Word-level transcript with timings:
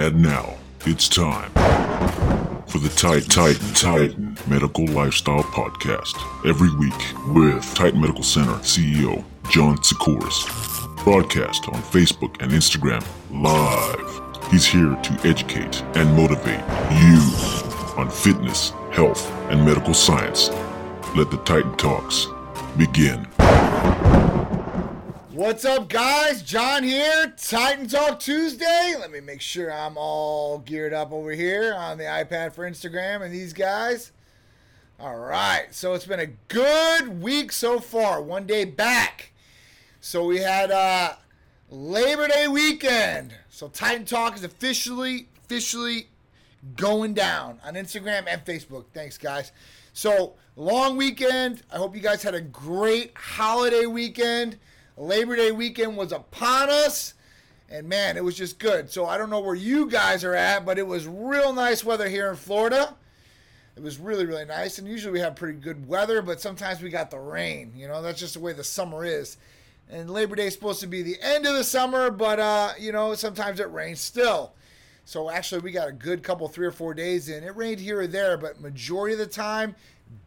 And 0.00 0.22
now, 0.22 0.54
it's 0.86 1.08
time 1.08 1.50
for 2.68 2.78
the 2.78 2.88
Titan 2.96 3.28
Titan 3.28 3.74
Titan 3.74 4.38
Medical 4.46 4.86
Lifestyle 4.86 5.42
Podcast. 5.42 6.14
Every 6.48 6.72
week 6.76 6.94
with 7.34 7.64
Titan 7.74 8.00
Medical 8.00 8.22
Center 8.22 8.52
CEO 8.60 9.24
John 9.50 9.76
Sikoris. 9.78 10.46
Broadcast 11.02 11.66
on 11.70 11.82
Facebook 11.82 12.40
and 12.40 12.52
Instagram 12.52 13.04
live. 13.32 14.52
He's 14.52 14.64
here 14.64 14.94
to 14.94 15.28
educate 15.28 15.82
and 15.96 16.16
motivate 16.16 16.62
you 16.92 17.18
on 17.96 18.08
fitness, 18.08 18.70
health, 18.92 19.28
and 19.50 19.64
medical 19.64 19.94
science. 19.94 20.48
Let 21.16 21.32
the 21.32 21.42
Titan 21.44 21.76
Talks 21.76 22.28
begin. 22.76 23.26
What's 25.38 25.64
up, 25.64 25.88
guys? 25.88 26.42
John 26.42 26.82
here, 26.82 27.32
Titan 27.36 27.86
Talk 27.86 28.18
Tuesday. 28.18 28.96
Let 28.98 29.12
me 29.12 29.20
make 29.20 29.40
sure 29.40 29.72
I'm 29.72 29.96
all 29.96 30.58
geared 30.58 30.92
up 30.92 31.12
over 31.12 31.30
here 31.30 31.76
on 31.78 31.96
the 31.96 32.02
iPad 32.02 32.52
for 32.52 32.68
Instagram 32.68 33.22
and 33.22 33.32
these 33.32 33.52
guys. 33.52 34.10
All 34.98 35.16
right, 35.16 35.66
so 35.70 35.94
it's 35.94 36.06
been 36.06 36.18
a 36.18 36.26
good 36.26 37.22
week 37.22 37.52
so 37.52 37.78
far. 37.78 38.20
One 38.20 38.48
day 38.48 38.64
back. 38.64 39.30
So 40.00 40.24
we 40.24 40.38
had 40.38 40.72
uh, 40.72 41.12
Labor 41.70 42.26
Day 42.26 42.48
weekend. 42.48 43.32
So 43.48 43.68
Titan 43.68 44.06
Talk 44.06 44.34
is 44.34 44.42
officially, 44.42 45.28
officially 45.44 46.08
going 46.74 47.14
down 47.14 47.60
on 47.64 47.74
Instagram 47.74 48.24
and 48.26 48.44
Facebook. 48.44 48.86
Thanks, 48.92 49.16
guys. 49.16 49.52
So 49.92 50.34
long 50.56 50.96
weekend. 50.96 51.62
I 51.72 51.76
hope 51.76 51.94
you 51.94 52.02
guys 52.02 52.24
had 52.24 52.34
a 52.34 52.40
great 52.40 53.12
holiday 53.16 53.86
weekend. 53.86 54.58
Labor 54.98 55.36
Day 55.36 55.52
weekend 55.52 55.96
was 55.96 56.12
upon 56.12 56.70
us. 56.70 57.14
And 57.70 57.88
man, 57.88 58.16
it 58.16 58.24
was 58.24 58.36
just 58.36 58.58
good. 58.58 58.90
So 58.90 59.06
I 59.06 59.18
don't 59.18 59.30
know 59.30 59.40
where 59.40 59.54
you 59.54 59.90
guys 59.90 60.24
are 60.24 60.34
at, 60.34 60.64
but 60.64 60.78
it 60.78 60.86
was 60.86 61.06
real 61.06 61.52
nice 61.52 61.84
weather 61.84 62.08
here 62.08 62.30
in 62.30 62.36
Florida. 62.36 62.94
It 63.76 63.82
was 63.82 63.98
really, 63.98 64.26
really 64.26 64.46
nice. 64.46 64.78
And 64.78 64.88
usually 64.88 65.12
we 65.12 65.20
have 65.20 65.36
pretty 65.36 65.58
good 65.58 65.86
weather, 65.86 66.22
but 66.22 66.40
sometimes 66.40 66.82
we 66.82 66.88
got 66.88 67.10
the 67.10 67.18
rain. 67.18 67.72
You 67.76 67.86
know, 67.86 68.02
that's 68.02 68.18
just 68.18 68.34
the 68.34 68.40
way 68.40 68.52
the 68.52 68.64
summer 68.64 69.04
is. 69.04 69.36
And 69.90 70.10
Labor 70.10 70.34
Day 70.34 70.46
is 70.46 70.54
supposed 70.54 70.80
to 70.80 70.86
be 70.86 71.02
the 71.02 71.16
end 71.22 71.46
of 71.46 71.54
the 71.54 71.64
summer, 71.64 72.10
but, 72.10 72.40
uh, 72.40 72.72
you 72.78 72.90
know, 72.90 73.14
sometimes 73.14 73.60
it 73.60 73.70
rains 73.70 74.00
still. 74.00 74.52
So 75.04 75.30
actually, 75.30 75.60
we 75.60 75.70
got 75.70 75.88
a 75.88 75.92
good 75.92 76.22
couple, 76.22 76.48
three 76.48 76.66
or 76.66 76.72
four 76.72 76.92
days 76.92 77.28
in. 77.28 77.44
It 77.44 77.56
rained 77.56 77.80
here 77.80 78.00
or 78.00 78.06
there, 78.06 78.36
but 78.36 78.60
majority 78.60 79.14
of 79.14 79.18
the 79.18 79.26
time, 79.26 79.74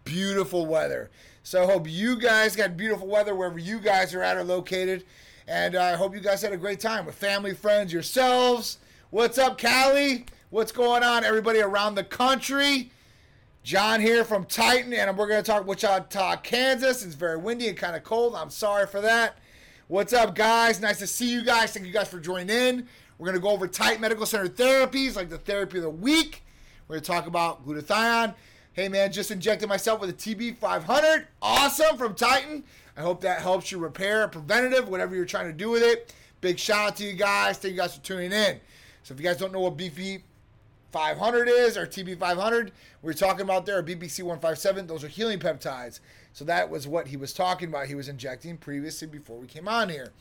beautiful 0.05 0.65
weather. 0.65 1.11
So 1.43 1.63
I 1.63 1.65
hope 1.65 1.89
you 1.89 2.17
guys 2.17 2.55
got 2.55 2.77
beautiful 2.77 3.07
weather 3.07 3.33
wherever 3.33 3.57
you 3.57 3.79
guys 3.79 4.13
are 4.13 4.21
at 4.21 4.37
or 4.37 4.43
located. 4.43 5.03
And 5.47 5.75
uh, 5.75 5.81
I 5.81 5.95
hope 5.95 6.13
you 6.13 6.21
guys 6.21 6.41
had 6.43 6.53
a 6.53 6.57
great 6.57 6.79
time 6.79 7.05
with 7.05 7.15
family, 7.15 7.55
friends, 7.55 7.91
yourselves. 7.91 8.77
What's 9.09 9.39
up, 9.39 9.57
Cali? 9.57 10.25
What's 10.51 10.71
going 10.71 11.01
on, 11.01 11.23
everybody 11.23 11.59
around 11.59 11.95
the 11.95 12.03
country? 12.03 12.91
John 13.63 14.01
here 14.01 14.23
from 14.23 14.45
Titan, 14.45 14.93
and 14.93 15.17
we're 15.17 15.27
going 15.27 15.43
to 15.43 15.51
talk 15.51 15.65
Wichita, 15.65 16.37
Kansas. 16.37 17.03
It's 17.03 17.15
very 17.15 17.37
windy 17.37 17.67
and 17.67 17.77
kind 17.77 17.95
of 17.95 18.03
cold. 18.03 18.35
I'm 18.35 18.49
sorry 18.51 18.85
for 18.85 19.01
that. 19.01 19.37
What's 19.87 20.13
up, 20.13 20.35
guys? 20.35 20.79
Nice 20.79 20.99
to 20.99 21.07
see 21.07 21.31
you 21.31 21.43
guys. 21.43 21.73
Thank 21.73 21.87
you 21.87 21.91
guys 21.91 22.07
for 22.07 22.19
joining 22.19 22.49
in. 22.49 22.87
We're 23.17 23.25
going 23.25 23.35
to 23.37 23.41
go 23.41 23.49
over 23.49 23.67
Titan 23.67 24.01
Medical 24.01 24.25
Center 24.25 24.47
therapies, 24.47 25.15
like 25.15 25.29
the 25.29 25.37
therapy 25.37 25.77
of 25.77 25.83
the 25.83 25.89
week. 25.89 26.43
We're 26.87 26.95
going 26.95 27.03
to 27.03 27.11
talk 27.11 27.25
about 27.25 27.65
glutathione. 27.65 28.35
Hey 28.73 28.87
man, 28.87 29.11
just 29.11 29.31
injected 29.31 29.67
myself 29.67 29.99
with 29.99 30.09
a 30.09 30.13
TB500. 30.13 31.25
Awesome 31.41 31.97
from 31.97 32.15
Titan. 32.15 32.63
I 32.95 33.01
hope 33.01 33.19
that 33.19 33.41
helps 33.41 33.69
you 33.69 33.77
repair, 33.77 34.25
preventative, 34.29 34.87
whatever 34.87 35.13
you're 35.13 35.25
trying 35.25 35.47
to 35.47 35.53
do 35.53 35.69
with 35.69 35.83
it. 35.83 36.13
Big 36.39 36.57
shout 36.57 36.87
out 36.87 36.95
to 36.95 37.03
you 37.03 37.11
guys. 37.11 37.57
Thank 37.57 37.73
you 37.73 37.77
guys 37.81 37.95
for 37.95 38.01
tuning 38.01 38.31
in. 38.31 38.61
So 39.03 39.13
if 39.13 39.19
you 39.19 39.25
guys 39.25 39.35
don't 39.35 39.51
know 39.51 39.59
what 39.59 39.75
BP 39.75 40.21
500 40.93 41.49
is 41.49 41.75
or 41.75 41.85
TB500, 41.85 42.71
we 43.01 43.11
are 43.11 43.13
talking 43.13 43.41
about 43.41 43.65
there, 43.65 43.79
or 43.79 43.83
BPC 43.83 44.23
157, 44.23 44.87
those 44.87 45.03
are 45.03 45.09
healing 45.09 45.39
peptides. 45.39 45.99
So 46.31 46.45
that 46.45 46.69
was 46.69 46.87
what 46.87 47.07
he 47.07 47.17
was 47.17 47.33
talking 47.33 47.67
about. 47.67 47.87
He 47.87 47.95
was 47.95 48.07
injecting 48.07 48.55
previously 48.55 49.09
before 49.09 49.37
we 49.37 49.47
came 49.47 49.67
on 49.67 49.89
here. 49.89 50.13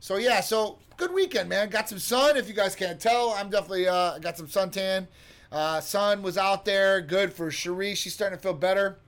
So 0.00 0.16
yeah, 0.16 0.40
so 0.40 0.78
good 0.96 1.12
weekend, 1.12 1.50
man. 1.50 1.68
Got 1.68 1.90
some 1.90 1.98
sun. 1.98 2.38
If 2.38 2.48
you 2.48 2.54
guys 2.54 2.74
can't 2.74 2.98
tell, 2.98 3.34
I'm 3.36 3.50
definitely 3.50 3.88
uh, 3.88 4.18
got 4.20 4.38
some 4.38 4.46
suntan. 4.46 5.06
Uh, 5.52 5.80
son 5.80 6.22
was 6.22 6.38
out 6.38 6.64
there. 6.64 7.00
Good 7.00 7.32
for 7.32 7.50
Cherie. 7.50 7.94
She's 7.94 8.14
starting 8.14 8.38
to 8.38 8.42
feel 8.42 8.54
better. 8.54 8.98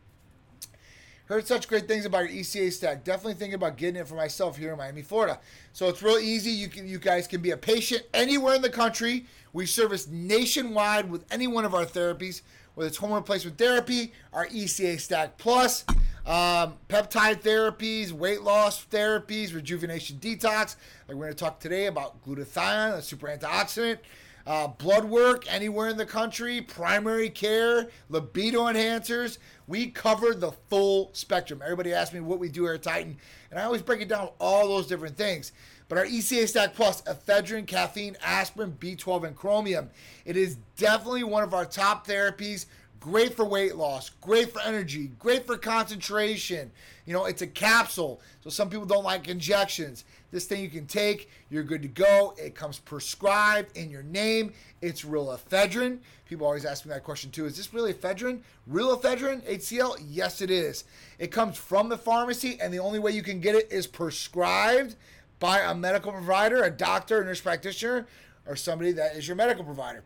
Heard 1.27 1.47
such 1.47 1.69
great 1.69 1.87
things 1.87 2.05
about 2.05 2.31
your 2.31 2.43
ECA 2.43 2.73
stack. 2.73 3.05
Definitely 3.05 3.35
thinking 3.35 3.55
about 3.55 3.77
getting 3.77 4.01
it 4.01 4.09
for 4.09 4.17
myself 4.17 4.57
here 4.57 4.73
in 4.73 4.79
Miami, 4.79 5.03
Florida. 5.03 5.39
So 5.73 5.89
it's 5.89 6.03
real 6.03 6.19
easy. 6.19 6.51
You 6.51 6.69
can, 6.69 6.87
you 6.87 6.99
guys 6.99 7.29
can 7.29 7.41
be 7.41 7.53
a 7.53 7.57
patient 7.57 8.03
anywhere 8.13 8.57
in 8.57 8.63
the 8.63 8.71
country. 8.71 9.27
We 9.53 9.67
service 9.67 10.09
nationwide 10.09 11.11
with 11.11 11.25
any 11.31 11.47
one 11.47 11.65
of 11.65 11.75
our 11.75 11.87
therapies, 11.87 12.43
whether 12.75 12.89
it's 12.89 12.97
hormone 12.97 13.19
replacement 13.19 13.57
therapy, 13.57 14.13
our 14.33 14.47
ECA 14.49 14.99
Stack 14.99 15.39
Plus, 15.39 15.85
um, 16.27 16.75
peptide 16.89 17.41
therapies, 17.41 18.11
weight 18.11 18.43
loss 18.43 18.85
therapies, 18.87 19.55
rejuvenation 19.55 20.19
detox. 20.19 20.77
Like 21.07 21.17
we're 21.17 21.27
going 21.27 21.29
to 21.29 21.35
talk 21.35 21.61
today 21.61 21.87
about 21.87 22.23
glutathione, 22.25 22.95
a 22.95 23.03
super 23.03 23.29
antioxidant 23.29 23.99
uh, 24.47 24.69
blood 24.69 25.05
work 25.05 25.45
anywhere 25.53 25.89
in 25.89 25.97
the 25.97 26.07
country, 26.07 26.61
primary 26.61 27.31
care, 27.31 27.89
libido 28.09 28.65
enhancers. 28.65 29.39
We 29.67 29.91
cover 29.91 30.35
the 30.35 30.53
full 30.69 31.11
spectrum. 31.13 31.61
Everybody 31.63 31.93
asks 31.93 32.13
me 32.13 32.21
what 32.21 32.39
we 32.39 32.49
do 32.49 32.65
here 32.65 32.75
at 32.75 32.83
Titan, 32.83 33.17
and 33.51 33.59
I 33.59 33.65
always 33.65 33.83
break 33.83 34.01
it 34.01 34.09
down 34.09 34.31
all 34.39 34.69
those 34.69 34.87
different 34.87 35.17
things. 35.17 35.53
But 35.89 35.99
our 35.99 36.07
ECA 36.07 36.49
Stack 36.49 36.75
Plus, 36.75 37.03
ephedrine, 37.03 37.67
caffeine, 37.67 38.17
aspirin, 38.25 38.73
B12, 38.79 39.25
and 39.25 39.37
chromium, 39.37 39.91
it 40.25 40.37
is 40.37 40.57
definitely 40.77 41.23
one 41.23 41.43
of 41.43 41.55
our 41.55 41.67
top 41.67 42.07
therapies. 42.07 42.67
Great 42.99 43.35
for 43.35 43.45
weight 43.45 43.75
loss, 43.77 44.11
great 44.11 44.53
for 44.53 44.63
energy, 44.63 45.11
great 45.19 45.45
for 45.45 45.59
concentration. 45.59 46.71
You 47.05 47.13
know, 47.13 47.25
it's 47.25 47.43
a 47.43 47.49
capsule, 47.49 48.21
so 48.43 48.49
some 48.49 48.71
people 48.71 48.87
don't 48.87 49.03
like 49.03 49.29
injections. 49.29 50.05
This 50.33 50.47
thing 50.47 50.63
you 50.63 50.71
can 50.71 50.87
take, 50.87 51.31
you're 51.51 51.63
good 51.63 51.83
to 51.83 51.89
go. 51.89 52.35
It 52.39 52.55
comes 52.55 52.79
prescribed 52.79 53.77
in 53.77 53.91
your 53.91 54.03
name. 54.03 54.55
It's 54.81 55.05
real 55.05 55.27
ephedrine. 55.27 55.99
People 56.25 56.47
always 56.47 56.65
ask 56.65 56.87
me 56.87 56.89
that 56.89 57.05
question 57.05 57.31
too. 57.31 57.45
Is 57.45 57.57
this 57.57 57.73
really 57.75 57.93
ephedrine? 57.93 58.41
Real 58.67 58.97
ephedrine? 58.97 59.43
HCl? 59.43 60.03
Yes, 60.09 60.41
it 60.41 60.51
is. 60.51 60.85
It 61.19 61.29
comes 61.29 61.59
from 61.59 61.91
the 61.91 61.99
pharmacy, 61.99 62.59
and 62.61 62.73
the 62.73 62.79
only 62.79 62.99
way 62.99 63.13
you 63.13 63.23
can 63.23 63.41
get 63.41 63.55
it 63.55 63.71
is 63.71 63.87
prescribed 63.87 64.97
by 65.39 65.61
a 65.61 65.75
medical 65.75 66.13
provider, 66.13 66.63
a 66.63 66.71
doctor, 66.71 67.21
a 67.21 67.25
nurse 67.27 67.43
practitioner, 67.43 68.07
or 68.47 68.57
somebody 68.57 68.93
that 68.93 69.15
is 69.15 69.29
your 69.29 69.37
medical 69.37 69.65
provider. 69.65 70.03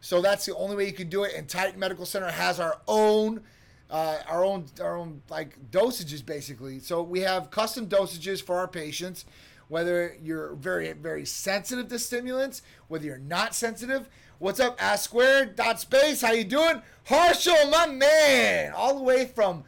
So 0.00 0.20
that's 0.20 0.44
the 0.44 0.56
only 0.56 0.74
way 0.74 0.86
you 0.86 0.92
can 0.92 1.08
do 1.08 1.22
it. 1.22 1.34
And 1.36 1.48
Titan 1.48 1.78
Medical 1.78 2.04
Center 2.04 2.30
has 2.30 2.58
our 2.58 2.80
own 2.88 3.42
uh, 3.90 4.18
our 4.28 4.44
own 4.44 4.66
our 4.82 4.96
own 4.96 5.22
like 5.30 5.56
dosages 5.70 6.24
basically. 6.24 6.78
So 6.80 7.02
we 7.02 7.20
have 7.20 7.50
custom 7.50 7.86
dosages 7.86 8.42
for 8.42 8.56
our 8.56 8.68
patients 8.68 9.24
whether 9.68 10.16
you're 10.22 10.54
very, 10.54 10.92
very 10.92 11.24
sensitive 11.24 11.88
to 11.88 11.98
stimulants, 11.98 12.62
whether 12.88 13.04
you're 13.04 13.18
not 13.18 13.54
sensitive. 13.54 14.08
What's 14.38 14.60
up, 14.60 14.76
Ask 14.80 15.04
Squared 15.04 15.56
dot 15.56 15.80
space? 15.80 16.20
How 16.20 16.32
you 16.32 16.44
doing? 16.44 16.82
Harshal, 17.08 17.70
my 17.70 17.86
man, 17.86 18.72
all 18.72 18.96
the 18.96 19.02
way 19.02 19.26
from 19.26 19.64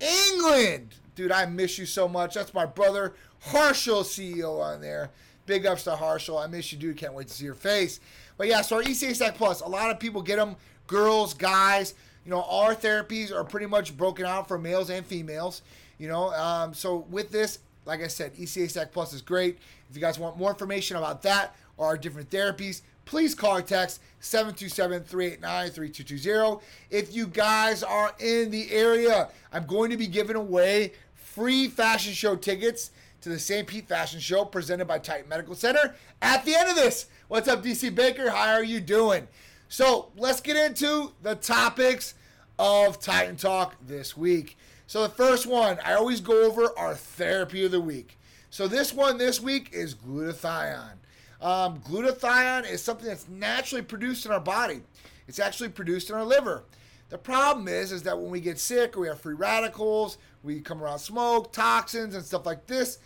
England. 0.00 0.94
Dude, 1.14 1.32
I 1.32 1.46
miss 1.46 1.78
you 1.78 1.86
so 1.86 2.08
much. 2.08 2.34
That's 2.34 2.54
my 2.54 2.66
brother, 2.66 3.14
Harshal 3.48 4.02
CEO 4.02 4.60
on 4.60 4.80
there. 4.80 5.10
Big 5.46 5.66
ups 5.66 5.84
to 5.84 5.90
Harshal. 5.90 6.42
I 6.42 6.46
miss 6.46 6.72
you, 6.72 6.78
dude. 6.78 6.96
Can't 6.96 7.14
wait 7.14 7.28
to 7.28 7.34
see 7.34 7.44
your 7.44 7.54
face. 7.54 8.00
But 8.36 8.46
yeah, 8.46 8.62
so 8.62 8.76
our 8.76 8.82
ECA 8.82 9.14
Stack 9.14 9.34
Plus, 9.34 9.60
a 9.60 9.68
lot 9.68 9.90
of 9.90 9.98
people 9.98 10.22
get 10.22 10.36
them, 10.36 10.56
girls, 10.86 11.34
guys. 11.34 11.94
You 12.24 12.30
know, 12.30 12.44
our 12.44 12.74
therapies 12.74 13.32
are 13.32 13.44
pretty 13.44 13.66
much 13.66 13.96
broken 13.96 14.24
out 14.24 14.46
for 14.46 14.56
males 14.56 14.88
and 14.88 15.04
females. 15.04 15.62
You 15.98 16.08
know, 16.08 16.32
um, 16.32 16.74
so 16.74 17.06
with 17.10 17.30
this, 17.30 17.58
like 17.84 18.02
I 18.02 18.08
said, 18.08 18.34
ECA 18.36 18.70
Stack 18.70 18.92
Plus 18.92 19.12
is 19.12 19.20
great. 19.22 19.58
If 19.90 19.96
you 19.96 20.02
guys 20.02 20.18
want 20.18 20.38
more 20.38 20.50
information 20.50 20.96
about 20.96 21.22
that 21.22 21.54
or 21.76 21.86
our 21.86 21.96
different 21.96 22.30
therapies, 22.30 22.82
please 23.04 23.34
call 23.34 23.56
or 23.56 23.62
text 23.62 24.00
727-389-3220. 24.20 26.62
If 26.90 27.14
you 27.14 27.26
guys 27.26 27.82
are 27.82 28.12
in 28.20 28.50
the 28.50 28.70
area, 28.70 29.28
I'm 29.52 29.66
going 29.66 29.90
to 29.90 29.96
be 29.96 30.06
giving 30.06 30.36
away 30.36 30.92
free 31.14 31.68
fashion 31.68 32.12
show 32.12 32.36
tickets 32.36 32.90
to 33.22 33.28
the 33.28 33.38
St. 33.38 33.66
Pete 33.66 33.88
Fashion 33.88 34.20
Show 34.20 34.44
presented 34.44 34.86
by 34.86 34.98
Titan 34.98 35.28
Medical 35.28 35.54
Center 35.54 35.94
at 36.20 36.44
the 36.44 36.54
end 36.54 36.68
of 36.68 36.76
this. 36.76 37.06
What's 37.28 37.48
up, 37.48 37.62
DC 37.62 37.94
Baker? 37.94 38.30
How 38.30 38.52
are 38.52 38.64
you 38.64 38.80
doing? 38.80 39.28
So 39.68 40.10
let's 40.16 40.40
get 40.40 40.56
into 40.56 41.12
the 41.22 41.36
topics 41.36 42.14
of 42.58 43.00
Titan 43.00 43.36
Talk 43.36 43.76
this 43.86 44.16
week. 44.16 44.56
So 44.92 45.04
the 45.04 45.08
first 45.08 45.46
one, 45.46 45.78
I 45.82 45.94
always 45.94 46.20
go 46.20 46.44
over 46.44 46.78
our 46.78 46.94
therapy 46.94 47.64
of 47.64 47.70
the 47.70 47.80
week. 47.80 48.18
So 48.50 48.68
this 48.68 48.92
one 48.92 49.16
this 49.16 49.40
week 49.40 49.70
is 49.72 49.94
glutathione. 49.94 50.98
Um, 51.40 51.80
glutathione 51.80 52.70
is 52.70 52.82
something 52.82 53.06
that's 53.06 53.26
naturally 53.26 53.80
produced 53.80 54.26
in 54.26 54.32
our 54.32 54.38
body. 54.38 54.82
It's 55.26 55.38
actually 55.38 55.70
produced 55.70 56.10
in 56.10 56.16
our 56.16 56.26
liver. 56.26 56.64
The 57.08 57.16
problem 57.16 57.68
is, 57.68 57.90
is 57.90 58.02
that 58.02 58.18
when 58.20 58.30
we 58.30 58.38
get 58.38 58.58
sick 58.58 58.94
or 58.94 59.00
we 59.00 59.08
have 59.08 59.18
free 59.18 59.32
radicals, 59.32 60.18
we 60.42 60.60
come 60.60 60.82
around 60.82 60.98
smoke, 60.98 61.54
toxins, 61.54 62.14
and 62.14 62.22
stuff 62.22 62.44
like 62.44 62.66
this, 62.66 62.98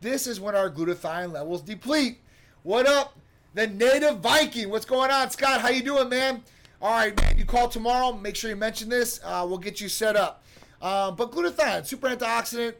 this 0.00 0.26
is 0.26 0.40
when 0.40 0.56
our 0.56 0.68
glutathione 0.68 1.30
levels 1.30 1.62
deplete. 1.62 2.18
What 2.64 2.88
up, 2.88 3.16
the 3.54 3.68
native 3.68 4.18
Viking. 4.18 4.70
What's 4.70 4.84
going 4.84 5.12
on, 5.12 5.30
Scott? 5.30 5.60
How 5.60 5.68
you 5.68 5.84
doing, 5.84 6.08
man? 6.08 6.42
All 6.82 6.90
right, 6.90 7.16
man. 7.22 7.38
You 7.38 7.44
call 7.44 7.68
tomorrow. 7.68 8.12
Make 8.12 8.34
sure 8.34 8.50
you 8.50 8.56
mention 8.56 8.88
this. 8.88 9.20
Uh, 9.22 9.46
we'll 9.48 9.58
get 9.58 9.80
you 9.80 9.88
set 9.88 10.16
up. 10.16 10.42
Um, 10.80 11.16
but 11.16 11.32
glutathione, 11.32 11.86
super 11.86 12.08
antioxidant. 12.08 12.74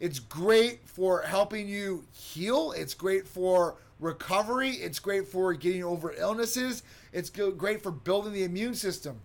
It's 0.00 0.18
great 0.18 0.80
for 0.88 1.22
helping 1.22 1.68
you 1.68 2.04
heal. 2.12 2.72
It's 2.72 2.94
great 2.94 3.28
for 3.28 3.76
recovery. 4.00 4.70
It's 4.70 4.98
great 4.98 5.28
for 5.28 5.52
getting 5.54 5.84
over 5.84 6.12
illnesses. 6.12 6.82
It's 7.12 7.30
great 7.30 7.82
for 7.82 7.90
building 7.90 8.32
the 8.32 8.44
immune 8.44 8.74
system. 8.74 9.20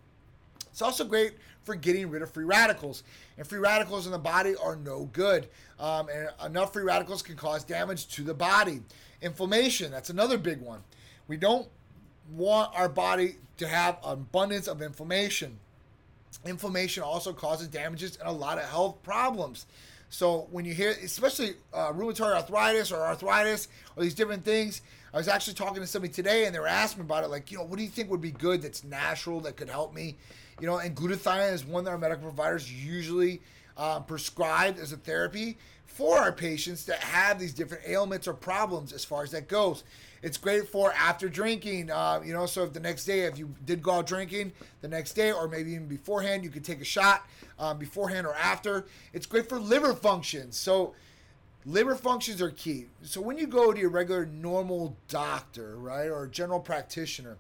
It's 0.72 0.82
also 0.82 1.04
great 1.04 1.34
for 1.64 1.76
getting 1.76 2.10
rid 2.10 2.22
of 2.22 2.32
free 2.32 2.46
radicals. 2.46 3.04
And 3.38 3.46
free 3.46 3.60
radicals 3.60 4.06
in 4.06 4.12
the 4.12 4.20
body 4.20 4.56
are 4.56 4.76
no 4.76 5.10
good. 5.12 5.48
Um, 5.80 6.08
and 6.10 6.30
enough 6.46 6.74
free 6.74 6.84
radicals 6.84 7.22
can 7.22 7.36
cause 7.36 7.64
damage 7.64 8.08
to 8.16 8.24
the 8.24 8.34
body. 8.34 8.82
Inflammation, 9.22 9.92
that's 9.92 10.10
another 10.10 10.38
big 10.38 10.62
one. 10.62 10.82
We 11.28 11.38
don't 11.38 11.68
want 12.32 12.72
our 12.76 12.90
body 12.90 13.36
to 13.58 13.68
have 13.68 13.98
abundance 14.04 14.68
of 14.68 14.82
inflammation. 14.82 15.60
Inflammation 16.46 17.04
also 17.04 17.34
causes 17.34 17.68
damages 17.68 18.18
and 18.18 18.28
a 18.28 18.32
lot 18.32 18.58
of 18.58 18.66
health 18.66 19.02
problems. 19.04 19.66
So 20.10 20.48
when 20.52 20.66
you 20.66 20.74
hear, 20.74 20.92
especially 21.04 21.54
uh, 21.74 21.92
rheumatoid 21.92 22.34
arthritis 22.36 22.92
or 22.92 22.98
arthritis 22.98 23.68
or 23.96 24.04
these 24.04 24.16
different 24.16 24.44
things, 24.44 24.82
I 25.14 25.18
was 25.18 25.28
actually 25.28 25.54
talking 25.54 25.82
to 25.82 25.88
somebody 25.88 26.14
today 26.14 26.46
and 26.46 26.54
they 26.54 26.60
were 26.60 26.68
asking 26.68 27.02
about 27.02 27.24
it. 27.24 27.30
Like, 27.30 27.52
you 27.52 27.58
know, 27.58 27.64
what 27.64 27.78
do 27.78 27.84
you 27.84 27.90
think 27.90 28.10
would 28.10 28.22
be 28.22 28.32
good 28.32 28.62
that's 28.62 28.84
natural 28.84 29.40
that 29.42 29.56
could 29.56 29.70
help 29.70 29.94
me? 29.94 30.16
You 30.60 30.68
know, 30.68 30.78
and 30.78 30.96
glutathione 30.96 31.54
is 31.54 31.66
one 31.66 31.84
that 31.84 31.92
our 31.92 31.98
medical 31.98 32.24
providers 32.24 32.72
usually 32.72 33.42
uh, 33.78 34.00
prescribe 34.02 34.78
as 34.80 34.92
a 34.92 34.98
therapy 34.98 35.58
for 35.90 36.18
our 36.18 36.32
patients 36.32 36.86
that 36.86 37.00
have 37.00 37.40
these 37.40 37.54
different 37.54 37.84
ailments 37.86 38.28
or 38.28 38.34
problems 38.34 38.94
as 38.94 39.04
far 39.04 39.24
as 39.24 39.32
that 39.32 39.48
goes. 39.48 39.84
It's 40.22 40.38
great 40.38 40.68
for 40.68 40.94
after 40.94 41.30
drinking, 41.30 41.92
uh, 41.92 42.22
you 42.24 42.34
know. 42.34 42.46
So 42.46 42.64
if 42.64 42.74
the 42.74 42.80
next 42.80 43.06
day, 43.06 43.22
if 43.22 43.38
you 43.38 43.54
did 43.66 43.82
go 43.82 43.92
out 43.92 44.08
drinking 44.08 44.52
the 44.82 44.88
next 44.88 45.14
day, 45.14 45.32
or 45.32 45.48
maybe 45.48 45.72
even 45.72 45.88
beforehand, 45.88 46.44
you 46.44 46.50
could 46.50 46.64
take 46.64 46.82
a 46.82 46.86
shot 46.86 47.26
um, 47.58 47.78
beforehand 47.78 48.28
or 48.28 48.36
after. 48.36 48.86
It's 49.14 49.26
great 49.26 49.48
for 49.48 49.60
liver 49.60 49.94
functions. 49.94 50.58
So 50.58 50.94
liver 51.66 51.96
functions 51.96 52.42
are 52.42 52.52
key. 52.52 52.88
So 53.02 53.22
when 53.22 53.38
you 53.38 53.48
go 53.48 53.72
to 53.72 53.80
your 53.80 53.90
regular 53.90 54.26
normal 54.26 54.98
doctor, 55.08 55.78
right, 55.78 56.08
or 56.08 56.28
general 56.28 56.60
practitioner, 56.60 57.38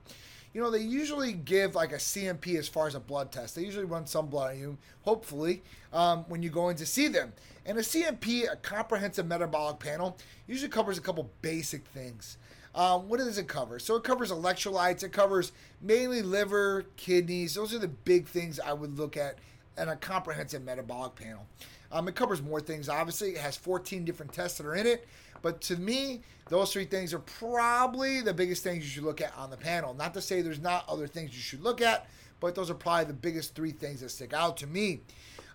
you 0.54 0.62
know, 0.62 0.72
they 0.72 0.80
usually 0.80 1.34
give 1.34 1.76
like 1.76 1.92
a 1.92 1.98
CMP 1.98 2.58
as 2.58 2.68
far 2.68 2.88
as 2.88 2.96
a 2.96 3.00
blood 3.00 3.32
test. 3.32 3.56
They 3.56 3.64
usually 3.64 3.86
run 3.86 4.08
some 4.08 4.28
blood 4.28 4.54
on 4.54 4.60
you, 4.60 4.78
hopefully, 5.02 5.62
um, 5.94 6.26
when 6.28 6.42
you 6.42 6.50
go 6.50 6.70
in 6.70 6.76
to 6.78 6.86
see 6.86 7.08
them. 7.08 7.34
And 7.66 7.78
a 7.78 7.82
CMP, 7.82 8.52
a 8.52 8.56
comprehensive 8.56 9.28
metabolic 9.28 9.80
panel, 9.80 10.18
usually 10.48 10.70
covers 10.70 10.98
a 10.98 11.02
couple 11.02 11.30
basic 11.42 11.86
things. 11.86 12.38
Um, 12.74 13.10
what 13.10 13.18
does 13.18 13.38
it 13.38 13.48
cover? 13.48 13.80
So 13.80 13.96
it 13.96 14.04
covers 14.04 14.32
electrolytes, 14.32 15.04
it 15.04 15.12
covers 15.12 15.52
mainly 15.82 16.22
liver, 16.22 16.86
kidneys. 16.98 17.56
Those 17.56 17.74
are 17.74 17.80
the 17.80 17.88
big 17.88 18.28
things 18.28 18.60
I 18.60 18.74
would 18.74 18.98
look 18.98 19.18
at 19.18 19.40
in 19.78 19.90
a 19.90 19.96
comprehensive 19.96 20.64
metabolic 20.64 21.16
panel. 21.16 21.46
Um, 21.92 22.08
it 22.08 22.16
covers 22.16 22.42
more 22.42 22.62
things, 22.62 22.88
obviously. 22.88 23.32
It 23.32 23.38
has 23.38 23.56
14 23.56 24.06
different 24.06 24.34
tests 24.34 24.58
that 24.60 24.68
are 24.68 24.76
in 24.76 24.86
it. 24.86 25.08
But 25.42 25.62
to 25.62 25.78
me, 25.78 26.22
those 26.50 26.74
three 26.74 26.86
things 26.86 27.14
are 27.14 27.20
probably 27.20 28.22
the 28.22 28.34
biggest 28.34 28.64
things 28.64 28.84
you 28.84 28.90
should 28.90 29.04
look 29.04 29.22
at 29.22 29.36
on 29.38 29.50
the 29.50 29.58
panel. 29.58 29.94
Not 29.94 30.14
to 30.16 30.22
say 30.22 30.42
there's 30.42 30.60
not 30.60 30.86
other 30.88 31.08
things 31.08 31.34
you 31.34 31.42
should 31.42 31.62
look 31.62 31.82
at, 31.82 32.08
but 32.40 32.56
those 32.56 32.70
are 32.70 32.76
probably 32.76 33.06
the 33.06 33.14
biggest 33.14 33.56
three 33.56 33.72
things 33.72 34.02
that 34.02 34.10
stick 34.10 34.34
out 34.34 34.58
to 34.58 34.68
me. 34.68 35.02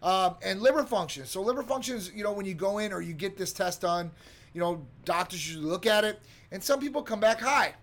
Um, 0.03 0.37
and 0.43 0.61
liver 0.61 0.85
function. 0.85 1.25
So 1.25 1.41
liver 1.41 1.63
functions, 1.63 2.13
you 2.15 2.23
know, 2.23 2.33
when 2.33 2.47
you 2.47 2.55
go 2.55 2.79
in 2.79 2.93
or 2.93 3.01
you 3.01 3.15
get 3.15 3.37
this 3.37 3.53
test 3.53 3.81
done, 3.81 4.11
you 4.53 4.61
know, 4.61 4.85
doctors 5.05 5.41
should 5.41 5.63
look 5.63 5.87
at 5.87 6.05
it, 6.05 6.21
and 6.53 6.63
some 6.63 6.79
people 6.79 7.03
come 7.03 7.21
back 7.21 7.41
high. 7.41 7.75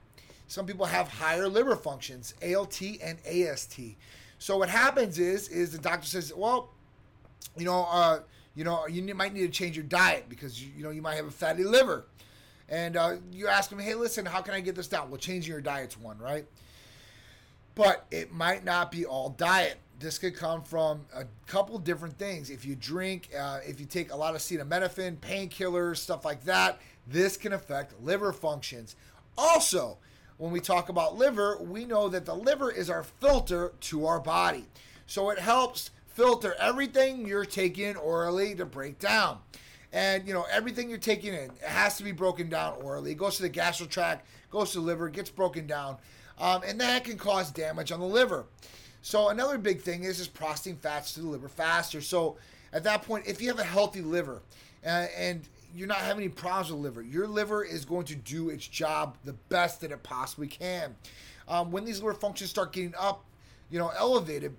Some 0.47 0.65
people 0.65 0.85
have 0.85 1.07
higher 1.07 1.47
liver 1.47 1.75
functions, 1.75 2.33
ALT 2.43 2.81
and 3.01 3.17
AST. 3.25 3.79
So 4.37 4.57
what 4.57 4.69
happens 4.69 5.17
is, 5.17 5.47
is 5.49 5.71
the 5.71 5.77
doctor 5.77 6.07
says, 6.07 6.33
well, 6.35 6.69
you 7.57 7.65
know, 7.65 7.87
uh, 7.89 8.19
you 8.55 8.63
know, 8.63 8.87
you 8.87 9.15
might 9.15 9.33
need 9.33 9.41
to 9.41 9.49
change 9.49 9.75
your 9.75 9.85
diet 9.85 10.25
because 10.27 10.61
you, 10.61 10.71
you 10.75 10.83
know 10.83 10.89
you 10.89 11.01
might 11.01 11.15
have 11.15 11.27
a 11.27 11.31
fatty 11.31 11.63
liver, 11.63 12.05
and 12.69 12.97
uh, 12.97 13.15
you 13.31 13.47
ask 13.47 13.69
them, 13.69 13.79
hey, 13.79 13.95
listen, 13.95 14.25
how 14.25 14.41
can 14.41 14.53
I 14.53 14.59
get 14.59 14.75
this 14.75 14.87
down? 14.87 15.09
Well, 15.09 15.19
changing 15.19 15.51
your 15.51 15.61
diet's 15.61 15.97
one, 15.97 16.17
right? 16.17 16.45
But 17.75 18.05
it 18.11 18.33
might 18.33 18.65
not 18.65 18.91
be 18.91 19.05
all 19.05 19.29
diet. 19.29 19.77
This 19.99 20.17
could 20.17 20.35
come 20.35 20.63
from 20.63 21.05
a 21.13 21.25
couple 21.47 21.77
different 21.77 22.17
things. 22.17 22.49
If 22.49 22.65
you 22.65 22.75
drink, 22.75 23.29
uh, 23.37 23.59
if 23.65 23.79
you 23.79 23.85
take 23.85 24.11
a 24.11 24.15
lot 24.15 24.35
of 24.35 24.41
acetaminophen, 24.41 25.17
painkillers, 25.17 25.97
stuff 25.97 26.25
like 26.25 26.43
that, 26.45 26.79
this 27.07 27.37
can 27.37 27.53
affect 27.53 28.01
liver 28.01 28.33
functions. 28.33 28.95
Also, 29.37 29.97
when 30.37 30.51
we 30.51 30.59
talk 30.59 30.89
about 30.89 31.17
liver, 31.17 31.57
we 31.61 31.85
know 31.85 32.09
that 32.09 32.25
the 32.25 32.35
liver 32.35 32.71
is 32.71 32.89
our 32.89 33.03
filter 33.03 33.73
to 33.79 34.05
our 34.07 34.19
body. 34.19 34.65
So 35.05 35.29
it 35.29 35.39
helps 35.39 35.91
filter 36.13 36.55
everything 36.59 37.25
you're 37.25 37.45
taking 37.45 37.95
orally 37.95 38.55
to 38.55 38.65
break 38.65 38.99
down. 38.99 39.39
And 39.93 40.27
you 40.27 40.33
know, 40.33 40.45
everything 40.51 40.89
you're 40.89 40.97
taking 40.97 41.33
in, 41.33 41.51
it 41.51 41.61
has 41.63 41.97
to 41.97 42.03
be 42.03 42.11
broken 42.11 42.49
down 42.49 42.75
orally. 42.81 43.11
It 43.11 43.17
goes 43.17 43.37
to 43.37 43.41
the 43.43 43.49
gastro 43.49 43.87
tract, 43.87 44.25
goes 44.49 44.71
to 44.71 44.79
the 44.79 44.85
liver, 44.85 45.09
gets 45.09 45.29
broken 45.29 45.67
down. 45.67 45.97
Um, 46.39 46.61
and 46.65 46.79
that 46.79 47.03
can 47.03 47.17
cause 47.17 47.51
damage 47.51 47.91
on 47.91 47.99
the 47.99 48.05
liver. 48.05 48.45
So 49.01 49.29
another 49.29 49.57
big 49.57 49.81
thing 49.81 50.03
is 50.03 50.19
is 50.19 50.27
processing 50.27 50.77
fats 50.77 51.13
to 51.13 51.21
the 51.21 51.27
liver 51.27 51.49
faster. 51.49 52.01
So 52.01 52.37
at 52.71 52.83
that 52.83 53.01
point, 53.03 53.27
if 53.27 53.41
you 53.41 53.47
have 53.49 53.59
a 53.59 53.63
healthy 53.63 54.01
liver 54.01 54.41
uh, 54.85 55.07
and 55.17 55.47
you're 55.75 55.87
not 55.87 55.97
having 55.97 56.23
any 56.23 56.31
problems 56.31 56.71
with 56.71 56.81
liver, 56.81 57.01
your 57.01 57.27
liver 57.27 57.63
is 57.63 57.85
going 57.85 58.05
to 58.05 58.15
do 58.15 58.49
its 58.49 58.67
job 58.67 59.17
the 59.23 59.33
best 59.33 59.81
that 59.81 59.91
it 59.91 60.03
possibly 60.03 60.47
can. 60.47 60.95
Um, 61.47 61.71
when 61.71 61.83
these 61.83 62.01
liver 62.01 62.13
functions 62.13 62.49
start 62.49 62.73
getting 62.73 62.93
up, 62.97 63.25
you 63.69 63.79
know, 63.79 63.91
elevated, 63.97 64.55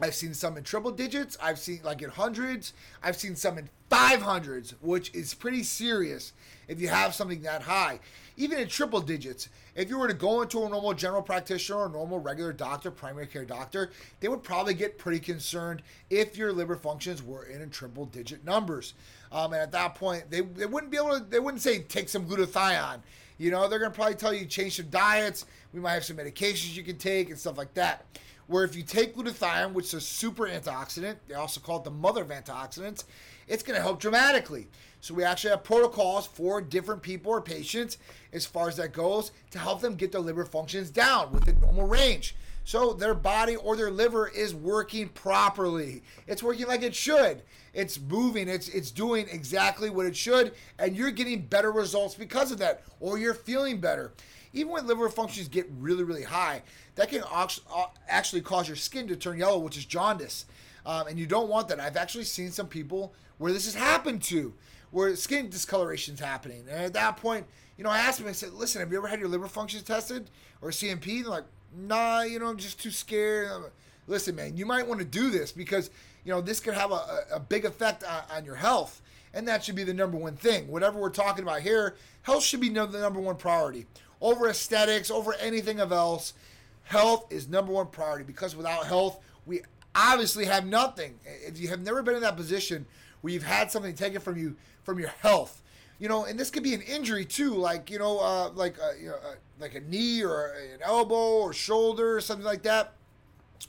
I've 0.00 0.14
seen 0.14 0.34
some 0.34 0.56
in 0.56 0.64
triple 0.64 0.90
digits. 0.90 1.36
I've 1.40 1.58
seen 1.58 1.80
like 1.84 2.02
in 2.02 2.10
hundreds. 2.10 2.72
I've 3.02 3.16
seen 3.16 3.36
some 3.36 3.58
in 3.58 3.68
500s, 3.90 4.74
which 4.80 5.14
is 5.14 5.34
pretty 5.34 5.62
serious 5.62 6.32
if 6.66 6.80
you 6.80 6.88
have 6.88 7.14
something 7.14 7.42
that 7.42 7.62
high. 7.62 8.00
Even 8.36 8.58
in 8.58 8.66
triple 8.66 9.00
digits, 9.00 9.48
if 9.76 9.88
you 9.88 9.98
were 9.98 10.08
to 10.08 10.14
go 10.14 10.42
into 10.42 10.64
a 10.64 10.68
normal 10.68 10.94
general 10.94 11.22
practitioner 11.22 11.80
or 11.80 11.86
a 11.86 11.90
normal 11.90 12.18
regular 12.18 12.52
doctor, 12.52 12.90
primary 12.90 13.26
care 13.26 13.44
doctor, 13.44 13.92
they 14.18 14.26
would 14.26 14.42
probably 14.42 14.74
get 14.74 14.98
pretty 14.98 15.20
concerned 15.20 15.82
if 16.10 16.36
your 16.36 16.52
liver 16.52 16.74
functions 16.74 17.22
were 17.22 17.44
in 17.44 17.68
triple 17.70 18.06
digit 18.06 18.44
numbers. 18.44 18.94
Um, 19.30 19.52
and 19.52 19.62
at 19.62 19.70
that 19.72 19.94
point, 19.94 20.30
they, 20.30 20.40
they 20.40 20.66
wouldn't 20.66 20.90
be 20.90 20.98
able 20.98 21.18
to, 21.18 21.24
they 21.24 21.38
wouldn't 21.38 21.62
say 21.62 21.80
take 21.80 22.08
some 22.08 22.26
glutathione. 22.26 23.00
You 23.38 23.50
know, 23.50 23.68
they're 23.68 23.80
going 23.80 23.90
to 23.90 23.94
probably 23.94 24.14
tell 24.14 24.32
you 24.32 24.46
change 24.46 24.76
some 24.76 24.88
diets. 24.88 25.44
We 25.72 25.80
might 25.80 25.92
have 25.92 26.04
some 26.04 26.16
medications 26.16 26.74
you 26.76 26.82
can 26.82 26.98
take 26.98 27.30
and 27.30 27.38
stuff 27.38 27.58
like 27.58 27.74
that 27.74 28.04
where 28.46 28.64
if 28.64 28.76
you 28.76 28.82
take 28.82 29.16
glutathione, 29.16 29.72
which 29.72 29.86
is 29.86 29.94
a 29.94 30.00
super 30.00 30.44
antioxidant, 30.44 31.16
they 31.28 31.34
also 31.34 31.60
call 31.60 31.78
it 31.78 31.84
the 31.84 31.90
mother 31.90 32.22
of 32.22 32.28
antioxidants, 32.28 33.04
it's 33.48 33.62
going 33.62 33.76
to 33.76 33.82
help 33.82 34.00
dramatically. 34.00 34.68
So 35.00 35.14
we 35.14 35.24
actually 35.24 35.50
have 35.50 35.64
protocols 35.64 36.26
for 36.26 36.60
different 36.60 37.02
people 37.02 37.32
or 37.32 37.42
patients 37.42 37.98
as 38.32 38.46
far 38.46 38.68
as 38.68 38.76
that 38.76 38.92
goes 38.92 39.32
to 39.50 39.58
help 39.58 39.80
them 39.80 39.96
get 39.96 40.12
their 40.12 40.20
liver 40.20 40.44
functions 40.44 40.90
down 40.90 41.30
within 41.32 41.60
normal 41.60 41.86
range. 41.86 42.34
So 42.64 42.94
their 42.94 43.14
body 43.14 43.56
or 43.56 43.76
their 43.76 43.90
liver 43.90 44.28
is 44.28 44.54
working 44.54 45.10
properly. 45.10 46.02
It's 46.26 46.42
working 46.42 46.66
like 46.66 46.82
it 46.82 46.94
should. 46.94 47.42
It's 47.74 48.00
moving. 48.00 48.48
It's 48.48 48.68
it's 48.68 48.90
doing 48.90 49.26
exactly 49.30 49.90
what 49.90 50.06
it 50.06 50.16
should, 50.16 50.54
and 50.78 50.96
you're 50.96 51.10
getting 51.10 51.42
better 51.42 51.70
results 51.70 52.14
because 52.14 52.50
of 52.50 52.58
that, 52.58 52.82
or 53.00 53.18
you're 53.18 53.34
feeling 53.34 53.80
better 53.80 54.12
even 54.54 54.72
when 54.72 54.86
liver 54.86 55.08
functions 55.08 55.48
get 55.48 55.68
really, 55.78 56.04
really 56.04 56.22
high, 56.22 56.62
that 56.94 57.10
can 57.10 57.22
uh, 57.30 57.46
actually 58.08 58.40
cause 58.40 58.68
your 58.68 58.76
skin 58.76 59.08
to 59.08 59.16
turn 59.16 59.38
yellow, 59.38 59.58
which 59.58 59.76
is 59.76 59.84
jaundice. 59.84 60.46
Um, 60.86 61.08
and 61.08 61.18
you 61.18 61.26
don't 61.26 61.48
want 61.48 61.68
that. 61.68 61.80
I've 61.80 61.96
actually 61.96 62.24
seen 62.24 62.50
some 62.50 62.68
people 62.68 63.12
where 63.38 63.52
this 63.52 63.64
has 63.64 63.74
happened 63.74 64.22
to, 64.22 64.54
where 64.92 65.14
skin 65.16 65.50
discoloration 65.50 66.14
is 66.14 66.20
happening. 66.20 66.64
And 66.70 66.84
at 66.84 66.92
that 66.92 67.16
point, 67.16 67.46
you 67.76 67.82
know, 67.82 67.90
I 67.90 67.98
asked 67.98 68.18
them, 68.18 68.28
I 68.28 68.32
said, 68.32 68.52
listen, 68.52 68.80
have 68.80 68.92
you 68.92 68.98
ever 68.98 69.08
had 69.08 69.18
your 69.18 69.28
liver 69.28 69.48
functions 69.48 69.82
tested 69.82 70.30
or 70.62 70.70
CMP? 70.70 71.22
They're 71.22 71.30
like, 71.30 71.44
nah, 71.76 72.22
you 72.22 72.38
know, 72.38 72.46
I'm 72.46 72.58
just 72.58 72.80
too 72.80 72.92
scared. 72.92 73.50
Like, 73.50 73.72
listen, 74.06 74.36
man, 74.36 74.56
you 74.56 74.66
might 74.66 74.86
want 74.86 75.00
to 75.00 75.06
do 75.06 75.30
this 75.30 75.50
because, 75.50 75.90
you 76.24 76.32
know, 76.32 76.40
this 76.40 76.60
could 76.60 76.74
have 76.74 76.92
a, 76.92 77.24
a 77.32 77.40
big 77.40 77.64
effect 77.64 78.04
on, 78.04 78.22
on 78.30 78.44
your 78.44 78.54
health. 78.54 79.02
And 79.32 79.48
that 79.48 79.64
should 79.64 79.74
be 79.74 79.82
the 79.82 79.94
number 79.94 80.16
one 80.16 80.36
thing. 80.36 80.68
Whatever 80.68 81.00
we're 81.00 81.10
talking 81.10 81.42
about 81.42 81.62
here, 81.62 81.96
health 82.22 82.44
should 82.44 82.60
be 82.60 82.68
the 82.68 82.86
number 82.86 83.18
one 83.18 83.34
priority 83.34 83.86
over 84.20 84.48
aesthetics, 84.48 85.10
over 85.10 85.34
anything 85.34 85.80
of 85.80 85.92
else. 85.92 86.34
Health 86.84 87.32
is 87.32 87.48
number 87.48 87.72
one 87.72 87.86
priority 87.86 88.24
because 88.24 88.54
without 88.54 88.86
health, 88.86 89.20
we 89.46 89.62
obviously 89.94 90.44
have 90.44 90.66
nothing. 90.66 91.18
If 91.24 91.58
you 91.58 91.68
have 91.68 91.80
never 91.80 92.02
been 92.02 92.14
in 92.14 92.22
that 92.22 92.36
position 92.36 92.86
where 93.20 93.32
you've 93.32 93.42
had 93.42 93.70
something 93.70 93.94
taken 93.94 94.20
from 94.20 94.36
you 94.36 94.56
from 94.82 94.98
your 94.98 95.08
health, 95.20 95.62
you 95.98 96.08
know, 96.08 96.24
and 96.24 96.38
this 96.38 96.50
could 96.50 96.62
be 96.62 96.74
an 96.74 96.82
injury 96.82 97.24
too, 97.24 97.54
like 97.54 97.90
you 97.90 97.98
know, 97.98 98.18
uh, 98.18 98.50
like 98.54 98.76
uh, 98.80 98.92
you 99.00 99.08
know, 99.08 99.14
uh, 99.14 99.34
like 99.58 99.74
a 99.74 99.80
knee 99.80 100.22
or 100.22 100.54
an 100.74 100.80
elbow 100.82 101.38
or 101.38 101.52
shoulder 101.52 102.16
or 102.16 102.20
something 102.20 102.44
like 102.44 102.62
that, 102.64 102.92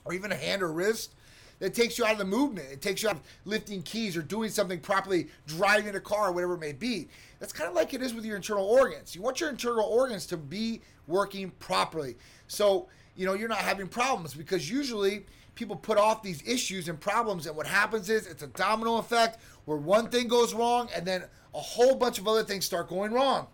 or 0.03 0.13
even 0.13 0.31
a 0.31 0.35
hand 0.35 0.61
or 0.61 0.71
wrist. 0.71 1.13
that 1.59 1.73
takes 1.73 1.97
you 1.97 2.05
out 2.05 2.13
of 2.13 2.17
the 2.17 2.25
movement. 2.25 2.67
It 2.71 2.81
takes 2.81 3.03
you 3.03 3.09
out 3.09 3.15
of 3.15 3.21
lifting 3.45 3.81
keys 3.83 4.17
or 4.17 4.21
doing 4.21 4.49
something 4.49 4.79
properly, 4.79 5.27
driving 5.47 5.95
a 5.95 5.99
car, 5.99 6.31
whatever 6.31 6.55
it 6.55 6.59
may 6.59 6.73
be. 6.73 7.07
That's 7.45 7.53
kind 7.53 7.69
of 7.69 7.75
like 7.75 7.93
it 7.93 8.01
is 8.01 8.15
with 8.15 8.25
your 8.25 8.37
internal 8.37 8.65
organs. 8.65 9.13
You 9.13 9.21
want 9.21 9.39
your 9.39 9.51
internal 9.51 9.85
organs 9.85 10.25
to 10.27 10.35
be 10.35 10.81
working 11.05 11.51
properly. 11.59 12.15
So, 12.47 12.87
you 13.15 13.27
know, 13.27 13.35
you're 13.35 13.47
not 13.47 13.59
having 13.59 13.87
problems 13.87 14.33
because 14.33 14.67
usually 14.67 15.27
people 15.53 15.75
put 15.75 15.99
off 15.99 16.23
these 16.23 16.41
issues 16.47 16.89
and 16.89 16.99
problems, 16.99 17.45
and 17.45 17.55
what 17.55 17.67
happens 17.67 18.09
is 18.09 18.25
it's 18.25 18.41
a 18.41 18.47
domino 18.47 18.97
effect 18.97 19.39
where 19.65 19.77
one 19.77 20.09
thing 20.09 20.27
goes 20.27 20.55
wrong 20.55 20.89
and 20.95 21.05
then 21.05 21.25
a 21.53 21.59
whole 21.59 21.93
bunch 21.93 22.17
of 22.17 22.27
other 22.27 22.41
things 22.41 22.65
start 22.65 22.89
going 22.89 23.13
wrong. 23.13 23.45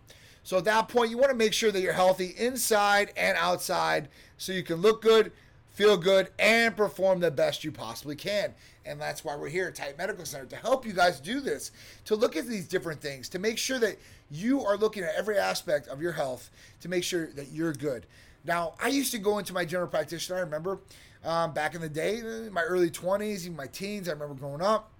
So 0.42 0.56
at 0.56 0.64
that 0.64 0.88
point, 0.88 1.10
you 1.10 1.18
want 1.18 1.30
to 1.30 1.36
make 1.36 1.52
sure 1.52 1.70
that 1.70 1.82
you're 1.82 1.92
healthy 1.92 2.34
inside 2.38 3.12
and 3.14 3.36
outside 3.36 4.08
so 4.38 4.52
you 4.52 4.62
can 4.62 4.76
look 4.76 5.02
good, 5.02 5.32
feel 5.68 5.98
good, 5.98 6.30
and 6.38 6.74
perform 6.74 7.20
the 7.20 7.30
best 7.30 7.62
you 7.62 7.70
possibly 7.70 8.16
can. 8.16 8.54
And 8.84 9.00
that's 9.00 9.24
why 9.24 9.36
we're 9.36 9.48
here 9.48 9.68
at 9.68 9.74
Titan 9.74 9.96
Medical 9.96 10.24
Center 10.24 10.46
to 10.46 10.56
help 10.56 10.84
you 10.84 10.92
guys 10.92 11.20
do 11.20 11.40
this, 11.40 11.70
to 12.06 12.16
look 12.16 12.36
at 12.36 12.46
these 12.46 12.66
different 12.66 13.00
things, 13.00 13.28
to 13.30 13.38
make 13.38 13.58
sure 13.58 13.78
that 13.78 13.98
you 14.30 14.62
are 14.62 14.76
looking 14.76 15.04
at 15.04 15.14
every 15.16 15.38
aspect 15.38 15.88
of 15.88 16.02
your 16.02 16.12
health 16.12 16.50
to 16.80 16.88
make 16.88 17.04
sure 17.04 17.28
that 17.32 17.52
you're 17.52 17.72
good. 17.72 18.06
Now, 18.44 18.74
I 18.82 18.88
used 18.88 19.12
to 19.12 19.18
go 19.18 19.38
into 19.38 19.52
my 19.52 19.64
general 19.64 19.88
practitioner, 19.88 20.38
I 20.38 20.42
remember 20.42 20.80
um, 21.24 21.52
back 21.52 21.74
in 21.74 21.80
the 21.80 21.88
day, 21.88 22.18
in 22.18 22.52
my 22.52 22.62
early 22.62 22.90
20s, 22.90 23.44
even 23.44 23.56
my 23.56 23.68
teens, 23.68 24.08
I 24.08 24.12
remember 24.12 24.34
growing 24.34 24.62
up 24.62 24.90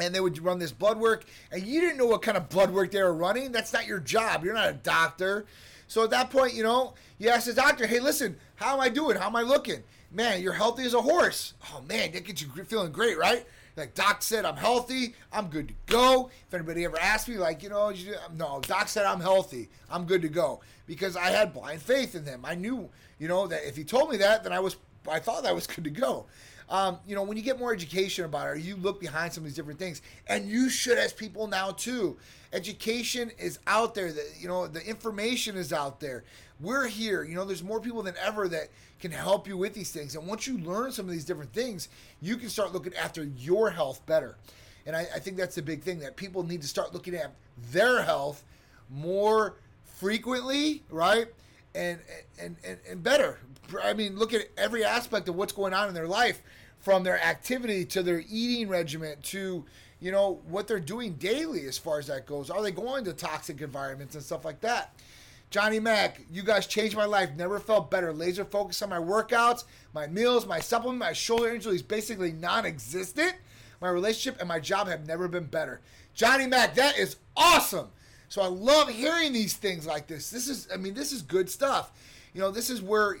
and 0.00 0.14
they 0.14 0.20
would 0.20 0.42
run 0.42 0.58
this 0.58 0.72
blood 0.72 0.98
work 0.98 1.24
and 1.50 1.62
you 1.62 1.80
didn't 1.80 1.98
know 1.98 2.06
what 2.06 2.22
kind 2.22 2.36
of 2.36 2.48
blood 2.48 2.70
work 2.70 2.90
they 2.90 3.02
were 3.02 3.14
running. 3.14 3.52
That's 3.52 3.72
not 3.72 3.86
your 3.86 3.98
job. 3.98 4.44
You're 4.44 4.54
not 4.54 4.68
a 4.68 4.74
doctor. 4.74 5.46
So 5.88 6.04
at 6.04 6.10
that 6.10 6.30
point 6.30 6.54
you 6.54 6.62
know 6.62 6.94
you 7.18 7.30
ask 7.30 7.46
the 7.46 7.54
doctor 7.54 7.86
hey 7.86 8.00
listen 8.00 8.36
how 8.56 8.74
am 8.74 8.80
i 8.80 8.88
doing? 8.88 9.16
How 9.16 9.26
am 9.26 9.36
i 9.36 9.42
looking 9.42 9.82
man 10.10 10.42
you're 10.42 10.52
healthy 10.52 10.84
as 10.84 10.94
a 10.94 11.02
horse. 11.02 11.54
Oh 11.72 11.82
man 11.88 12.12
that 12.12 12.24
gets 12.24 12.42
you 12.42 12.48
feeling 12.64 12.92
great 12.92 13.18
right? 13.18 13.44
Like 13.76 13.94
doc 13.94 14.22
said 14.22 14.44
i'm 14.44 14.56
healthy 14.56 15.14
i'm 15.32 15.48
good 15.48 15.68
to 15.68 15.74
go. 15.86 16.30
If 16.46 16.54
anybody 16.54 16.84
ever 16.84 16.98
asks 16.98 17.28
me 17.28 17.36
like 17.36 17.62
you 17.62 17.68
know 17.68 17.90
you, 17.90 18.14
no 18.36 18.60
doc 18.62 18.88
said 18.88 19.06
i'm 19.06 19.20
healthy 19.20 19.68
i'm 19.90 20.04
good 20.04 20.22
to 20.22 20.28
go. 20.28 20.60
Because 20.86 21.16
i 21.16 21.30
had 21.30 21.52
blind 21.52 21.82
faith 21.82 22.14
in 22.14 22.24
him 22.24 22.40
i 22.44 22.54
knew 22.54 22.88
you 23.18 23.28
know 23.28 23.46
that 23.46 23.66
if 23.66 23.76
he 23.76 23.84
told 23.84 24.10
me 24.10 24.16
that 24.18 24.42
then 24.42 24.52
i 24.52 24.60
was 24.60 24.76
i 25.10 25.18
thought 25.18 25.46
i 25.46 25.52
was 25.52 25.66
good 25.74 25.84
to 25.84 25.90
go 25.90 26.26
um, 26.70 26.98
you 27.06 27.14
know, 27.14 27.22
when 27.22 27.36
you 27.36 27.42
get 27.42 27.58
more 27.58 27.72
education 27.72 28.24
about 28.24 28.56
it, 28.56 28.62
you 28.62 28.76
look 28.76 29.00
behind 29.00 29.32
some 29.32 29.42
of 29.42 29.46
these 29.46 29.56
different 29.56 29.78
things, 29.78 30.02
and 30.26 30.48
you 30.48 30.68
should 30.68 30.98
as 30.98 31.12
people 31.12 31.46
now 31.46 31.70
too. 31.70 32.16
Education 32.52 33.30
is 33.38 33.58
out 33.66 33.94
there. 33.94 34.12
That 34.12 34.34
you 34.38 34.48
know, 34.48 34.66
the 34.66 34.86
information 34.86 35.56
is 35.56 35.72
out 35.72 36.00
there. 36.00 36.24
We're 36.60 36.86
here. 36.86 37.22
You 37.24 37.34
know, 37.34 37.44
there's 37.44 37.62
more 37.62 37.80
people 37.80 38.02
than 38.02 38.14
ever 38.20 38.48
that 38.48 38.68
can 39.00 39.12
help 39.12 39.46
you 39.46 39.56
with 39.56 39.74
these 39.74 39.90
things. 39.90 40.14
And 40.16 40.26
once 40.26 40.46
you 40.46 40.58
learn 40.58 40.92
some 40.92 41.06
of 41.06 41.12
these 41.12 41.24
different 41.24 41.52
things, 41.52 41.88
you 42.20 42.36
can 42.36 42.48
start 42.48 42.72
looking 42.72 42.94
after 42.94 43.24
your 43.24 43.70
health 43.70 44.04
better. 44.06 44.36
And 44.86 44.96
I, 44.96 45.06
I 45.14 45.18
think 45.18 45.36
that's 45.36 45.54
the 45.54 45.62
big 45.62 45.82
thing 45.82 46.00
that 46.00 46.16
people 46.16 46.42
need 46.42 46.62
to 46.62 46.68
start 46.68 46.92
looking 46.92 47.14
at 47.14 47.32
their 47.70 48.02
health 48.02 48.42
more 48.90 49.54
frequently, 49.84 50.82
right? 50.90 51.28
And, 51.78 52.00
and, 52.40 52.56
and, 52.64 52.78
and 52.90 53.02
better. 53.04 53.38
I 53.82 53.92
mean, 53.92 54.18
look 54.18 54.34
at 54.34 54.48
every 54.56 54.84
aspect 54.84 55.28
of 55.28 55.36
what's 55.36 55.52
going 55.52 55.72
on 55.72 55.86
in 55.86 55.94
their 55.94 56.08
life 56.08 56.42
from 56.80 57.04
their 57.04 57.22
activity 57.22 57.84
to 57.84 58.02
their 58.02 58.22
eating 58.28 58.68
regimen 58.68 59.16
to 59.22 59.64
you 60.00 60.12
know 60.12 60.40
what 60.48 60.68
they're 60.68 60.80
doing 60.80 61.14
daily 61.14 61.66
as 61.66 61.76
far 61.76 61.98
as 61.98 62.06
that 62.06 62.26
goes. 62.26 62.50
Are 62.50 62.62
they 62.62 62.70
going 62.70 63.04
to 63.04 63.12
toxic 63.12 63.60
environments 63.60 64.14
and 64.14 64.24
stuff 64.24 64.44
like 64.44 64.60
that? 64.60 64.94
Johnny 65.50 65.80
mack 65.80 66.20
you 66.30 66.42
guys 66.42 66.66
changed 66.66 66.96
my 66.96 67.04
life. 67.04 67.30
Never 67.36 67.58
felt 67.58 67.90
better. 67.90 68.12
Laser 68.12 68.44
focus 68.44 68.80
on 68.82 68.90
my 68.90 68.98
workouts 68.98 69.64
my 69.94 70.06
meals 70.06 70.46
my 70.46 70.60
supplement 70.60 70.98
my 70.98 71.12
shoulder 71.12 71.52
injury 71.54 71.74
is 71.74 71.82
basically 71.82 72.32
non-existent. 72.32 73.34
My 73.80 73.90
relationship 73.90 74.40
and 74.40 74.48
my 74.48 74.60
job 74.60 74.88
have 74.88 75.06
never 75.06 75.28
been 75.28 75.46
better. 75.46 75.80
Johnny 76.14 76.46
mack 76.46 76.74
that 76.74 76.98
is 76.98 77.16
awesome 77.36 77.88
so 78.28 78.42
i 78.42 78.46
love 78.46 78.88
hearing 78.88 79.32
these 79.32 79.54
things 79.54 79.86
like 79.86 80.06
this 80.06 80.30
this 80.30 80.48
is 80.48 80.68
i 80.72 80.76
mean 80.76 80.94
this 80.94 81.12
is 81.12 81.22
good 81.22 81.48
stuff 81.48 81.92
you 82.34 82.40
know 82.40 82.50
this 82.50 82.70
is 82.70 82.82
where 82.82 83.16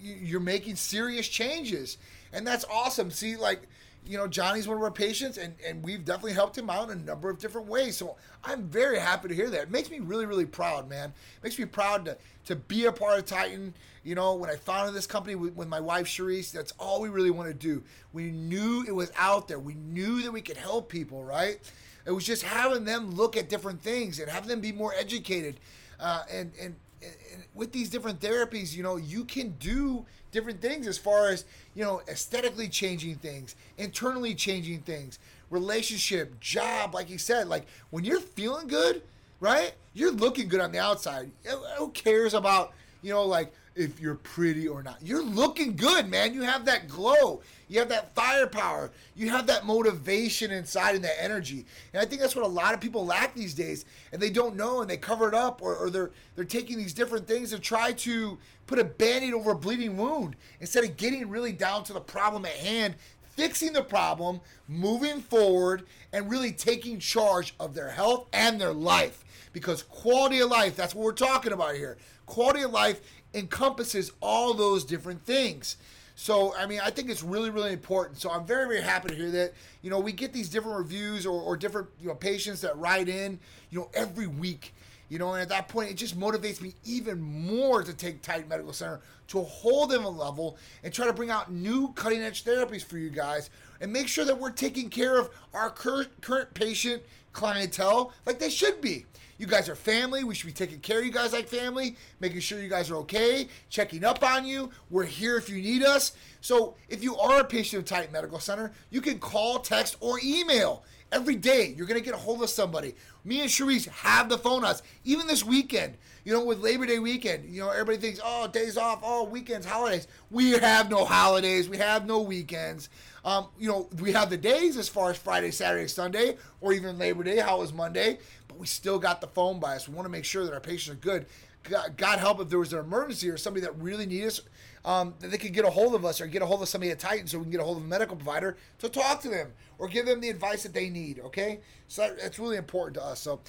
you're 0.00 0.40
making 0.40 0.74
serious 0.74 1.28
changes 1.28 1.98
and 2.32 2.46
that's 2.46 2.64
awesome. 2.70 3.10
See, 3.10 3.36
like 3.36 3.62
you 4.04 4.18
know, 4.18 4.26
Johnny's 4.26 4.66
one 4.66 4.76
of 4.76 4.82
our 4.82 4.90
patients, 4.90 5.38
and, 5.38 5.54
and 5.64 5.80
we've 5.84 6.04
definitely 6.04 6.32
helped 6.32 6.58
him 6.58 6.68
out 6.68 6.90
in 6.90 6.98
a 6.98 7.02
number 7.02 7.30
of 7.30 7.38
different 7.38 7.68
ways. 7.68 7.96
So 7.96 8.16
I'm 8.42 8.64
very 8.64 8.98
happy 8.98 9.28
to 9.28 9.34
hear 9.34 9.48
that. 9.50 9.60
It 9.60 9.70
makes 9.70 9.92
me 9.92 10.00
really, 10.00 10.26
really 10.26 10.44
proud, 10.44 10.88
man. 10.88 11.10
It 11.36 11.44
makes 11.44 11.56
me 11.56 11.66
proud 11.66 12.06
to, 12.06 12.16
to 12.46 12.56
be 12.56 12.86
a 12.86 12.92
part 12.92 13.20
of 13.20 13.26
Titan. 13.26 13.72
You 14.02 14.16
know, 14.16 14.34
when 14.34 14.50
I 14.50 14.56
founded 14.56 14.96
this 14.96 15.06
company 15.06 15.36
with, 15.36 15.54
with 15.54 15.68
my 15.68 15.78
wife, 15.78 16.06
Cherise, 16.06 16.50
that's 16.50 16.72
all 16.80 17.00
we 17.00 17.10
really 17.10 17.30
want 17.30 17.46
to 17.46 17.54
do. 17.54 17.84
We 18.12 18.32
knew 18.32 18.84
it 18.88 18.90
was 18.90 19.12
out 19.16 19.46
there, 19.46 19.60
we 19.60 19.74
knew 19.74 20.22
that 20.22 20.32
we 20.32 20.40
could 20.40 20.56
help 20.56 20.88
people, 20.88 21.22
right? 21.22 21.60
It 22.04 22.12
was 22.12 22.24
just 22.24 22.42
having 22.42 22.84
them 22.84 23.12
look 23.12 23.36
at 23.36 23.48
different 23.48 23.82
things 23.82 24.18
and 24.18 24.30
have 24.30 24.46
them 24.46 24.60
be 24.60 24.72
more 24.72 24.94
educated. 24.94 25.60
Uh, 26.00 26.22
and, 26.30 26.52
and, 26.60 26.74
and 27.02 27.44
with 27.54 27.72
these 27.72 27.90
different 27.90 28.20
therapies, 28.20 28.74
you 28.76 28.82
know, 28.82 28.96
you 28.96 29.24
can 29.24 29.50
do 29.60 30.04
different 30.32 30.60
things 30.60 30.88
as 30.88 30.98
far 30.98 31.28
as 31.28 31.44
you 31.74 31.84
know 31.84 32.00
aesthetically 32.08 32.68
changing 32.68 33.14
things 33.16 33.54
internally 33.78 34.34
changing 34.34 34.80
things 34.80 35.18
relationship 35.50 36.40
job 36.40 36.94
like 36.94 37.08
you 37.08 37.18
said 37.18 37.46
like 37.48 37.66
when 37.90 38.02
you're 38.02 38.18
feeling 38.18 38.66
good 38.66 39.02
right 39.40 39.74
you're 39.92 40.10
looking 40.10 40.48
good 40.48 40.60
on 40.60 40.72
the 40.72 40.78
outside 40.78 41.30
who 41.76 41.88
cares 41.90 42.34
about 42.34 42.72
you 43.02 43.12
know 43.12 43.24
like 43.24 43.52
if 43.74 44.00
you're 44.00 44.16
pretty 44.16 44.68
or 44.68 44.82
not. 44.82 44.98
You're 45.02 45.24
looking 45.24 45.76
good, 45.76 46.08
man. 46.08 46.34
You 46.34 46.42
have 46.42 46.64
that 46.66 46.88
glow. 46.88 47.42
You 47.68 47.78
have 47.78 47.88
that 47.88 48.14
firepower. 48.14 48.90
You 49.14 49.30
have 49.30 49.46
that 49.46 49.64
motivation 49.64 50.50
inside 50.50 50.94
and 50.94 51.04
that 51.04 51.22
energy. 51.22 51.64
And 51.92 52.02
I 52.02 52.04
think 52.04 52.20
that's 52.20 52.36
what 52.36 52.44
a 52.44 52.48
lot 52.48 52.74
of 52.74 52.80
people 52.80 53.06
lack 53.06 53.34
these 53.34 53.54
days. 53.54 53.84
And 54.12 54.20
they 54.20 54.30
don't 54.30 54.56
know 54.56 54.82
and 54.82 54.90
they 54.90 54.98
cover 54.98 55.28
it 55.28 55.34
up 55.34 55.62
or, 55.62 55.74
or 55.76 55.90
they're 55.90 56.10
they're 56.34 56.44
taking 56.44 56.76
these 56.76 56.94
different 56.94 57.26
things 57.26 57.50
to 57.50 57.58
try 57.58 57.92
to 57.92 58.38
put 58.66 58.78
a 58.78 58.84
band-aid 58.84 59.34
over 59.34 59.52
a 59.52 59.54
bleeding 59.54 59.96
wound 59.96 60.36
instead 60.60 60.84
of 60.84 60.96
getting 60.96 61.28
really 61.28 61.52
down 61.52 61.84
to 61.84 61.92
the 61.92 62.00
problem 62.00 62.44
at 62.44 62.52
hand, 62.52 62.94
fixing 63.22 63.72
the 63.72 63.82
problem, 63.82 64.40
moving 64.68 65.20
forward, 65.20 65.84
and 66.12 66.30
really 66.30 66.52
taking 66.52 66.98
charge 66.98 67.54
of 67.58 67.74
their 67.74 67.90
health 67.90 68.26
and 68.32 68.60
their 68.60 68.72
life. 68.72 69.24
Because 69.52 69.82
quality 69.82 70.40
of 70.40 70.50
life, 70.50 70.76
that's 70.76 70.94
what 70.94 71.04
we're 71.04 71.12
talking 71.12 71.52
about 71.52 71.74
here. 71.74 71.98
Quality 72.24 72.62
of 72.62 72.70
life 72.70 73.00
encompasses 73.34 74.12
all 74.20 74.54
those 74.54 74.84
different 74.84 75.24
things. 75.24 75.76
So, 76.14 76.54
I 76.54 76.66
mean, 76.66 76.80
I 76.84 76.90
think 76.90 77.08
it's 77.08 77.22
really, 77.22 77.50
really 77.50 77.72
important. 77.72 78.18
So, 78.18 78.30
I'm 78.30 78.44
very, 78.44 78.66
very 78.66 78.82
happy 78.82 79.08
to 79.08 79.14
hear 79.14 79.30
that. 79.30 79.54
You 79.80 79.90
know, 79.90 79.98
we 79.98 80.12
get 80.12 80.32
these 80.32 80.48
different 80.48 80.78
reviews 80.78 81.24
or, 81.26 81.40
or 81.40 81.56
different, 81.56 81.88
you 82.00 82.08
know, 82.08 82.14
patients 82.14 82.60
that 82.60 82.76
write 82.76 83.08
in, 83.08 83.38
you 83.70 83.80
know, 83.80 83.90
every 83.94 84.26
week. 84.26 84.74
You 85.08 85.18
know, 85.18 85.34
and 85.34 85.42
at 85.42 85.50
that 85.50 85.68
point, 85.68 85.90
it 85.90 85.94
just 85.94 86.18
motivates 86.18 86.62
me 86.62 86.74
even 86.84 87.20
more 87.20 87.82
to 87.82 87.92
take 87.92 88.22
Titan 88.22 88.48
Medical 88.48 88.72
Center 88.72 89.02
to 89.28 89.42
hold 89.42 89.90
them 89.90 90.06
a 90.06 90.10
level 90.10 90.56
and 90.82 90.92
try 90.92 91.06
to 91.06 91.12
bring 91.12 91.28
out 91.28 91.52
new 91.52 91.92
cutting 91.92 92.22
edge 92.22 92.44
therapies 92.44 92.82
for 92.82 92.96
you 92.96 93.10
guys 93.10 93.50
and 93.82 93.92
make 93.92 94.08
sure 94.08 94.24
that 94.24 94.38
we're 94.38 94.50
taking 94.50 94.88
care 94.88 95.18
of 95.18 95.28
our 95.52 95.68
current, 95.68 96.08
current 96.22 96.54
patient 96.54 97.02
clientele 97.32 98.12
like 98.24 98.38
they 98.38 98.48
should 98.48 98.80
be. 98.80 99.04
You 99.38 99.46
guys 99.46 99.68
are 99.68 99.74
family. 99.74 100.24
We 100.24 100.34
should 100.34 100.46
be 100.46 100.52
taking 100.52 100.80
care 100.80 101.00
of 101.00 101.04
you 101.04 101.10
guys 101.10 101.32
like 101.32 101.48
family, 101.48 101.96
making 102.20 102.40
sure 102.40 102.60
you 102.60 102.68
guys 102.68 102.90
are 102.90 102.96
okay, 102.96 103.48
checking 103.68 104.04
up 104.04 104.22
on 104.22 104.44
you. 104.44 104.70
We're 104.90 105.04
here 105.04 105.36
if 105.36 105.48
you 105.48 105.60
need 105.60 105.82
us. 105.82 106.12
So 106.40 106.74
if 106.88 107.02
you 107.02 107.16
are 107.16 107.40
a 107.40 107.44
patient 107.44 107.82
of 107.82 107.88
Titan 107.88 108.12
Medical 108.12 108.38
Center, 108.40 108.72
you 108.90 109.00
can 109.00 109.18
call, 109.18 109.58
text, 109.58 109.96
or 110.00 110.18
email 110.22 110.84
every 111.12 111.36
day. 111.36 111.74
You're 111.76 111.86
going 111.86 112.00
to 112.00 112.04
get 112.04 112.14
a 112.14 112.18
hold 112.18 112.42
of 112.42 112.50
somebody. 112.50 112.94
Me 113.24 113.40
and 113.40 113.50
Cherise 113.50 113.88
have 113.88 114.28
the 114.28 114.38
phone 114.38 114.64
us. 114.64 114.82
Even 115.04 115.26
this 115.26 115.44
weekend, 115.44 115.96
you 116.24 116.32
know, 116.32 116.44
with 116.44 116.60
Labor 116.60 116.86
Day 116.86 116.98
weekend, 116.98 117.44
you 117.44 117.60
know, 117.60 117.70
everybody 117.70 117.98
thinks, 117.98 118.20
oh, 118.24 118.48
days 118.48 118.76
off, 118.76 119.00
oh, 119.02 119.24
weekends, 119.24 119.66
holidays. 119.66 120.08
We 120.30 120.52
have 120.52 120.90
no 120.90 121.04
holidays. 121.04 121.68
We 121.68 121.78
have 121.78 122.06
no 122.06 122.20
weekends. 122.20 122.88
Um, 123.24 123.46
you 123.58 123.68
know, 123.68 123.88
we 124.00 124.12
have 124.12 124.30
the 124.30 124.36
days 124.36 124.76
as 124.76 124.88
far 124.88 125.10
as 125.10 125.16
Friday, 125.16 125.52
Saturday, 125.52 125.86
Sunday, 125.86 126.36
or 126.60 126.72
even 126.72 126.98
Labor 126.98 127.22
Day. 127.22 127.38
How 127.38 127.60
was 127.60 127.72
Monday? 127.72 128.18
but 128.52 128.60
we 128.60 128.66
still 128.66 128.98
got 128.98 129.20
the 129.20 129.26
phone 129.26 129.58
by 129.58 129.76
us. 129.76 129.88
We 129.88 129.94
want 129.94 130.06
to 130.06 130.10
make 130.10 130.24
sure 130.24 130.44
that 130.44 130.52
our 130.52 130.60
patients 130.60 130.94
are 130.94 131.00
good. 131.00 131.26
God, 131.64 131.96
God 131.96 132.18
help 132.18 132.40
if 132.40 132.48
there 132.48 132.58
was 132.58 132.72
an 132.72 132.80
emergency 132.80 133.30
or 133.30 133.36
somebody 133.36 133.64
that 133.64 133.76
really 133.78 134.04
needs 134.04 134.40
us, 134.40 134.40
um, 134.84 135.14
that 135.20 135.30
they 135.30 135.38
could 135.38 135.52
get 135.52 135.64
a 135.64 135.70
hold 135.70 135.94
of 135.94 136.04
us 136.04 136.20
or 136.20 136.26
get 136.26 136.42
a 136.42 136.46
hold 136.46 136.60
of 136.60 136.68
somebody 136.68 136.90
at 136.90 136.98
Titan 136.98 137.26
so 137.26 137.38
we 137.38 137.44
can 137.44 137.52
get 137.52 137.60
a 137.60 137.64
hold 137.64 137.78
of 137.78 137.84
a 137.84 137.86
medical 137.86 138.16
provider 138.16 138.56
to 138.78 138.88
talk 138.88 139.20
to 139.22 139.28
them 139.28 139.52
or 139.78 139.88
give 139.88 140.06
them 140.06 140.20
the 140.20 140.28
advice 140.28 140.64
that 140.64 140.74
they 140.74 140.90
need. 140.90 141.20
Okay, 141.20 141.60
so 141.88 142.02
that, 142.02 142.18
that's 142.18 142.38
really 142.38 142.56
important 142.56 142.96
to 142.96 143.04
us. 143.04 143.20
So, 143.20 143.40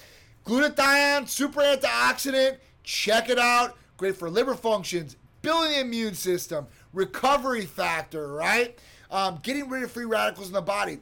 glutathione, 0.46 1.28
super 1.28 1.60
antioxidant, 1.60 2.58
check 2.84 3.28
it 3.28 3.38
out. 3.38 3.76
Great 3.96 4.16
for 4.16 4.30
liver 4.30 4.54
functions, 4.54 5.16
building 5.42 5.72
the 5.72 5.80
immune 5.80 6.14
system, 6.14 6.66
recovery 6.92 7.66
factor, 7.66 8.32
right? 8.32 8.78
Um, 9.14 9.38
getting 9.44 9.68
rid 9.68 9.84
of 9.84 9.92
free 9.92 10.06
radicals 10.06 10.48
in 10.48 10.54
the 10.54 10.60
body, 10.60 10.98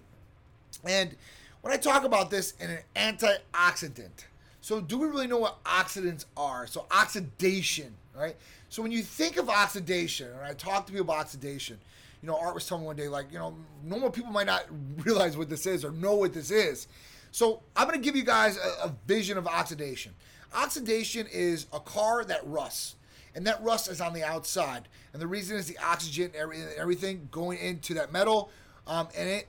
and 0.85 1.17
when 1.63 1.73
I 1.73 1.79
talk 1.79 2.05
about 2.05 2.31
this 2.31 2.53
in 2.61 2.69
an 2.69 2.81
antioxidant, 2.95 4.27
so 4.61 4.83
do 4.83 4.99
we 4.99 5.07
really 5.09 5.27
know 5.27 5.39
what 5.39 5.65
oxidants 5.65 6.27
are? 6.37 6.67
So 6.67 6.85
oxidation, 6.91 7.95
right? 8.15 8.37
So 8.69 8.83
when 8.83 8.93
you 8.93 9.03
think 9.03 9.39
of 9.39 9.49
oxidation, 9.49 10.29
and 10.29 10.43
I 10.43 10.53
talk 10.53 10.85
to 10.89 10.93
people 10.93 11.07
about 11.07 11.21
oxidation, 11.21 11.79
you 12.23 12.27
know, 12.27 12.37
Art 12.37 12.55
was 12.55 12.67
telling 12.67 12.83
me 12.83 12.89
one 12.89 12.97
day, 12.97 13.09
like, 13.09 13.33
you 13.33 13.39
know, 13.39 13.57
normal 13.83 14.11
people 14.11 14.31
might 14.31 14.47
not 14.47 14.67
realize 15.07 15.39
what 15.39 15.49
this 15.49 15.65
is 15.65 15.83
or 15.83 15.91
know 15.93 16.15
what 16.15 16.35
this 16.35 16.51
is. 16.51 16.89
So 17.31 17.63
I'm 17.75 17.89
going 17.89 17.99
to 17.99 18.05
give 18.05 18.15
you 18.15 18.25
guys 18.25 18.59
a, 18.59 18.89
a 18.89 18.95
vision 19.07 19.39
of 19.39 19.47
oxidation. 19.47 20.13
Oxidation 20.55 21.27
is 21.33 21.67
a 21.73 21.81
car 21.81 22.25
that 22.27 22.47
rusts, 22.47 22.97
and 23.35 23.47
that 23.47 23.63
rust 23.63 23.89
is 23.91 24.01
on 24.01 24.13
the 24.13 24.25
outside. 24.25 24.89
And 25.13 25.21
the 25.21 25.27
reason 25.27 25.57
is 25.57 25.67
the 25.67 25.79
oxygen, 25.79 26.33
everything 26.77 27.29
going 27.31 27.59
into 27.59 27.95
that 27.95 28.13
metal, 28.13 28.51
um, 28.87 29.09
and 29.17 29.29
it 29.29 29.49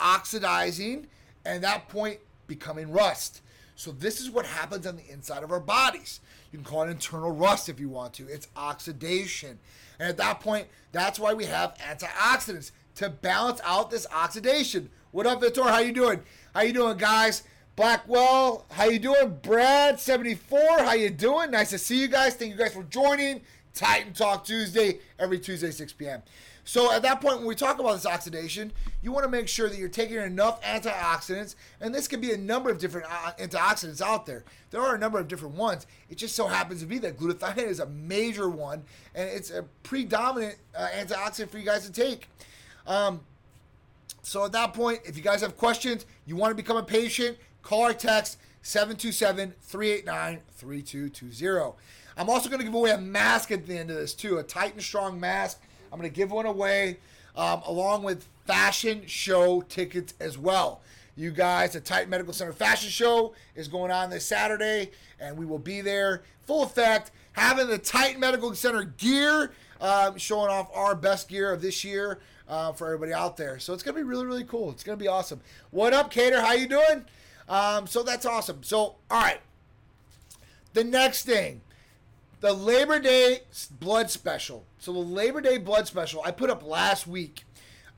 oxidizing, 0.00 1.06
and 1.44 1.62
that 1.62 1.88
point 1.88 2.18
becoming 2.46 2.90
rust. 2.90 3.42
So 3.76 3.90
this 3.90 4.20
is 4.20 4.30
what 4.30 4.46
happens 4.46 4.86
on 4.86 4.96
the 4.96 5.08
inside 5.10 5.42
of 5.42 5.50
our 5.50 5.60
bodies. 5.60 6.20
You 6.50 6.58
can 6.58 6.64
call 6.64 6.82
it 6.82 6.90
internal 6.90 7.30
rust 7.30 7.68
if 7.68 7.80
you 7.80 7.88
want 7.88 8.12
to. 8.14 8.28
It's 8.28 8.48
oxidation. 8.56 9.58
And 9.98 10.08
at 10.08 10.16
that 10.18 10.40
point, 10.40 10.68
that's 10.92 11.18
why 11.18 11.32
we 11.34 11.46
have 11.46 11.74
antioxidants 11.78 12.72
to 12.96 13.08
balance 13.08 13.60
out 13.64 13.90
this 13.90 14.06
oxidation. 14.12 14.90
What 15.10 15.26
up, 15.26 15.40
Vitor? 15.40 15.68
How 15.68 15.78
you 15.78 15.92
doing? 15.92 16.22
How 16.54 16.62
you 16.62 16.72
doing, 16.72 16.96
guys? 16.98 17.42
Blackwell, 17.74 18.66
how 18.70 18.84
you 18.84 18.98
doing? 18.98 19.38
Brad, 19.40 19.98
74, 19.98 20.60
how 20.80 20.92
you 20.92 21.08
doing? 21.08 21.50
Nice 21.50 21.70
to 21.70 21.78
see 21.78 21.98
you 21.98 22.06
guys. 22.06 22.34
Thank 22.34 22.52
you 22.52 22.58
guys 22.58 22.74
for 22.74 22.82
joining. 22.82 23.40
Titan 23.72 24.12
Talk 24.12 24.44
Tuesday, 24.44 24.98
every 25.18 25.38
Tuesday, 25.38 25.70
6 25.70 25.94
p.m. 25.94 26.22
So 26.64 26.92
at 26.92 27.00
that 27.00 27.22
point, 27.22 27.38
when 27.38 27.46
we 27.46 27.54
talk 27.54 27.78
about 27.78 27.94
this 27.94 28.04
oxidation, 28.04 28.72
you 29.00 29.10
want 29.10 29.24
to 29.24 29.30
make 29.30 29.48
sure 29.48 29.70
that 29.70 29.78
you're 29.78 29.88
taking 29.88 30.18
enough 30.18 30.60
antioxidants, 30.62 31.54
and 31.80 31.94
this 31.94 32.06
can 32.06 32.20
be 32.20 32.32
a 32.32 32.36
number 32.36 32.68
of 32.68 32.76
different 32.76 33.06
uh, 33.10 33.32
antioxidants 33.40 34.02
out 34.02 34.26
there. 34.26 34.44
There 34.70 34.82
are 34.82 34.94
a 34.94 34.98
number 34.98 35.18
of 35.18 35.26
different 35.26 35.54
ones. 35.54 35.86
It 36.10 36.18
just 36.18 36.36
so 36.36 36.48
happens 36.48 36.82
to 36.82 36.86
be 36.86 36.98
that 36.98 37.18
glutathione 37.18 37.66
is 37.66 37.80
a 37.80 37.86
major 37.86 38.50
one, 38.50 38.84
and 39.14 39.30
it's 39.30 39.50
a 39.50 39.62
predominant 39.82 40.56
uh, 40.76 40.88
antioxidant 40.94 41.48
for 41.48 41.56
you 41.56 41.64
guys 41.64 41.88
to 41.88 41.92
take. 41.92 42.28
Um, 42.86 43.22
so 44.20 44.44
at 44.44 44.52
that 44.52 44.74
point, 44.74 45.00
if 45.06 45.16
you 45.16 45.22
guys 45.22 45.40
have 45.40 45.56
questions, 45.56 46.04
you 46.26 46.36
want 46.36 46.52
to 46.52 46.54
become 46.54 46.76
a 46.76 46.82
patient, 46.82 47.38
call 47.62 47.86
or 47.86 47.92
text 47.92 48.38
727 48.62 49.54
389 49.60 50.40
3220. 50.50 51.76
I'm 52.16 52.28
also 52.28 52.48
going 52.48 52.58
to 52.58 52.64
give 52.64 52.74
away 52.74 52.90
a 52.90 52.98
mask 52.98 53.50
at 53.50 53.66
the 53.66 53.78
end 53.78 53.90
of 53.90 53.96
this, 53.96 54.14
too, 54.14 54.38
a 54.38 54.42
Titan 54.42 54.80
Strong 54.80 55.18
mask. 55.18 55.60
I'm 55.92 55.98
going 55.98 56.10
to 56.10 56.14
give 56.14 56.30
one 56.30 56.46
away 56.46 56.98
um, 57.36 57.62
along 57.66 58.02
with 58.02 58.26
fashion 58.46 59.02
show 59.06 59.62
tickets 59.62 60.14
as 60.20 60.36
well. 60.36 60.80
You 61.16 61.30
guys, 61.30 61.72
the 61.72 61.80
Titan 61.80 62.08
Medical 62.08 62.32
Center 62.32 62.52
Fashion 62.52 62.88
Show 62.88 63.34
is 63.54 63.68
going 63.68 63.90
on 63.90 64.08
this 64.08 64.24
Saturday, 64.24 64.90
and 65.20 65.36
we 65.36 65.44
will 65.44 65.58
be 65.58 65.82
there 65.82 66.22
full 66.46 66.62
effect, 66.62 67.10
having 67.32 67.68
the 67.68 67.78
Titan 67.78 68.20
Medical 68.20 68.54
Center 68.54 68.84
gear, 68.84 69.52
um, 69.80 70.16
showing 70.16 70.48
off 70.48 70.70
our 70.74 70.94
best 70.94 71.28
gear 71.28 71.52
of 71.52 71.60
this 71.60 71.84
year 71.84 72.20
uh, 72.48 72.72
for 72.72 72.86
everybody 72.86 73.12
out 73.12 73.36
there. 73.36 73.58
So 73.58 73.74
it's 73.74 73.82
gonna 73.82 73.96
be 73.96 74.02
really, 74.02 74.24
really 74.24 74.44
cool. 74.44 74.70
It's 74.70 74.82
gonna 74.82 74.96
be 74.96 75.08
awesome. 75.08 75.40
What 75.70 75.92
up, 75.92 76.10
Cater? 76.10 76.40
How 76.40 76.52
you 76.52 76.66
doing? 76.66 77.04
Um, 77.48 77.86
so 77.86 78.02
that's 78.02 78.26
awesome. 78.26 78.62
So 78.62 78.96
all 79.10 79.22
right, 79.22 79.40
the 80.72 80.84
next 80.84 81.24
thing 81.24 81.60
the 82.42 82.52
Labor 82.52 82.98
Day 82.98 83.42
blood 83.78 84.10
special. 84.10 84.64
So 84.78 84.92
the 84.92 84.98
Labor 84.98 85.40
Day 85.40 85.58
blood 85.58 85.86
special 85.86 86.22
I 86.24 86.32
put 86.32 86.50
up 86.50 86.64
last 86.64 87.06
week. 87.06 87.44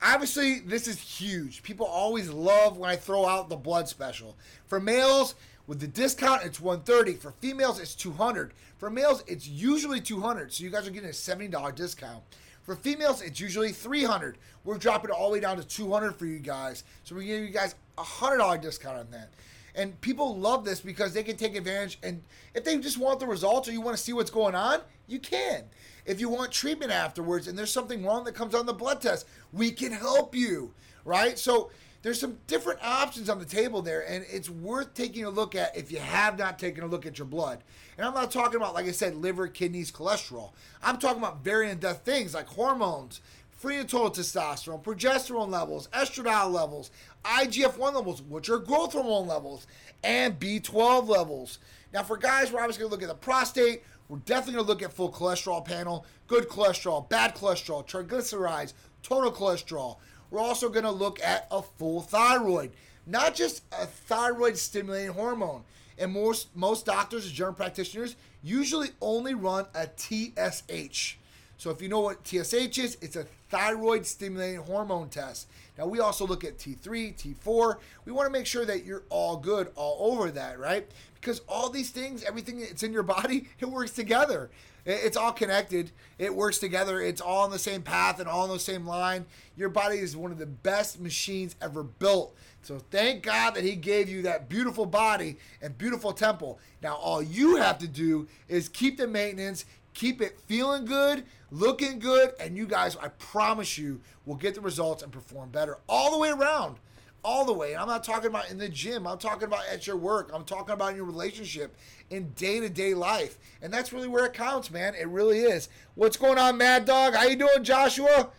Obviously, 0.01 0.59
this 0.59 0.87
is 0.87 0.99
huge. 0.99 1.63
People 1.63 1.87
always 1.87 2.29
love 2.29 2.77
when 2.77 2.89
I 2.89 2.95
throw 2.95 3.25
out 3.25 3.49
the 3.49 3.55
blood 3.55 3.87
special. 3.87 4.37
For 4.67 4.79
males, 4.79 5.33
with 5.65 5.79
the 5.79 5.87
discount, 5.87 6.43
it's 6.43 6.59
130. 6.59 7.13
For 7.13 7.31
females, 7.31 7.79
it's 7.79 7.95
200. 7.95 8.53
For 8.77 8.91
males, 8.91 9.23
it's 9.25 9.47
usually 9.47 9.99
200. 9.99 10.53
So 10.53 10.63
you 10.63 10.69
guys 10.69 10.87
are 10.87 10.91
getting 10.91 11.09
a 11.09 11.13
$70 11.13 11.73
discount. 11.73 12.21
For 12.61 12.75
females, 12.75 13.21
it's 13.21 13.39
usually 13.39 13.71
300. 13.71 14.37
We're 14.63 14.77
dropping 14.77 15.09
it 15.09 15.13
all 15.13 15.29
the 15.29 15.33
way 15.33 15.39
down 15.39 15.57
to 15.57 15.63
200 15.63 16.15
for 16.15 16.25
you 16.25 16.39
guys. 16.39 16.83
So 17.03 17.15
we're 17.15 17.23
giving 17.23 17.45
you 17.45 17.53
guys 17.53 17.73
a 17.97 18.03
$100 18.03 18.61
discount 18.61 18.97
on 18.97 19.11
that. 19.11 19.29
And 19.75 19.99
people 20.01 20.37
love 20.37 20.63
this 20.63 20.79
because 20.79 21.13
they 21.13 21.23
can 21.23 21.35
take 21.35 21.55
advantage. 21.55 21.99
And 22.01 22.23
if 22.53 22.63
they 22.63 22.77
just 22.77 22.97
want 22.97 23.19
the 23.19 23.27
results 23.27 23.67
or 23.67 23.73
you 23.73 23.81
want 23.81 23.97
to 23.97 24.01
see 24.01 24.13
what's 24.13 24.31
going 24.31 24.55
on, 24.55 24.79
you 25.07 25.19
can. 25.19 25.63
If 26.05 26.19
you 26.19 26.29
want 26.29 26.51
treatment 26.51 26.91
afterwards 26.91 27.47
and 27.47 27.57
there's 27.57 27.71
something 27.71 28.05
wrong 28.05 28.23
that 28.23 28.35
comes 28.35 28.55
on 28.55 28.65
the 28.65 28.73
blood 28.73 29.01
test, 29.01 29.27
we 29.51 29.71
can 29.71 29.91
help 29.91 30.33
you, 30.33 30.73
right? 31.03 31.37
So 31.37 31.71
there's 32.03 32.19
some 32.19 32.37
different 32.45 32.79
options 32.83 33.29
on 33.29 33.39
the 33.39 33.45
table 33.45 33.81
there, 33.81 34.07
and 34.07 34.23
it's 34.29 34.47
worth 34.47 34.93
taking 34.93 35.25
a 35.25 35.29
look 35.29 35.55
at 35.55 35.75
if 35.75 35.91
you 35.91 35.97
have 35.97 36.37
not 36.37 36.59
taken 36.59 36.83
a 36.83 36.87
look 36.87 37.05
at 37.07 37.17
your 37.17 37.25
blood. 37.25 37.63
And 37.97 38.05
I'm 38.05 38.13
not 38.13 38.29
talking 38.29 38.57
about, 38.57 38.75
like 38.75 38.85
I 38.85 38.91
said, 38.91 39.15
liver, 39.15 39.47
kidneys, 39.47 39.91
cholesterol. 39.91 40.51
I'm 40.83 40.99
talking 40.99 41.17
about 41.17 41.43
very 41.43 41.69
in-depth 41.71 42.05
things 42.05 42.35
like 42.35 42.45
hormones, 42.45 43.21
free 43.55 43.77
and 43.77 43.89
total 43.89 44.11
testosterone, 44.11 44.83
progesterone 44.83 45.49
levels, 45.49 45.87
estradiol 45.87 46.51
levels, 46.51 46.91
IGF-1 47.23 47.93
levels, 47.93 48.21
which 48.21 48.49
are 48.49 48.59
growth 48.59 48.93
hormone 48.93 49.27
levels, 49.27 49.65
and 50.03 50.39
B12 50.39 51.07
levels. 51.07 51.59
Now, 51.93 52.03
for 52.03 52.17
guys, 52.17 52.51
we're 52.51 52.59
obviously 52.59 52.81
going 52.81 52.89
to 52.89 52.95
look 52.95 53.03
at 53.03 53.09
the 53.09 53.15
prostate. 53.15 53.83
We're 54.09 54.17
definitely 54.19 54.55
going 54.55 54.65
to 54.65 54.71
look 54.71 54.83
at 54.83 54.93
full 54.93 55.11
cholesterol 55.11 55.65
panel, 55.65 56.05
good 56.27 56.47
cholesterol, 56.47 57.07
bad 57.09 57.35
cholesterol, 57.35 57.87
triglycerides, 57.87 58.73
total 59.01 59.31
cholesterol. 59.31 59.97
We're 60.29 60.41
also 60.41 60.69
going 60.69 60.85
to 60.85 60.91
look 60.91 61.21
at 61.23 61.47
a 61.49 61.61
full 61.61 62.01
thyroid, 62.01 62.71
not 63.07 63.35
just 63.35 63.63
a 63.71 63.85
thyroid 63.85 64.57
stimulating 64.57 65.13
hormone. 65.13 65.63
And 65.97 66.11
most 66.11 66.53
most 66.55 66.85
doctors 66.85 67.25
and 67.25 67.33
general 67.33 67.55
practitioners 67.55 68.17
usually 68.43 68.89
only 69.01 69.33
run 69.33 69.65
a 69.73 69.87
TSH. 69.95 71.17
So 71.57 71.69
if 71.69 71.81
you 71.81 71.89
know 71.89 72.01
what 72.01 72.27
TSH 72.27 72.77
is, 72.77 72.97
it's 73.01 73.15
a 73.15 73.25
thyroid 73.49 74.05
stimulating 74.05 74.61
hormone 74.61 75.09
test. 75.09 75.47
Now 75.77 75.87
we 75.87 75.99
also 75.99 76.25
look 76.25 76.43
at 76.43 76.57
T3, 76.57 77.15
T4. 77.15 77.77
We 78.05 78.11
want 78.11 78.27
to 78.27 78.31
make 78.31 78.45
sure 78.45 78.65
that 78.65 78.85
you're 78.85 79.03
all 79.09 79.37
good 79.37 79.71
all 79.75 80.13
over 80.13 80.31
that, 80.31 80.59
right? 80.59 80.87
Because 81.15 81.41
all 81.47 81.69
these 81.69 81.89
things, 81.89 82.23
everything 82.23 82.59
that's 82.59 82.83
in 82.83 82.93
your 82.93 83.03
body, 83.03 83.47
it 83.59 83.65
works 83.65 83.91
together. 83.91 84.49
It's 84.85 85.17
all 85.17 85.31
connected. 85.31 85.91
It 86.19 86.35
works 86.35 86.59
together. 86.59 87.01
It's 87.01 87.19
all 87.19 87.43
on 87.43 87.49
the 87.49 87.57
same 87.57 87.81
path 87.81 88.19
and 88.19 88.29
all 88.29 88.43
on 88.43 88.49
the 88.49 88.59
same 88.59 88.85
line. 88.85 89.25
Your 89.57 89.69
body 89.69 89.97
is 89.97 90.15
one 90.15 90.31
of 90.31 90.37
the 90.37 90.45
best 90.45 90.99
machines 91.01 91.55
ever 91.59 91.81
built. 91.81 92.35
So 92.61 92.79
thank 92.91 93.23
God 93.23 93.55
that 93.55 93.63
He 93.63 93.75
gave 93.75 94.09
you 94.09 94.21
that 94.23 94.47
beautiful 94.47 94.85
body 94.85 95.37
and 95.59 95.75
beautiful 95.75 96.13
temple. 96.13 96.59
Now 96.83 96.95
all 96.95 97.23
you 97.23 97.55
have 97.55 97.79
to 97.79 97.87
do 97.87 98.27
is 98.47 98.69
keep 98.69 98.97
the 98.97 99.07
maintenance, 99.07 99.65
keep 99.95 100.21
it 100.21 100.39
feeling 100.45 100.85
good, 100.85 101.23
looking 101.49 101.97
good, 101.97 102.33
and 102.39 102.55
you 102.55 102.67
guys, 102.67 102.95
I 102.97 103.07
promise 103.07 103.77
you, 103.77 104.01
will 104.25 104.35
get 104.35 104.53
the 104.53 104.61
results 104.61 105.01
and 105.01 105.11
perform 105.11 105.49
better 105.49 105.79
all 105.89 106.11
the 106.11 106.19
way 106.19 106.29
around. 106.29 106.77
All 107.23 107.43
the 107.43 107.53
way. 107.53 107.75
I'm 107.75 107.87
not 107.87 108.03
talking 108.03 108.27
about 108.27 108.51
in 108.51 108.59
the 108.59 108.69
gym. 108.69 109.07
I'm 109.07 109.17
talking 109.17 109.45
about 109.45 109.63
at 109.71 109.87
your 109.87 109.97
work. 109.97 110.29
I'm 110.31 110.43
talking 110.43 110.75
about 110.75 110.91
in 110.91 110.97
your 110.97 111.05
relationship, 111.05 111.75
in 112.11 112.29
day 112.33 112.59
to 112.59 112.69
day 112.69 112.93
life, 112.93 113.39
and 113.63 113.73
that's 113.73 113.91
really 113.91 114.07
where 114.07 114.27
it 114.27 114.33
counts, 114.33 114.69
man. 114.69 114.93
It 114.93 115.07
really 115.07 115.39
is. 115.39 115.67
What's 115.95 116.17
going 116.17 116.37
on, 116.37 116.59
Mad 116.59 116.85
Dog? 116.85 117.15
How 117.15 117.23
you 117.23 117.35
doing, 117.35 117.63
Joshua? 117.63 118.29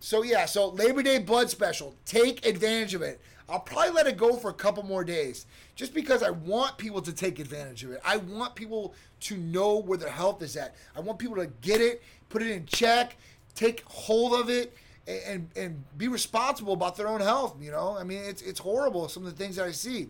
So 0.00 0.24
yeah, 0.24 0.46
so 0.46 0.70
Labor 0.70 1.04
Day 1.04 1.20
blood 1.20 1.50
special. 1.50 1.94
Take 2.04 2.44
advantage 2.44 2.94
of 2.94 3.02
it. 3.02 3.20
I'll 3.48 3.60
probably 3.60 3.90
let 3.90 4.08
it 4.08 4.16
go 4.16 4.36
for 4.36 4.50
a 4.50 4.54
couple 4.54 4.82
more 4.82 5.04
days 5.04 5.46
just 5.76 5.94
because 5.94 6.22
I 6.22 6.30
want 6.30 6.78
people 6.78 7.02
to 7.02 7.12
take 7.12 7.38
advantage 7.38 7.84
of 7.84 7.92
it. 7.92 8.00
I 8.04 8.16
want 8.16 8.54
people 8.56 8.94
to 9.22 9.36
know 9.36 9.78
where 9.78 9.98
their 9.98 10.10
health 10.10 10.42
is 10.42 10.56
at. 10.56 10.74
I 10.96 11.00
want 11.00 11.18
people 11.18 11.36
to 11.36 11.46
get 11.60 11.80
it, 11.80 12.02
put 12.28 12.42
it 12.42 12.50
in 12.50 12.66
check, 12.66 13.16
take 13.54 13.82
hold 13.86 14.40
of 14.40 14.50
it, 14.50 14.76
and 15.06 15.48
and 15.56 15.82
be 15.98 16.08
responsible 16.08 16.72
about 16.72 16.96
their 16.96 17.08
own 17.08 17.20
health. 17.20 17.56
You 17.60 17.70
know, 17.70 17.96
I 17.98 18.04
mean, 18.04 18.22
it's 18.24 18.42
it's 18.42 18.60
horrible 18.60 19.08
some 19.08 19.26
of 19.26 19.36
the 19.36 19.42
things 19.42 19.56
that 19.56 19.66
I 19.66 19.72
see. 19.72 20.08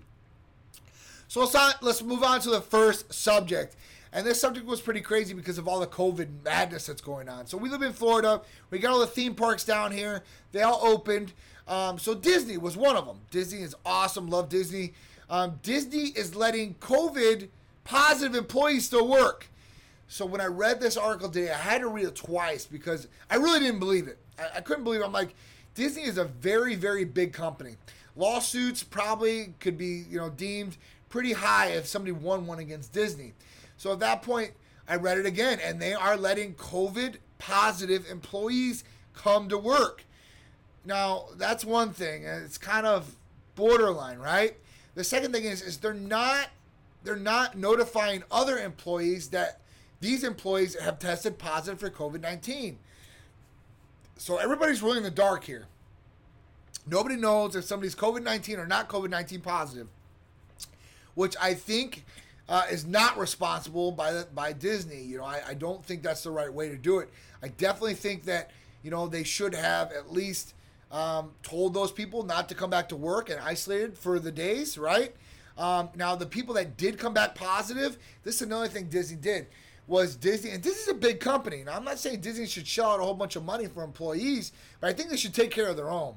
So 1.33 1.40
let's 1.40 1.55
not, 1.55 1.83
let's 1.83 2.03
move 2.03 2.22
on 2.22 2.40
to 2.42 2.51
the 2.51 2.61
first 2.61 3.11
subject. 3.11 3.75
And 4.12 4.27
this 4.27 4.38
subject 4.38 4.66
was 4.66 4.83
pretty 4.83 5.01
crazy 5.01 5.33
because 5.33 5.57
of 5.57 5.66
all 5.66 5.81
the 5.81 5.87
COVID 5.87 6.29
madness 6.44 6.85
that's 6.85 7.01
going 7.01 7.27
on. 7.27 7.46
So 7.46 7.57
we 7.57 7.70
live 7.70 7.81
in 7.81 7.94
Florida. 7.94 8.42
We 8.68 8.79
got 8.79 8.92
all 8.92 9.01
the 9.01 9.07
theme 9.07 9.35
parks 9.35 9.64
down 9.64 9.92
here. 9.92 10.22
They 10.53 10.61
all 10.61 10.87
opened. 10.87 11.33
Um, 11.66 11.98
so 11.98 12.14
Disney 12.14 12.59
was 12.59 12.77
one 12.77 12.96
of 12.96 13.07
them. 13.07 13.20
Disney 13.31 13.62
is 13.62 13.75
awesome. 13.87 14.29
Love 14.29 14.51
Disney. 14.51 14.92
Um, 15.31 15.59
Disney 15.62 16.09
is 16.09 16.37
letting 16.37 16.75
COVID 16.75 17.48
positive 17.85 18.35
employees 18.35 18.87
still 18.87 19.09
work. 19.09 19.49
So 20.09 20.27
when 20.27 20.40
I 20.40 20.47
read 20.47 20.81
this 20.81 20.97
article 20.97 21.31
today, 21.31 21.51
I 21.51 21.57
had 21.57 21.81
to 21.81 21.88
read 21.88 22.07
it 22.07 22.14
twice 22.14 22.66
because 22.66 23.09
I 23.31 23.37
really 23.37 23.61
didn't 23.61 23.79
believe 23.79 24.09
it. 24.09 24.18
I, 24.38 24.59
I 24.59 24.61
couldn't 24.61 24.85
believe 24.85 25.01
it. 25.01 25.05
I'm 25.05 25.12
like, 25.12 25.35
Disney 25.75 26.03
is 26.03 26.18
a 26.18 26.25
very, 26.25 26.75
very 26.75 27.05
big 27.05 27.33
company. 27.33 27.77
Lawsuits 28.14 28.83
probably 28.83 29.55
could 29.59 29.79
be, 29.79 30.05
you 30.09 30.18
know, 30.18 30.29
deemed 30.29 30.77
pretty 31.09 31.33
high 31.33 31.68
if 31.68 31.87
somebody 31.87 32.12
won 32.12 32.47
one 32.47 32.59
against 32.59 32.92
Disney. 32.92 33.33
So 33.79 33.92
at 33.92 34.01
that 34.01 34.23
point, 34.23 34.53
I 34.87 34.97
read 34.97 35.18
it 35.18 35.27
again, 35.27 35.59
and 35.64 35.81
they 35.81 35.95
are 35.95 36.16
letting 36.16 36.55
COVID 36.55 37.16
positive 37.38 38.11
employees 38.11 38.85
come 39.14 39.49
to 39.49 39.57
work. 39.59 40.05
Now, 40.85 41.27
that's 41.37 41.64
one 41.64 41.92
thing. 41.92 42.25
It's 42.25 42.59
kind 42.59 42.87
of 42.87 43.16
borderline, 43.55 44.18
right? 44.18 44.57
The 44.95 45.05
second 45.05 45.33
thing 45.33 45.45
is 45.45 45.62
is 45.62 45.79
they're 45.79 45.95
not 45.95 46.49
they're 47.05 47.17
not 47.17 47.57
notifying 47.57 48.23
other 48.31 48.59
employees 48.59 49.29
that 49.29 49.61
these 50.01 50.25
employees 50.25 50.79
have 50.81 50.99
tested 50.99 51.38
positive 51.38 51.79
for 51.79 51.91
COVID 51.91 52.21
19. 52.21 52.79
so 54.17 54.37
everybody's 54.38 54.83
really 54.83 54.99
in 54.99 55.03
the 55.03 55.11
dark 55.11 55.45
here. 55.45 55.67
Nobody 56.87 57.17
knows 57.17 57.55
if 57.55 57.65
somebody's 57.65 57.95
COVID 57.95 58.23
19 58.23 58.59
or 58.59 58.67
not 58.67 58.88
COVID 58.88 59.11
19 59.11 59.41
positive, 59.41 59.88
which 61.15 61.37
I 61.41 61.55
think 61.55 62.05
uh, 62.49 62.65
is 62.71 62.85
not 62.85 63.17
responsible 63.19 63.93
by 63.93 64.12
the, 64.12 64.27
by 64.35 64.53
Disney. 64.53 65.03
You 65.03 65.19
know, 65.19 65.25
I, 65.25 65.41
I 65.51 65.55
don't 65.55 65.85
think 65.85 66.03
that's 66.03 66.25
the 66.25 66.31
right 66.31 66.53
way 66.53 66.69
to 66.69 66.77
do 66.77 66.99
it. 66.99 67.09
I 67.43 67.49
definitely 67.49 67.95
think 67.95 68.25
that 68.25 68.51
you 68.83 68.91
know 68.91 69.07
they 69.07 69.23
should 69.23 69.55
have 69.55 69.93
at 69.93 70.12
least 70.12 70.55
um, 70.91 71.33
told 71.43 71.75
those 71.75 71.93
people 71.93 72.25
not 72.25 72.49
to 72.49 72.55
come 72.55 72.71
back 72.71 72.88
to 72.91 72.97
work 72.97 73.31
and 73.31 73.41
isolated 73.41 73.97
for 73.97 74.19
the 74.19 74.33
days, 74.33 74.77
right? 74.77 75.15
Um, 75.59 75.91
now 75.95 76.17
the 76.17 76.27
people 76.27 76.55
that 76.55 76.77
did 76.77 76.99
come 76.99 77.15
back 77.15 77.35
positive, 77.35 77.99
this 78.23 78.37
is 78.37 78.43
another 78.43 78.69
thing 78.69 78.87
Disney 78.87 79.17
did 79.17 79.47
was 79.87 80.17
Disney, 80.17 80.51
and 80.51 80.62
this 80.62 80.81
is 80.81 80.88
a 80.88 80.95
big 80.95 81.21
company. 81.21 81.65
Now 81.65 81.77
I'm 81.77 81.85
not 81.85 81.99
saying 81.99 82.21
Disney 82.21 82.47
should 82.47 82.67
shell 82.67 82.93
out 82.93 83.01
a 83.01 83.03
whole 83.03 83.15
bunch 83.15 83.37
of 83.37 83.45
money 83.45 83.67
for 83.67 83.83
employees, 83.83 84.53
but 84.81 84.88
I 84.88 84.93
think 84.93 85.11
they 85.11 85.17
should 85.17 85.35
take 85.35 85.51
care 85.51 85.69
of 85.69 85.77
their 85.77 85.91
own. 85.91 86.17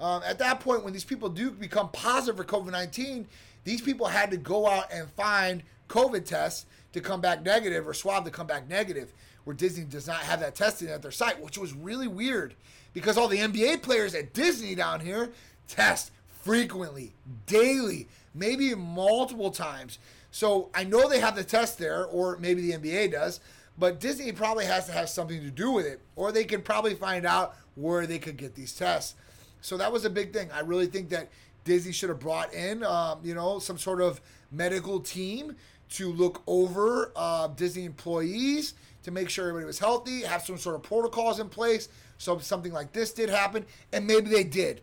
Um, 0.00 0.22
at 0.26 0.38
that 0.38 0.60
point, 0.60 0.84
when 0.84 0.92
these 0.92 1.04
people 1.04 1.28
do 1.28 1.50
become 1.50 1.88
positive 1.90 2.36
for 2.36 2.44
COVID 2.44 2.72
19, 2.72 3.26
these 3.62 3.80
people 3.80 4.06
had 4.06 4.30
to 4.32 4.36
go 4.36 4.68
out 4.68 4.86
and 4.92 5.08
find 5.10 5.62
COVID 5.88 6.24
tests 6.24 6.66
to 6.92 7.00
come 7.00 7.20
back 7.20 7.42
negative 7.42 7.86
or 7.86 7.94
swab 7.94 8.24
to 8.24 8.30
come 8.30 8.46
back 8.46 8.68
negative, 8.68 9.12
where 9.44 9.54
Disney 9.54 9.84
does 9.84 10.06
not 10.06 10.18
have 10.18 10.40
that 10.40 10.54
testing 10.54 10.88
at 10.88 11.02
their 11.02 11.10
site, 11.10 11.40
which 11.42 11.58
was 11.58 11.72
really 11.72 12.08
weird 12.08 12.54
because 12.92 13.18
all 13.18 13.28
the 13.28 13.38
NBA 13.38 13.82
players 13.82 14.14
at 14.14 14.32
Disney 14.32 14.74
down 14.74 15.00
here 15.00 15.32
test 15.68 16.12
frequently, 16.42 17.14
daily, 17.46 18.08
maybe 18.34 18.74
multiple 18.74 19.50
times. 19.50 19.98
So 20.30 20.70
I 20.74 20.84
know 20.84 21.08
they 21.08 21.20
have 21.20 21.36
the 21.36 21.44
test 21.44 21.78
there, 21.78 22.06
or 22.06 22.36
maybe 22.38 22.60
the 22.60 22.78
NBA 22.78 23.12
does, 23.12 23.40
but 23.78 24.00
Disney 24.00 24.32
probably 24.32 24.66
has 24.66 24.86
to 24.86 24.92
have 24.92 25.08
something 25.08 25.40
to 25.40 25.50
do 25.50 25.70
with 25.70 25.86
it, 25.86 26.00
or 26.16 26.32
they 26.32 26.44
could 26.44 26.64
probably 26.64 26.94
find 26.94 27.24
out 27.24 27.56
where 27.74 28.06
they 28.06 28.18
could 28.18 28.36
get 28.36 28.54
these 28.54 28.72
tests. 28.74 29.14
So 29.60 29.76
that 29.76 29.92
was 29.92 30.04
a 30.04 30.10
big 30.10 30.32
thing. 30.32 30.50
I 30.52 30.60
really 30.60 30.86
think 30.86 31.08
that 31.10 31.30
Disney 31.64 31.92
should 31.92 32.10
have 32.10 32.20
brought 32.20 32.52
in, 32.52 32.84
um, 32.84 33.20
you 33.22 33.34
know, 33.34 33.58
some 33.58 33.78
sort 33.78 34.00
of 34.00 34.20
medical 34.50 35.00
team 35.00 35.56
to 35.90 36.12
look 36.12 36.42
over 36.46 37.12
uh, 37.16 37.48
Disney 37.48 37.84
employees 37.84 38.74
to 39.04 39.10
make 39.10 39.28
sure 39.30 39.48
everybody 39.48 39.66
was 39.66 39.78
healthy, 39.78 40.22
have 40.22 40.42
some 40.42 40.58
sort 40.58 40.74
of 40.74 40.82
protocols 40.82 41.40
in 41.40 41.48
place. 41.48 41.88
So 42.18 42.38
something 42.38 42.72
like 42.72 42.92
this 42.92 43.12
did 43.12 43.28
happen, 43.28 43.66
and 43.92 44.06
maybe 44.06 44.30
they 44.30 44.44
did. 44.44 44.80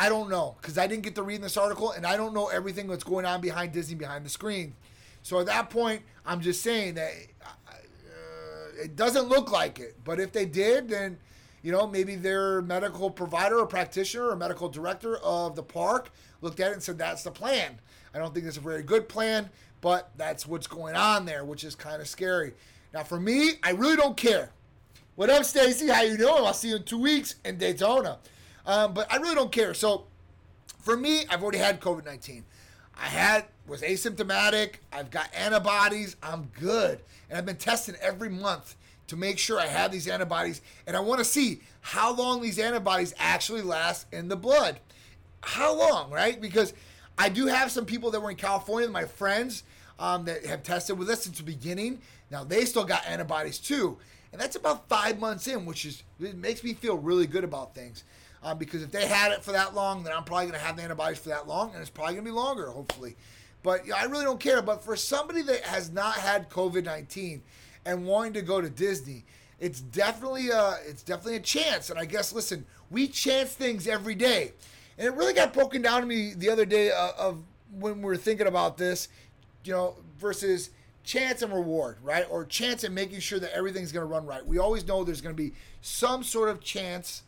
I 0.00 0.08
don't 0.08 0.30
know 0.30 0.56
because 0.60 0.78
I 0.78 0.86
didn't 0.86 1.02
get 1.02 1.14
to 1.16 1.22
read 1.22 1.42
this 1.42 1.58
article, 1.58 1.90
and 1.90 2.06
I 2.06 2.16
don't 2.16 2.32
know 2.32 2.48
everything 2.48 2.86
that's 2.88 3.04
going 3.04 3.26
on 3.26 3.42
behind 3.42 3.72
Disney 3.72 3.96
behind 3.96 4.24
the 4.24 4.30
screen. 4.30 4.74
So 5.22 5.38
at 5.40 5.46
that 5.46 5.68
point, 5.68 6.00
I'm 6.24 6.40
just 6.40 6.62
saying 6.62 6.94
that 6.94 7.12
uh, 7.44 8.82
it 8.82 8.96
doesn't 8.96 9.28
look 9.28 9.52
like 9.52 9.78
it. 9.78 9.96
But 10.02 10.18
if 10.18 10.32
they 10.32 10.46
did, 10.46 10.88
then 10.88 11.18
you 11.62 11.70
know, 11.70 11.86
maybe 11.86 12.16
their 12.16 12.62
medical 12.62 13.10
provider 13.10 13.58
or 13.58 13.66
practitioner 13.66 14.30
or 14.30 14.36
medical 14.36 14.70
director 14.70 15.18
of 15.18 15.54
the 15.54 15.62
park 15.62 16.10
looked 16.40 16.60
at 16.60 16.70
it 16.70 16.74
and 16.74 16.82
said, 16.82 16.96
that's 16.96 17.22
the 17.22 17.30
plan. 17.30 17.78
I 18.14 18.18
don't 18.18 18.32
think 18.32 18.46
it's 18.46 18.56
a 18.56 18.60
very 18.60 18.82
good 18.82 19.06
plan, 19.06 19.50
but 19.82 20.10
that's 20.16 20.46
what's 20.46 20.66
going 20.66 20.96
on 20.96 21.26
there, 21.26 21.44
which 21.44 21.62
is 21.62 21.74
kind 21.74 22.00
of 22.00 22.08
scary. 22.08 22.54
Now, 22.94 23.04
for 23.04 23.20
me, 23.20 23.52
I 23.62 23.72
really 23.72 23.96
don't 23.96 24.16
care. 24.16 24.50
What 25.16 25.28
up, 25.28 25.44
Stacy? 25.44 25.88
How 25.88 26.00
you 26.00 26.16
doing? 26.16 26.42
I'll 26.42 26.54
see 26.54 26.68
you 26.70 26.76
in 26.76 26.84
two 26.84 26.98
weeks 26.98 27.34
in 27.44 27.58
Daytona. 27.58 28.18
Um, 28.66 28.94
but 28.94 29.10
I 29.12 29.16
really 29.16 29.34
don't 29.34 29.52
care. 29.52 29.74
So, 29.74 30.06
for 30.80 30.96
me, 30.96 31.24
I've 31.28 31.42
already 31.42 31.58
had 31.58 31.80
COVID 31.80 32.04
nineteen. 32.04 32.44
I 32.96 33.06
had 33.06 33.44
was 33.66 33.82
asymptomatic. 33.82 34.74
I've 34.92 35.10
got 35.10 35.30
antibodies. 35.34 36.16
I'm 36.22 36.50
good, 36.58 37.00
and 37.28 37.38
I've 37.38 37.46
been 37.46 37.56
testing 37.56 37.94
every 38.00 38.28
month 38.28 38.76
to 39.06 39.16
make 39.16 39.38
sure 39.38 39.58
I 39.58 39.66
have 39.66 39.90
these 39.90 40.06
antibodies. 40.06 40.60
And 40.86 40.96
I 40.96 41.00
want 41.00 41.18
to 41.18 41.24
see 41.24 41.62
how 41.80 42.14
long 42.14 42.40
these 42.40 42.58
antibodies 42.58 43.12
actually 43.18 43.62
last 43.62 44.06
in 44.12 44.28
the 44.28 44.36
blood. 44.36 44.78
How 45.42 45.76
long, 45.76 46.10
right? 46.10 46.40
Because 46.40 46.74
I 47.18 47.28
do 47.28 47.46
have 47.46 47.70
some 47.70 47.86
people 47.86 48.10
that 48.12 48.20
were 48.20 48.30
in 48.30 48.36
California, 48.36 48.88
my 48.88 49.04
friends, 49.04 49.64
um, 49.98 50.26
that 50.26 50.46
have 50.46 50.62
tested 50.62 50.98
with 50.98 51.10
us 51.10 51.24
since 51.24 51.38
the 51.38 51.44
beginning. 51.44 52.00
Now 52.30 52.44
they 52.44 52.64
still 52.64 52.84
got 52.84 53.06
antibodies 53.06 53.58
too. 53.58 53.98
And 54.32 54.40
that's 54.40 54.54
about 54.54 54.88
five 54.88 55.18
months 55.18 55.48
in, 55.48 55.66
which 55.66 55.84
is 55.84 56.04
it 56.20 56.36
makes 56.36 56.62
me 56.62 56.74
feel 56.74 56.96
really 56.96 57.26
good 57.26 57.42
about 57.42 57.74
things. 57.74 58.04
Um, 58.42 58.56
because 58.56 58.82
if 58.82 58.90
they 58.90 59.06
had 59.06 59.32
it 59.32 59.44
for 59.44 59.52
that 59.52 59.74
long, 59.74 60.02
then 60.02 60.14
I'm 60.16 60.24
probably 60.24 60.46
going 60.46 60.58
to 60.58 60.64
have 60.64 60.76
the 60.76 60.82
antibodies 60.82 61.18
for 61.18 61.28
that 61.28 61.46
long, 61.46 61.72
and 61.72 61.80
it's 61.80 61.90
probably 61.90 62.14
going 62.14 62.24
to 62.24 62.30
be 62.30 62.34
longer, 62.34 62.68
hopefully. 62.70 63.16
But 63.62 63.84
you 63.84 63.90
know, 63.90 63.98
I 63.98 64.04
really 64.04 64.24
don't 64.24 64.40
care. 64.40 64.62
But 64.62 64.82
for 64.82 64.96
somebody 64.96 65.42
that 65.42 65.62
has 65.62 65.90
not 65.90 66.14
had 66.14 66.48
COVID 66.48 66.84
19, 66.84 67.42
and 67.84 68.06
wanting 68.06 68.32
to 68.34 68.42
go 68.42 68.60
to 68.60 68.70
Disney, 68.70 69.24
it's 69.58 69.80
definitely 69.80 70.48
a 70.50 70.76
it's 70.86 71.02
definitely 71.02 71.36
a 71.36 71.40
chance. 71.40 71.90
And 71.90 71.98
I 71.98 72.04
guess 72.04 72.32
listen, 72.32 72.64
we 72.90 73.08
chance 73.08 73.52
things 73.52 73.86
every 73.86 74.14
day, 74.14 74.52
and 74.96 75.06
it 75.06 75.14
really 75.14 75.34
got 75.34 75.52
broken 75.52 75.82
down 75.82 76.00
to 76.00 76.06
me 76.06 76.32
the 76.34 76.48
other 76.48 76.64
day 76.64 76.90
uh, 76.90 77.10
of 77.18 77.42
when 77.78 77.98
we 77.98 78.04
were 78.04 78.16
thinking 78.16 78.46
about 78.46 78.78
this, 78.78 79.08
you 79.64 79.72
know, 79.72 79.96
versus 80.18 80.70
chance 81.04 81.42
and 81.42 81.52
reward, 81.52 81.96
right? 82.02 82.26
Or 82.30 82.44
chance 82.44 82.84
and 82.84 82.94
making 82.94 83.20
sure 83.20 83.38
that 83.38 83.54
everything's 83.54 83.92
going 83.92 84.06
to 84.06 84.12
run 84.12 84.26
right. 84.26 84.44
We 84.44 84.58
always 84.58 84.86
know 84.86 85.04
there's 85.04 85.20
going 85.20 85.34
to 85.34 85.42
be 85.42 85.52
some 85.80 86.22
sort 86.22 86.48
of 86.48 86.60
chance 86.60 87.22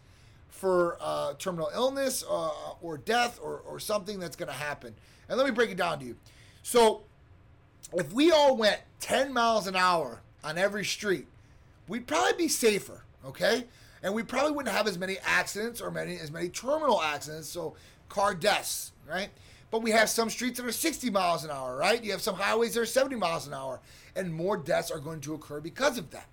for 0.62 0.96
uh, 1.00 1.34
terminal 1.40 1.68
illness 1.74 2.22
uh, 2.30 2.50
or 2.80 2.96
death 2.96 3.40
or, 3.42 3.64
or 3.66 3.80
something 3.80 4.20
that's 4.20 4.36
going 4.36 4.46
to 4.46 4.54
happen. 4.54 4.94
And 5.28 5.36
let 5.36 5.44
me 5.44 5.50
break 5.50 5.70
it 5.70 5.76
down 5.76 5.98
to 5.98 6.04
you. 6.04 6.14
So, 6.62 7.02
if 7.92 8.12
we 8.12 8.30
all 8.30 8.56
went 8.56 8.78
10 9.00 9.32
miles 9.32 9.66
an 9.66 9.74
hour 9.74 10.22
on 10.44 10.58
every 10.58 10.84
street, 10.84 11.26
we'd 11.88 12.06
probably 12.06 12.34
be 12.34 12.46
safer, 12.46 13.02
okay? 13.26 13.64
And 14.04 14.14
we 14.14 14.22
probably 14.22 14.52
wouldn't 14.52 14.72
have 14.72 14.86
as 14.86 15.00
many 15.00 15.16
accidents 15.24 15.80
or 15.80 15.90
many 15.90 16.16
as 16.16 16.30
many 16.30 16.48
terminal 16.48 17.02
accidents, 17.02 17.48
so 17.48 17.74
car 18.08 18.32
deaths, 18.32 18.92
right? 19.10 19.30
But 19.72 19.82
we 19.82 19.90
have 19.90 20.08
some 20.08 20.30
streets 20.30 20.60
that 20.60 20.66
are 20.66 20.70
60 20.70 21.10
miles 21.10 21.42
an 21.42 21.50
hour, 21.50 21.76
right? 21.76 22.00
You 22.04 22.12
have 22.12 22.22
some 22.22 22.36
highways 22.36 22.74
that 22.74 22.82
are 22.82 22.86
70 22.86 23.16
miles 23.16 23.48
an 23.48 23.52
hour, 23.52 23.80
and 24.14 24.32
more 24.32 24.56
deaths 24.56 24.92
are 24.92 25.00
going 25.00 25.22
to 25.22 25.34
occur 25.34 25.60
because 25.60 25.98
of 25.98 26.12
that. 26.12 26.28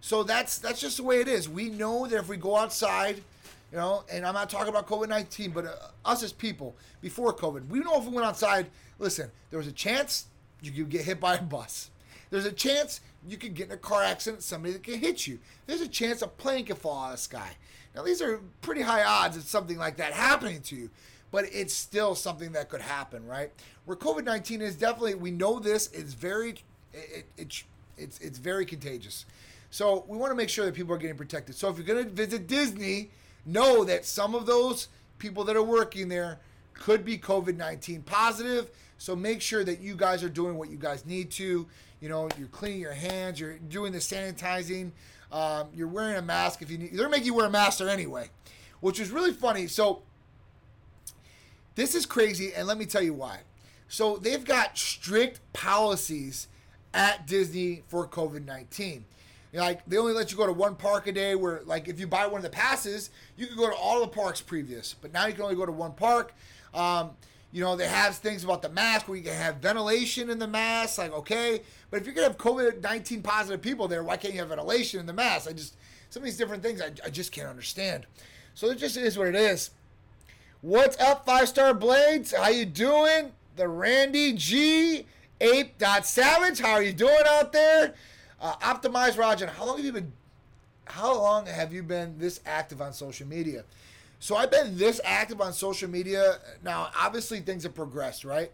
So 0.00 0.24
that's 0.24 0.58
that's 0.58 0.80
just 0.80 0.96
the 0.96 1.04
way 1.04 1.20
it 1.20 1.28
is. 1.28 1.48
We 1.48 1.68
know 1.68 2.08
that 2.08 2.18
if 2.18 2.28
we 2.28 2.36
go 2.36 2.56
outside, 2.56 3.22
you 3.70 3.78
know, 3.78 4.04
and 4.10 4.26
I'm 4.26 4.34
not 4.34 4.50
talking 4.50 4.68
about 4.68 4.86
COVID 4.86 5.08
19, 5.08 5.50
but 5.52 5.66
uh, 5.66 5.74
us 6.04 6.22
as 6.22 6.32
people 6.32 6.76
before 7.00 7.32
COVID, 7.34 7.68
we 7.68 7.80
know 7.80 7.98
if 7.98 8.04
we 8.04 8.10
went 8.10 8.26
outside, 8.26 8.66
listen, 8.98 9.30
there 9.50 9.58
was 9.58 9.68
a 9.68 9.72
chance 9.72 10.26
you 10.62 10.72
could 10.72 10.90
get 10.90 11.02
hit 11.02 11.20
by 11.20 11.36
a 11.36 11.42
bus. 11.42 11.90
There's 12.30 12.46
a 12.46 12.52
chance 12.52 13.00
you 13.26 13.36
could 13.36 13.54
get 13.54 13.66
in 13.66 13.72
a 13.72 13.76
car 13.76 14.02
accident, 14.02 14.42
somebody 14.42 14.72
that 14.72 14.82
can 14.82 14.98
hit 14.98 15.26
you. 15.26 15.38
There's 15.66 15.80
a 15.80 15.88
chance 15.88 16.22
a 16.22 16.28
plane 16.28 16.64
could 16.64 16.78
fall 16.78 16.98
out 16.98 17.06
of 17.06 17.12
the 17.12 17.18
sky. 17.18 17.50
Now, 17.94 18.02
these 18.02 18.22
are 18.22 18.40
pretty 18.62 18.82
high 18.82 19.02
odds 19.02 19.36
of 19.36 19.42
something 19.42 19.76
like 19.76 19.96
that 19.96 20.12
happening 20.12 20.62
to 20.62 20.76
you, 20.76 20.90
but 21.30 21.44
it's 21.52 21.74
still 21.74 22.14
something 22.14 22.52
that 22.52 22.68
could 22.68 22.80
happen, 22.80 23.26
right? 23.26 23.50
Where 23.84 23.96
COVID 23.96 24.24
19 24.24 24.62
is 24.62 24.76
definitely, 24.76 25.14
we 25.14 25.30
know 25.30 25.58
this, 25.58 25.88
it's 25.92 26.14
very, 26.14 26.56
it, 26.92 27.26
it, 27.36 27.64
it's, 27.96 28.18
it's 28.20 28.38
very 28.38 28.64
contagious. 28.64 29.26
So 29.70 30.04
we 30.08 30.16
want 30.16 30.30
to 30.32 30.36
make 30.36 30.48
sure 30.48 30.64
that 30.66 30.74
people 30.74 30.94
are 30.94 30.98
getting 30.98 31.16
protected. 31.16 31.54
So 31.54 31.68
if 31.68 31.76
you're 31.76 31.86
going 31.86 32.04
to 32.04 32.10
visit 32.10 32.46
Disney, 32.46 33.10
know 33.44 33.84
that 33.84 34.04
some 34.04 34.34
of 34.34 34.46
those 34.46 34.88
people 35.18 35.44
that 35.44 35.56
are 35.56 35.62
working 35.62 36.08
there 36.08 36.40
could 36.74 37.04
be 37.04 37.18
COVID 37.18 37.56
19 37.56 38.02
positive. 38.02 38.70
So 38.98 39.16
make 39.16 39.40
sure 39.40 39.64
that 39.64 39.80
you 39.80 39.94
guys 39.94 40.22
are 40.22 40.28
doing 40.28 40.56
what 40.56 40.70
you 40.70 40.76
guys 40.76 41.06
need 41.06 41.30
to. 41.32 41.66
You 42.00 42.08
know, 42.08 42.28
you're 42.38 42.48
cleaning 42.48 42.80
your 42.80 42.92
hands, 42.92 43.38
you're 43.38 43.58
doing 43.58 43.92
the 43.92 43.98
sanitizing, 43.98 44.92
um, 45.30 45.68
you're 45.74 45.88
wearing 45.88 46.16
a 46.16 46.22
mask 46.22 46.62
if 46.62 46.70
you 46.70 46.78
need. 46.78 46.92
They're 46.94 47.08
making 47.08 47.26
you 47.26 47.34
wear 47.34 47.46
a 47.46 47.50
mask 47.50 47.78
there 47.78 47.88
anyway, 47.88 48.30
which 48.80 48.98
is 48.98 49.10
really 49.10 49.32
funny. 49.32 49.66
So 49.66 50.02
this 51.74 51.94
is 51.94 52.06
crazy, 52.06 52.52
and 52.54 52.66
let 52.66 52.78
me 52.78 52.86
tell 52.86 53.02
you 53.02 53.14
why. 53.14 53.40
So 53.88 54.16
they've 54.16 54.44
got 54.44 54.78
strict 54.78 55.40
policies 55.52 56.48
at 56.94 57.26
Disney 57.26 57.82
for 57.88 58.06
COVID 58.06 58.44
19. 58.44 59.04
Like 59.52 59.84
they 59.86 59.96
only 59.96 60.12
let 60.12 60.30
you 60.30 60.36
go 60.36 60.46
to 60.46 60.52
one 60.52 60.76
park 60.76 61.06
a 61.06 61.12
day. 61.12 61.34
Where 61.34 61.62
like 61.64 61.88
if 61.88 61.98
you 61.98 62.06
buy 62.06 62.26
one 62.26 62.36
of 62.36 62.42
the 62.42 62.50
passes, 62.50 63.10
you 63.36 63.46
can 63.46 63.56
go 63.56 63.68
to 63.68 63.76
all 63.76 64.00
the 64.00 64.08
parks 64.08 64.40
previous, 64.40 64.94
but 64.94 65.12
now 65.12 65.26
you 65.26 65.32
can 65.32 65.42
only 65.42 65.56
go 65.56 65.66
to 65.66 65.72
one 65.72 65.92
park. 65.92 66.34
Um, 66.72 67.10
you 67.52 67.64
know, 67.64 67.74
they 67.74 67.88
have 67.88 68.14
things 68.14 68.44
about 68.44 68.62
the 68.62 68.68
mask 68.68 69.08
where 69.08 69.16
you 69.16 69.24
can 69.24 69.34
have 69.34 69.56
ventilation 69.56 70.30
in 70.30 70.38
the 70.38 70.46
mask. 70.46 70.98
Like, 70.98 71.12
okay, 71.12 71.62
but 71.90 72.00
if 72.00 72.06
you're 72.06 72.14
gonna 72.14 72.28
have 72.28 72.38
COVID 72.38 72.80
nineteen 72.82 73.22
positive 73.22 73.60
people 73.60 73.88
there, 73.88 74.04
why 74.04 74.16
can't 74.16 74.34
you 74.34 74.40
have 74.40 74.50
ventilation 74.50 75.00
in 75.00 75.06
the 75.06 75.12
mask? 75.12 75.48
I 75.48 75.52
just 75.52 75.76
some 76.10 76.22
of 76.22 76.26
these 76.26 76.36
different 76.36 76.62
things 76.62 76.80
I, 76.80 76.90
I 77.04 77.10
just 77.10 77.32
can't 77.32 77.48
understand. 77.48 78.06
So 78.54 78.70
it 78.70 78.78
just 78.78 78.96
is 78.96 79.18
what 79.18 79.26
it 79.26 79.34
is. 79.34 79.70
What's 80.60 80.98
up, 81.00 81.24
five 81.24 81.48
star 81.48 81.72
blades? 81.74 82.32
How 82.32 82.50
you 82.50 82.66
doing? 82.66 83.32
The 83.56 83.66
Randy 83.66 84.34
G 84.34 85.06
Ape 85.40 85.78
Dot 85.78 86.06
Savage. 86.06 86.60
How 86.60 86.72
are 86.72 86.82
you 86.82 86.92
doing 86.92 87.22
out 87.26 87.52
there? 87.52 87.94
Uh, 88.40 88.56
Optimize 88.56 89.18
Roger. 89.18 89.46
How 89.46 89.66
long 89.66 89.76
have 89.76 89.86
you 89.86 89.92
been? 89.92 90.12
How 90.86 91.14
long 91.14 91.46
have 91.46 91.72
you 91.72 91.82
been 91.82 92.18
this 92.18 92.40
active 92.46 92.80
on 92.80 92.92
social 92.92 93.26
media? 93.26 93.64
So 94.18 94.36
I've 94.36 94.50
been 94.50 94.76
this 94.76 95.00
active 95.04 95.40
on 95.40 95.52
social 95.52 95.88
media. 95.88 96.38
Now, 96.62 96.90
obviously, 96.98 97.40
things 97.40 97.62
have 97.62 97.74
progressed, 97.74 98.24
right? 98.24 98.50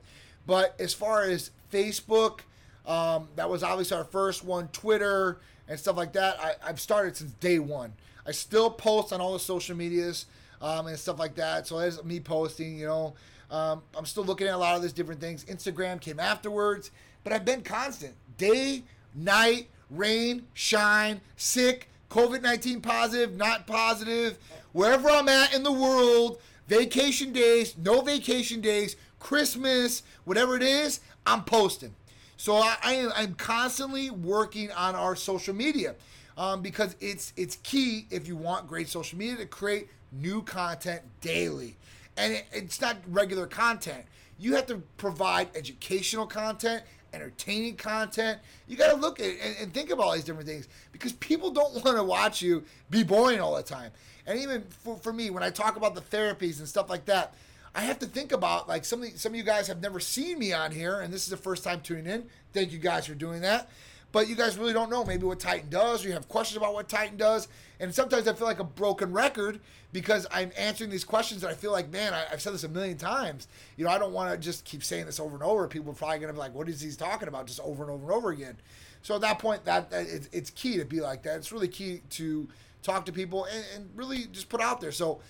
But 0.47 0.75
as 0.81 0.95
far 0.95 1.25
as 1.25 1.51
Facebook, 1.73 2.41
Um, 2.87 3.29
that 3.35 3.51
was 3.51 3.65
obviously 3.65 3.97
our 3.97 4.05
first 4.05 4.45
one. 4.45 4.69
Twitter 4.69 5.39
and 5.69 5.79
stuff 5.79 5.97
like 5.97 6.13
that. 6.13 6.39
I, 6.41 6.55
I've 6.65 6.81
started 6.81 7.17
since 7.17 7.33
day 7.41 7.59
one. 7.59 7.93
I 8.25 8.31
still 8.33 8.71
post 8.71 9.13
on 9.13 9.21
all 9.21 9.33
the 9.33 9.41
social 9.41 9.77
medias 9.77 10.27
um, 10.61 10.87
and 10.87 10.97
stuff 10.97 11.19
like 11.19 11.35
that. 11.35 11.67
So 11.67 11.81
that's 11.81 12.03
me 12.05 12.21
posting. 12.21 12.79
You 12.79 12.87
know, 12.87 13.15
um, 13.51 13.83
I'm 13.97 14.07
still 14.07 14.25
looking 14.25 14.47
at 14.47 14.55
a 14.55 14.59
lot 14.59 14.77
of 14.77 14.83
these 14.83 14.93
different 14.93 15.21
things. 15.21 15.45
Instagram 15.47 16.01
came 16.01 16.21
afterwards, 16.21 16.93
but 17.25 17.33
I've 17.33 17.45
been 17.45 17.63
constant. 17.63 18.15
Day, 18.39 18.85
night, 19.15 19.69
rain, 19.91 20.47
shine, 20.55 21.21
sick, 21.37 21.89
COVID 22.11 22.43
19 22.43 22.81
positive, 22.81 23.37
not 23.37 23.67
positive, 23.67 24.39
wherever 24.73 25.09
I'm 25.09 25.29
at 25.29 25.55
in 25.55 25.63
the 25.63 25.73
world, 25.73 26.41
vacation 26.69 27.33
days, 27.33 27.77
no 27.77 28.01
vacation 28.01 28.61
days, 28.61 28.97
Christmas, 29.19 30.03
whatever 30.25 30.57
it 30.57 30.63
is, 30.63 31.01
I'm 31.27 31.45
posting. 31.45 31.95
So 32.37 32.57
I, 32.57 32.77
I 32.83 32.93
am 32.95 33.13
I'm 33.15 33.35
constantly 33.35 34.11
working 34.11 34.71
on 34.73 34.95
our 34.95 35.17
social 35.17 35.55
media 35.55 35.95
um, 36.37 36.63
because 36.63 36.97
it's 37.01 37.33
it's 37.37 37.57
key 37.63 38.07
if 38.11 38.29
you 38.29 38.37
want 38.37 38.69
great 38.69 38.89
social 38.89 39.19
media 39.19 39.37
to 39.37 39.47
create 39.47 39.89
new 40.13 40.43
content 40.43 41.03
daily, 41.21 41.77
and 42.17 42.35
it, 42.35 42.47
it's 42.53 42.81
not 42.81 42.97
regular 43.09 43.47
content. 43.47 44.05
You 44.39 44.55
have 44.55 44.67
to 44.67 44.83
provide 44.99 45.49
educational 45.55 46.27
content, 46.27 46.83
entertaining 47.17 47.77
content. 47.77 48.39
You 48.69 48.77
got 48.77 48.93
to 48.93 48.97
look 48.97 49.19
at 49.21 49.27
and, 49.27 49.57
and 49.61 49.75
think 49.75 49.91
about 49.91 50.05
all 50.05 50.13
these 50.15 50.25
different 50.25 50.49
things 50.49 50.69
because 50.93 51.13
people 51.15 51.51
don't 51.51 51.73
want 51.85 51.97
to 51.97 52.05
watch 52.05 52.43
you 52.43 52.65
be 52.91 53.03
boring 53.03 53.41
all 53.41 53.57
the 53.57 53.63
time. 53.63 53.91
And 54.27 54.39
even 54.39 54.63
for, 54.63 54.97
for 54.97 55.13
me, 55.13 55.31
when 55.31 55.43
I 55.43 55.51
talk 55.51 55.77
about 55.77 55.95
the 55.95 56.01
therapies 56.01 56.59
and 56.59 56.69
stuff 56.69 56.91
like 56.91 57.07
that, 57.07 57.35
I 57.75 57.81
have 57.83 57.99
to 58.01 58.07
think 58.07 58.33
about 58.33 58.69
like 58.69 58.85
some 58.85 59.03
of 59.03 59.13
the, 59.13 59.19
some 59.19 59.33
of 59.33 59.37
you 59.37 59.43
guys 59.43 59.67
have 59.69 59.83
never 59.83 60.01
seen 60.01 60.39
me 60.39 60.53
on 60.53 60.73
here, 60.73 61.01
and 61.01 61.13
this 61.13 61.25
is 61.25 61.29
the 61.29 61.37
first 61.37 61.63
time 61.63 61.81
tuning 61.83 62.07
in. 62.07 62.27
Thank 62.53 62.73
you 62.73 62.79
guys 62.79 63.07
for 63.07 63.15
doing 63.15 63.43
that. 63.43 63.69
But 64.17 64.31
you 64.31 64.35
guys 64.35 64.57
really 64.57 64.73
don't 64.73 64.89
know 64.89 65.05
maybe 65.05 65.25
what 65.27 65.39
Titan 65.39 65.69
does, 65.69 66.03
or 66.03 66.09
you 66.09 66.15
have 66.15 66.27
questions 66.27 66.57
about 66.57 66.73
what 66.73 66.89
Titan 66.89 67.19
does. 67.19 67.49
And 67.81 67.95
sometimes 67.95 68.27
I 68.27 68.33
feel 68.33 68.47
like 68.47 68.61
a 68.61 68.65
broken 68.65 69.13
record 69.13 69.61
because 69.93 70.27
I'm 70.31 70.53
answering 70.57 70.89
these 70.89 71.05
questions 71.05 71.43
that 71.43 71.51
I 71.51 71.53
feel 71.53 71.71
like, 71.71 71.93
man, 71.93 72.15
I, 72.15 72.21
have 72.31 72.41
said 72.41 72.55
this 72.55 72.65
a 72.65 72.69
million 72.71 72.97
times. 72.97 73.47
You 73.77 73.85
know, 73.85 73.91
I 73.91 73.99
don't 73.99 74.15
want 74.15 74.31
to 74.31 74.39
just 74.39 74.65
keep 74.65 74.83
saying 74.83 75.05
this 75.05 75.21
over 75.21 75.35
and 75.35 75.45
over. 75.45 75.69
People 75.69 75.93
are 75.93 75.95
probably 75.95 76.17
going 76.17 76.29
to 76.29 76.33
be 76.33 76.39
like, 76.39 76.55
what 76.55 76.67
is 76.67 76.81
he 76.81 76.91
talking 76.93 77.29
about 77.29 77.47
just 77.47 77.61
over 77.61 77.83
and 77.83 77.93
over 77.93 78.05
and 78.05 78.13
over 78.15 78.31
again? 78.31 78.57
So 79.03 79.17
at 79.17 79.21
that 79.21 79.39
point, 79.39 79.67
that, 79.67 79.91
that 79.91 80.07
it's, 80.09 80.31
it's 80.33 80.49
key 80.49 80.79
to 80.79 80.87
be 80.87 81.03
like 81.03 81.23
that. 81.25 81.37
It's 81.37 81.53
really 81.53 81.69
key 81.69 82.01
to 82.13 82.49
talk 82.83 83.05
to 83.05 83.13
people 83.13 83.45
and, 83.45 83.65
and 83.75 83.91
really 83.95 84.29
just 84.33 84.49
put 84.49 84.63
out 84.63 84.81
there. 84.81 84.93
So 84.93 85.21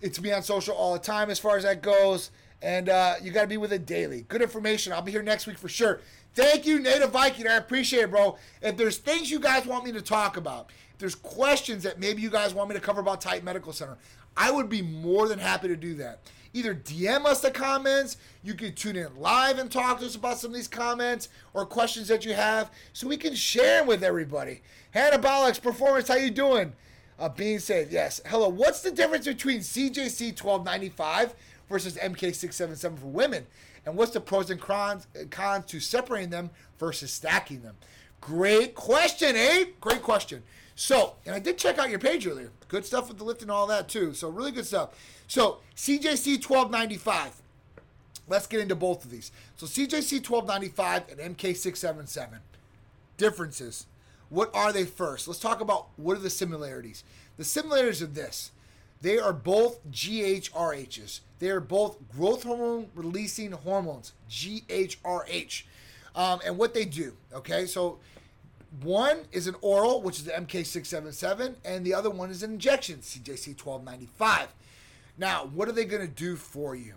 it's 0.00 0.20
me 0.20 0.32
on 0.32 0.42
social 0.42 0.74
all 0.74 0.92
the 0.92 0.98
time 0.98 1.30
as 1.30 1.38
far 1.38 1.56
as 1.56 1.62
that 1.62 1.82
goes. 1.82 2.32
And 2.62 2.88
uh, 2.88 3.14
you 3.22 3.30
got 3.30 3.42
to 3.42 3.46
be 3.46 3.58
with 3.58 3.72
it 3.72 3.86
daily. 3.86 4.22
Good 4.22 4.42
information. 4.42 4.92
I'll 4.92 5.02
be 5.02 5.12
here 5.12 5.22
next 5.22 5.46
week 5.46 5.56
for 5.56 5.68
sure. 5.68 6.00
Thank 6.34 6.66
you, 6.66 6.78
Native 6.78 7.10
Viking. 7.10 7.48
I 7.48 7.56
appreciate 7.56 8.02
it, 8.02 8.10
bro. 8.10 8.36
If 8.62 8.76
there's 8.76 8.98
things 8.98 9.30
you 9.30 9.40
guys 9.40 9.66
want 9.66 9.84
me 9.84 9.92
to 9.92 10.02
talk 10.02 10.36
about, 10.36 10.70
if 10.92 10.98
there's 10.98 11.14
questions 11.14 11.82
that 11.82 11.98
maybe 11.98 12.22
you 12.22 12.30
guys 12.30 12.54
want 12.54 12.68
me 12.68 12.74
to 12.74 12.80
cover 12.80 13.00
about 13.00 13.20
Titan 13.20 13.44
Medical 13.44 13.72
Center, 13.72 13.98
I 14.36 14.50
would 14.50 14.68
be 14.68 14.82
more 14.82 15.26
than 15.26 15.38
happy 15.38 15.68
to 15.68 15.76
do 15.76 15.94
that. 15.94 16.20
Either 16.54 16.74
DM 16.74 17.26
us 17.26 17.40
the 17.40 17.50
comments, 17.50 18.16
you 18.42 18.54
can 18.54 18.72
tune 18.74 18.96
in 18.96 19.14
live 19.16 19.58
and 19.58 19.70
talk 19.70 20.00
to 20.00 20.06
us 20.06 20.14
about 20.14 20.38
some 20.38 20.50
of 20.50 20.54
these 20.54 20.68
comments 20.68 21.28
or 21.52 21.66
questions 21.66 22.08
that 22.08 22.24
you 22.24 22.32
have 22.34 22.70
so 22.92 23.06
we 23.06 23.16
can 23.16 23.34
share 23.34 23.80
them 23.80 23.86
with 23.86 24.02
everybody. 24.02 24.62
Hannah 24.92 25.18
Bollocks, 25.18 25.60
Performance, 25.60 26.08
how 26.08 26.14
you 26.14 26.30
doing? 26.30 26.72
Uh, 27.18 27.28
being 27.28 27.58
said, 27.58 27.88
yes. 27.90 28.20
Hello, 28.26 28.48
what's 28.48 28.80
the 28.80 28.90
difference 28.90 29.26
between 29.26 29.58
CJC 29.58 30.40
1295 30.40 31.34
versus 31.68 31.96
MK677 31.96 32.98
for 32.98 33.06
women? 33.06 33.46
And 33.88 33.96
what's 33.96 34.12
the 34.12 34.20
pros 34.20 34.50
and 34.50 34.60
cons, 34.60 35.06
cons 35.30 35.64
to 35.66 35.80
separating 35.80 36.28
them 36.28 36.50
versus 36.78 37.10
stacking 37.10 37.62
them? 37.62 37.74
Great 38.20 38.74
question, 38.74 39.34
eh? 39.34 39.64
Great 39.80 40.02
question. 40.02 40.42
So, 40.74 41.14
and 41.24 41.34
I 41.34 41.38
did 41.38 41.56
check 41.56 41.78
out 41.78 41.88
your 41.88 41.98
page 41.98 42.26
earlier. 42.26 42.50
Good 42.68 42.84
stuff 42.84 43.08
with 43.08 43.16
the 43.16 43.24
lift 43.24 43.40
and 43.40 43.50
all 43.50 43.66
that 43.68 43.88
too. 43.88 44.12
So, 44.12 44.28
really 44.28 44.52
good 44.52 44.66
stuff. 44.66 44.90
So, 45.26 45.60
CJC 45.74 46.46
1295. 46.46 47.40
Let's 48.28 48.46
get 48.46 48.60
into 48.60 48.74
both 48.74 49.06
of 49.06 49.10
these. 49.10 49.32
So, 49.56 49.64
CJC 49.64 50.28
1295 50.28 51.18
and 51.18 51.36
MK677. 51.36 52.40
Differences. 53.16 53.86
What 54.28 54.50
are 54.54 54.70
they 54.70 54.84
first? 54.84 55.26
Let's 55.26 55.40
talk 55.40 55.62
about 55.62 55.88
what 55.96 56.18
are 56.18 56.20
the 56.20 56.28
similarities. 56.28 57.04
The 57.38 57.44
similarities 57.44 58.02
of 58.02 58.14
this. 58.14 58.50
They 59.00 59.18
are 59.18 59.32
both 59.32 59.84
GHRHs. 59.90 61.20
They 61.38 61.50
are 61.50 61.60
both 61.60 61.96
growth 62.08 62.42
hormone 62.42 62.90
releasing 62.94 63.52
hormones, 63.52 64.12
GHRH. 64.28 65.62
Um, 66.16 66.40
and 66.44 66.58
what 66.58 66.74
they 66.74 66.84
do, 66.84 67.12
okay? 67.32 67.66
So 67.66 67.98
one 68.82 69.20
is 69.30 69.46
an 69.46 69.54
oral, 69.60 70.02
which 70.02 70.18
is 70.18 70.24
the 70.24 70.32
MK677, 70.32 71.56
and 71.64 71.84
the 71.84 71.94
other 71.94 72.10
one 72.10 72.30
is 72.30 72.42
an 72.42 72.52
injection, 72.52 72.98
CJC1295. 72.98 74.48
Now, 75.16 75.48
what 75.54 75.68
are 75.68 75.72
they 75.72 75.84
going 75.84 76.06
to 76.06 76.12
do 76.12 76.36
for 76.36 76.74
you? 76.74 76.94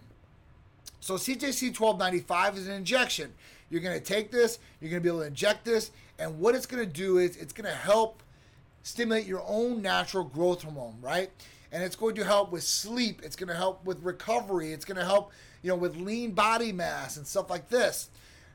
So 1.00 1.16
CJC1295 1.16 2.58
is 2.58 2.68
an 2.68 2.74
injection. 2.74 3.34
You're 3.70 3.82
going 3.82 3.98
to 3.98 4.04
take 4.04 4.32
this, 4.32 4.60
you're 4.80 4.90
going 4.90 5.02
to 5.02 5.04
be 5.04 5.10
able 5.10 5.22
to 5.22 5.28
inject 5.28 5.66
this, 5.66 5.92
and 6.20 6.40
what 6.40 6.56
it's 6.56 6.66
going 6.66 6.84
to 6.86 6.92
do 6.92 7.18
is 7.18 7.38
it's 7.38 7.54
going 7.54 7.70
to 7.70 7.76
help 7.76 8.22
stimulate 8.84 9.26
your 9.26 9.44
own 9.48 9.82
natural 9.82 10.24
growth 10.24 10.64
hormone, 10.64 10.98
right? 11.02 11.32
And 11.71 11.84
it's 11.84 11.95
going 11.95 12.15
to 12.15 12.25
help 12.25 12.51
with 12.51 12.63
sleep, 12.63 13.21
it's 13.23 13.36
going 13.36 13.47
to 13.47 13.55
help 13.55 13.86
with 13.86 14.03
recovery, 14.03 14.73
it's 14.73 14.86
going 14.86 14.97
to 14.97 15.05
help, 15.05 15.31
you 15.62 15.69
know, 15.69 15.75
with 15.75 15.95
lean 15.95 16.31
body 16.31 16.71
mass 16.71 17.17
and 17.17 17.25
stuff 17.25 17.49
like 17.49 17.69
this. 17.69 18.10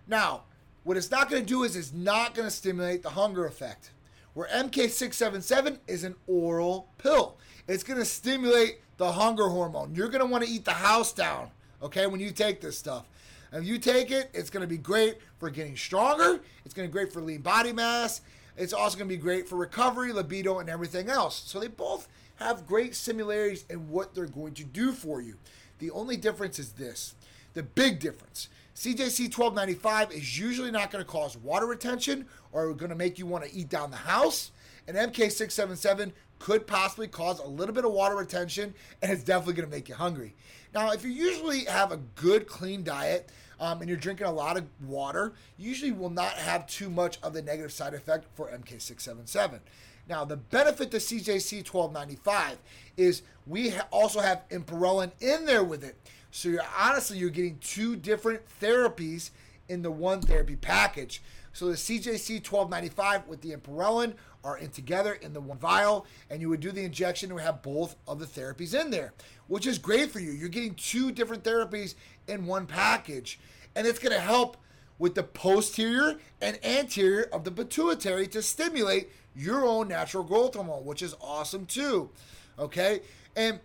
Now, 0.06 0.42
what 0.84 0.96
it's 0.96 1.10
not 1.10 1.30
going 1.30 1.42
to 1.42 1.48
do 1.48 1.64
is 1.64 1.76
it's 1.76 1.92
not 1.92 2.34
going 2.34 2.46
to 2.46 2.54
stimulate 2.54 3.02
the 3.02 3.10
hunger 3.10 3.46
effect. 3.46 3.90
Where 4.34 4.48
MK677 4.48 5.78
is 5.86 6.04
an 6.04 6.14
oral 6.26 6.88
pill. 6.98 7.38
It's 7.66 7.82
going 7.82 7.98
to 7.98 8.04
stimulate 8.04 8.80
the 8.98 9.12
hunger 9.12 9.48
hormone. 9.48 9.94
You're 9.94 10.08
going 10.08 10.20
to 10.20 10.30
want 10.30 10.44
to 10.44 10.50
eat 10.50 10.64
the 10.64 10.72
house 10.72 11.12
down, 11.12 11.50
okay, 11.82 12.06
when 12.06 12.20
you 12.20 12.30
take 12.30 12.60
this 12.60 12.78
stuff. 12.78 13.06
And 13.50 13.62
if 13.62 13.68
you 13.68 13.78
take 13.78 14.10
it, 14.10 14.30
it's 14.34 14.50
going 14.50 14.60
to 14.60 14.66
be 14.66 14.78
great 14.78 15.18
for 15.38 15.48
getting 15.48 15.76
stronger. 15.76 16.40
It's 16.64 16.74
going 16.74 16.86
to 16.86 16.92
be 16.92 16.92
great 16.92 17.12
for 17.12 17.22
lean 17.22 17.40
body 17.40 17.72
mass. 17.72 18.20
It's 18.56 18.72
also 18.72 18.98
going 18.98 19.08
to 19.08 19.14
be 19.14 19.20
great 19.20 19.48
for 19.48 19.56
recovery, 19.56 20.12
libido, 20.12 20.58
and 20.58 20.68
everything 20.68 21.08
else. 21.08 21.42
So 21.46 21.58
they 21.58 21.68
both 21.68 22.08
have 22.36 22.66
great 22.66 22.94
similarities 22.94 23.64
in 23.68 23.90
what 23.90 24.14
they're 24.14 24.26
going 24.26 24.54
to 24.54 24.64
do 24.64 24.92
for 24.92 25.20
you. 25.20 25.36
The 25.78 25.90
only 25.90 26.16
difference 26.16 26.58
is 26.58 26.72
this 26.72 27.14
the 27.54 27.62
big 27.62 27.98
difference. 27.98 28.48
CJC 28.74 29.34
1295 29.34 30.12
is 30.12 30.38
usually 30.38 30.70
not 30.70 30.90
going 30.90 31.02
to 31.02 31.10
cause 31.10 31.36
water 31.38 31.64
retention 31.64 32.26
or 32.52 32.74
going 32.74 32.90
to 32.90 32.94
make 32.94 33.18
you 33.18 33.24
want 33.24 33.44
to 33.44 33.54
eat 33.54 33.70
down 33.70 33.90
the 33.90 33.96
house. 33.96 34.50
And 34.86 34.96
MK677 34.96 36.12
could 36.38 36.66
possibly 36.66 37.08
cause 37.08 37.38
a 37.38 37.46
little 37.46 37.74
bit 37.74 37.86
of 37.86 37.92
water 37.92 38.14
retention 38.14 38.74
and 39.00 39.10
it's 39.10 39.24
definitely 39.24 39.54
going 39.54 39.68
to 39.68 39.74
make 39.74 39.88
you 39.88 39.94
hungry. 39.94 40.34
Now, 40.74 40.92
if 40.92 41.02
you 41.04 41.10
usually 41.10 41.64
have 41.64 41.90
a 41.90 41.96
good, 41.96 42.46
clean 42.46 42.84
diet 42.84 43.30
um, 43.58 43.80
and 43.80 43.88
you're 43.88 43.96
drinking 43.96 44.26
a 44.26 44.32
lot 44.32 44.58
of 44.58 44.66
water, 44.86 45.32
you 45.56 45.70
usually 45.70 45.92
will 45.92 46.10
not 46.10 46.34
have 46.34 46.66
too 46.66 46.90
much 46.90 47.18
of 47.22 47.32
the 47.32 47.40
negative 47.40 47.72
side 47.72 47.94
effect 47.94 48.26
for 48.34 48.50
MK677. 48.50 49.60
Now, 50.08 50.24
the 50.24 50.36
benefit 50.36 50.90
to 50.92 50.98
CJC 50.98 51.68
1295 51.68 52.58
is 52.96 53.22
we 53.46 53.70
ha- 53.70 53.86
also 53.90 54.20
have 54.20 54.48
Ipamorelin 54.50 55.12
in 55.20 55.44
there 55.46 55.64
with 55.64 55.82
it. 55.82 55.96
So 56.30 56.48
you're 56.48 56.62
honestly 56.78 57.18
you're 57.18 57.30
getting 57.30 57.58
two 57.58 57.96
different 57.96 58.42
therapies 58.60 59.30
in 59.68 59.82
the 59.82 59.90
one 59.90 60.20
therapy 60.20 60.56
package. 60.56 61.22
So 61.52 61.66
the 61.66 61.74
CJC 61.74 62.46
1295 62.48 63.26
with 63.26 63.40
the 63.40 63.52
Ipamorelin 63.52 64.14
are 64.44 64.58
in 64.58 64.70
together 64.70 65.14
in 65.14 65.32
the 65.32 65.40
one 65.40 65.58
vial, 65.58 66.06
and 66.30 66.40
you 66.40 66.48
would 66.50 66.60
do 66.60 66.70
the 66.70 66.84
injection 66.84 67.32
and 67.32 67.40
have 67.40 67.62
both 67.62 67.96
of 68.06 68.18
the 68.20 68.26
therapies 68.26 68.78
in 68.80 68.90
there, 68.90 69.12
which 69.48 69.66
is 69.66 69.78
great 69.78 70.10
for 70.10 70.20
you. 70.20 70.30
You're 70.30 70.48
getting 70.48 70.74
two 70.74 71.10
different 71.10 71.42
therapies 71.42 71.94
in 72.28 72.46
one 72.46 72.66
package, 72.66 73.40
and 73.74 73.86
it's 73.86 73.98
going 73.98 74.14
to 74.14 74.20
help 74.20 74.56
with 74.98 75.14
the 75.14 75.22
posterior 75.22 76.18
and 76.40 76.58
anterior 76.64 77.28
of 77.32 77.44
the 77.44 77.50
pituitary 77.50 78.26
to 78.28 78.42
stimulate 78.42 79.10
your 79.34 79.64
own 79.64 79.88
natural 79.88 80.24
growth 80.24 80.54
hormone, 80.54 80.84
which 80.84 81.02
is 81.02 81.14
awesome 81.20 81.66
too. 81.66 82.10
Okay, 82.58 83.00
and 83.36 83.60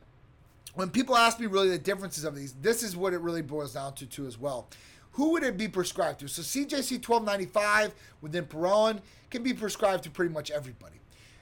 when 0.76 0.89
people 0.89 1.17
ask 1.17 1.39
me 1.39 1.48
really 1.48 1.70
the 1.70 1.78
differences 1.78 2.24
of 2.24 2.36
these, 2.36 2.54
this 2.62 2.84
is 2.84 2.96
what 2.96 3.13
it 3.13 3.22
really 3.22 3.41
boils 3.41 3.74
down 3.74 3.94
to 3.96 4.06
too 4.06 4.28
as 4.28 4.38
well. 4.38 4.67
Who 5.13 5.32
would 5.32 5.44
it 5.44 5.58
be 5.58 5.67
prescribed 5.67 6.20
to? 6.22 6.28
So 6.28 6.41
CJC 6.41 7.08
1295 7.08 7.94
with 8.22 8.34
Ipamorelin 8.34 9.02
can 9.30 9.44
be 9.44 9.54
prescribed 9.54 10.04
to 10.06 10.10
pretty 10.10 10.34
much 10.34 10.52
everybody. 10.52 10.96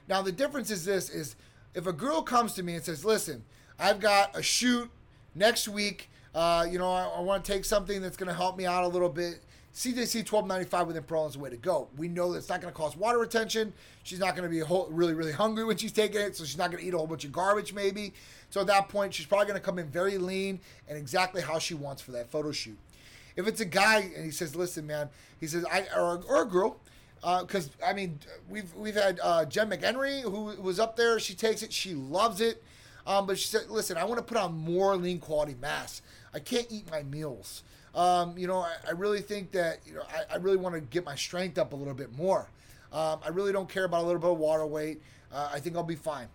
Now 0.07 0.21
the 0.21 0.31
difference 0.31 0.71
is 0.71 0.85
this: 0.85 1.09
is 1.09 1.35
if 1.73 1.85
a 1.85 1.93
girl 1.93 2.21
comes 2.21 2.53
to 2.53 2.63
me 2.63 2.75
and 2.75 2.83
says, 2.83 3.05
"Listen, 3.05 3.43
I've 3.79 3.99
got 3.99 4.35
a 4.35 4.41
shoot 4.41 4.89
next 5.35 5.67
week. 5.67 6.09
Uh, 6.33 6.67
you 6.69 6.77
know, 6.77 6.91
I, 6.91 7.05
I 7.05 7.21
want 7.21 7.43
to 7.43 7.51
take 7.51 7.65
something 7.65 8.01
that's 8.01 8.17
going 8.17 8.27
to 8.27 8.33
help 8.33 8.57
me 8.57 8.65
out 8.65 8.83
a 8.83 8.87
little 8.87 9.09
bit." 9.09 9.41
CJC 9.73 10.29
1295 10.29 10.87
with 10.87 10.95
Ipamorelin 10.95 11.27
is 11.27 11.33
the 11.33 11.39
way 11.39 11.49
to 11.49 11.57
go. 11.57 11.89
We 11.95 12.07
know 12.07 12.31
that 12.31 12.39
it's 12.39 12.49
not 12.49 12.59
going 12.59 12.73
to 12.73 12.77
cause 12.77 12.97
water 12.97 13.19
retention. 13.19 13.71
She's 14.03 14.19
not 14.19 14.35
going 14.35 14.43
to 14.43 14.49
be 14.49 14.59
whole, 14.59 14.87
really, 14.89 15.13
really 15.13 15.31
hungry 15.31 15.63
when 15.63 15.77
she's 15.77 15.91
taking 15.91 16.21
it, 16.21 16.35
so 16.35 16.43
she's 16.43 16.57
not 16.57 16.71
going 16.71 16.81
to 16.81 16.87
eat 16.87 16.93
a 16.93 16.97
whole 16.97 17.07
bunch 17.07 17.23
of 17.23 17.31
garbage, 17.31 17.71
maybe. 17.71 18.13
So 18.49 18.61
at 18.61 18.67
that 18.67 18.89
point, 18.89 19.13
she's 19.13 19.27
probably 19.27 19.45
going 19.45 19.59
to 19.59 19.65
come 19.65 19.77
in 19.77 19.87
very 19.87 20.17
lean 20.17 20.59
and 20.87 20.97
exactly 20.97 21.41
how 21.41 21.59
she 21.59 21.75
wants 21.75 22.01
for 22.01 22.11
that 22.13 22.31
photo 22.31 22.51
shoot. 22.51 22.77
If 23.35 23.47
it's 23.47 23.61
a 23.61 23.65
guy 23.65 24.11
and 24.15 24.25
he 24.25 24.31
says, 24.31 24.55
"Listen, 24.55 24.87
man," 24.87 25.09
he 25.39 25.47
says, 25.47 25.63
"I 25.71 25.85
or, 25.95 26.21
or 26.27 26.41
a 26.41 26.45
girl." 26.45 26.77
Because 27.21 27.69
uh, 27.81 27.85
I 27.85 27.93
mean, 27.93 28.19
we've 28.49 28.73
we've 28.75 28.95
had 28.95 29.19
uh, 29.21 29.45
Jen 29.45 29.69
McHenry 29.69 30.21
who 30.23 30.61
was 30.61 30.79
up 30.79 30.97
there. 30.97 31.19
She 31.19 31.35
takes 31.35 31.61
it. 31.61 31.71
She 31.71 31.93
loves 31.93 32.41
it. 32.41 32.63
Um, 33.07 33.27
but 33.27 33.39
she 33.39 33.47
said, 33.47 33.69
"Listen, 33.69 33.97
I 33.97 34.03
want 34.03 34.17
to 34.17 34.23
put 34.23 34.35
on 34.35 34.57
more 34.57 34.97
lean 34.97 35.19
quality 35.19 35.55
mass. 35.61 36.01
I 36.33 36.39
can't 36.39 36.67
eat 36.69 36.89
my 36.91 37.03
meals. 37.03 37.63
Um, 37.99 38.37
you 38.37 38.47
know, 38.47 38.59
I, 38.59 38.75
I, 38.87 38.91
really 38.91 39.19
think 39.19 39.51
that 39.51 39.79
you 39.85 39.95
know 39.95 40.03
I, 40.09 40.35
I 40.35 40.37
really 40.37 40.55
want 40.55 40.73
to 40.73 40.79
get 40.79 41.03
my 41.03 41.15
strength 41.15 41.57
up 41.57 41.73
a 41.73 41.75
little 41.75 41.93
bit 41.93 42.17
more. 42.17 42.47
Um, 42.93 43.19
I 43.25 43.27
really 43.27 43.51
don't 43.51 43.67
care 43.67 43.83
about 43.83 44.03
a 44.03 44.05
little 44.05 44.21
bit 44.21 44.31
of 44.31 44.37
water 44.37 44.65
weight. 44.65 45.01
Uh, 45.33 45.49
I 45.53 45.59
think 45.59 45.75
I'll 45.75 45.83
be 45.83 45.95
fine. 45.95 46.29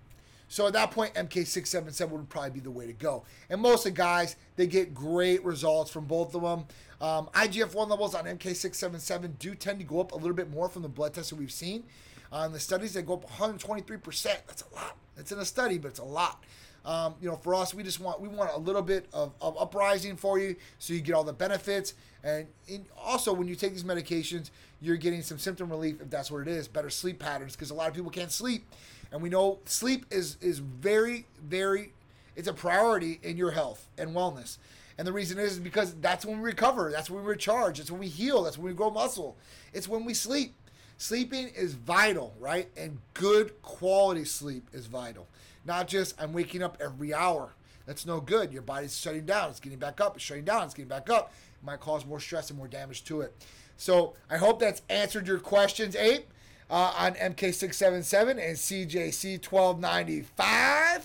So 0.48 0.66
at 0.66 0.74
that 0.74 0.90
point, 0.90 1.14
MK677 1.14 2.10
would 2.10 2.28
probably 2.28 2.50
be 2.50 2.60
the 2.60 2.70
way 2.70 2.86
to 2.86 2.92
go. 2.92 3.24
And 3.48 3.62
most 3.62 3.86
of 3.86 3.94
the 3.94 3.96
guys, 3.96 4.36
they 4.56 4.66
get 4.66 4.94
great 4.94 5.42
results 5.42 5.90
from 5.90 6.04
both 6.04 6.34
of 6.34 6.42
them. 6.42 6.66
Um, 7.00 7.28
IGF-1 7.32 7.88
levels 7.88 8.14
on 8.14 8.26
MK677 8.26 9.38
do 9.38 9.54
tend 9.54 9.78
to 9.78 9.86
go 9.86 10.00
up 10.00 10.12
a 10.12 10.16
little 10.16 10.34
bit 10.34 10.50
more 10.50 10.68
from 10.68 10.82
the 10.82 10.88
blood 10.88 11.14
tests 11.14 11.30
that 11.30 11.36
we've 11.36 11.50
seen. 11.50 11.84
On 12.30 12.44
uh, 12.44 12.48
the 12.48 12.60
studies, 12.60 12.92
they 12.92 13.00
go 13.00 13.14
up 13.14 13.30
123%. 13.30 14.22
That's 14.46 14.64
a 14.70 14.74
lot. 14.74 14.98
It's 15.16 15.32
in 15.32 15.38
a 15.38 15.44
study, 15.46 15.78
but 15.78 15.88
it's 15.88 15.98
a 15.98 16.04
lot. 16.04 16.44
Um, 16.84 17.14
you 17.20 17.28
know, 17.28 17.36
for 17.36 17.54
us, 17.54 17.72
we 17.72 17.82
just 17.82 18.00
want 18.00 18.20
we 18.20 18.28
want 18.28 18.50
a 18.52 18.58
little 18.58 18.82
bit 18.82 19.06
of, 19.12 19.32
of 19.40 19.56
uprising 19.58 20.16
for 20.16 20.38
you, 20.38 20.56
so 20.78 20.92
you 20.92 21.00
get 21.00 21.14
all 21.14 21.24
the 21.24 21.32
benefits. 21.32 21.94
And 22.22 22.46
in, 22.68 22.86
also, 23.02 23.32
when 23.32 23.48
you 23.48 23.54
take 23.54 23.72
these 23.72 23.84
medications, 23.84 24.50
you're 24.80 24.96
getting 24.96 25.22
some 25.22 25.38
symptom 25.38 25.70
relief 25.70 26.00
if 26.00 26.10
that's 26.10 26.30
what 26.30 26.42
it 26.42 26.48
is. 26.48 26.68
Better 26.68 26.90
sleep 26.90 27.18
patterns 27.18 27.54
because 27.56 27.70
a 27.70 27.74
lot 27.74 27.88
of 27.88 27.94
people 27.94 28.10
can't 28.10 28.32
sleep, 28.32 28.66
and 29.10 29.22
we 29.22 29.28
know 29.28 29.60
sleep 29.64 30.04
is 30.10 30.36
is 30.40 30.58
very 30.58 31.26
very 31.42 31.92
it's 32.36 32.48
a 32.48 32.52
priority 32.52 33.20
in 33.22 33.36
your 33.36 33.52
health 33.52 33.88
and 33.96 34.10
wellness. 34.10 34.58
And 34.98 35.06
the 35.06 35.12
reason 35.12 35.38
is 35.38 35.58
because 35.58 35.94
that's 35.94 36.24
when 36.24 36.38
we 36.38 36.44
recover, 36.44 36.90
that's 36.90 37.10
when 37.10 37.24
we 37.24 37.30
recharge, 37.30 37.78
that's 37.78 37.90
when 37.90 38.00
we 38.00 38.08
heal, 38.08 38.44
that's 38.44 38.56
when 38.56 38.66
we 38.66 38.74
grow 38.74 38.90
muscle. 38.90 39.36
It's 39.72 39.88
when 39.88 40.04
we 40.04 40.14
sleep. 40.14 40.54
Sleeping 40.96 41.48
is 41.48 41.74
vital, 41.74 42.34
right? 42.38 42.68
And 42.76 42.98
good 43.14 43.60
quality 43.62 44.24
sleep 44.24 44.68
is 44.72 44.86
vital. 44.86 45.26
Not 45.64 45.88
just 45.88 46.20
I'm 46.20 46.32
waking 46.32 46.62
up 46.62 46.76
every 46.80 47.14
hour. 47.14 47.54
That's 47.86 48.06
no 48.06 48.20
good. 48.20 48.52
Your 48.52 48.62
body's 48.62 48.96
shutting 48.96 49.26
down. 49.26 49.50
It's 49.50 49.60
getting 49.60 49.78
back 49.78 50.00
up. 50.00 50.16
It's 50.16 50.24
shutting 50.24 50.44
down. 50.44 50.64
It's 50.64 50.74
getting 50.74 50.88
back 50.88 51.10
up. 51.10 51.32
It 51.60 51.64
might 51.64 51.80
cause 51.80 52.06
more 52.06 52.20
stress 52.20 52.50
and 52.50 52.58
more 52.58 52.68
damage 52.68 53.04
to 53.04 53.20
it. 53.20 53.34
So 53.76 54.14
I 54.30 54.36
hope 54.36 54.60
that's 54.60 54.82
answered 54.88 55.26
your 55.26 55.38
questions, 55.38 55.96
Ape, 55.96 56.26
uh, 56.70 56.94
on 56.96 57.14
MK677 57.14 58.30
and 58.30 58.56
CJC1295. 58.56 61.02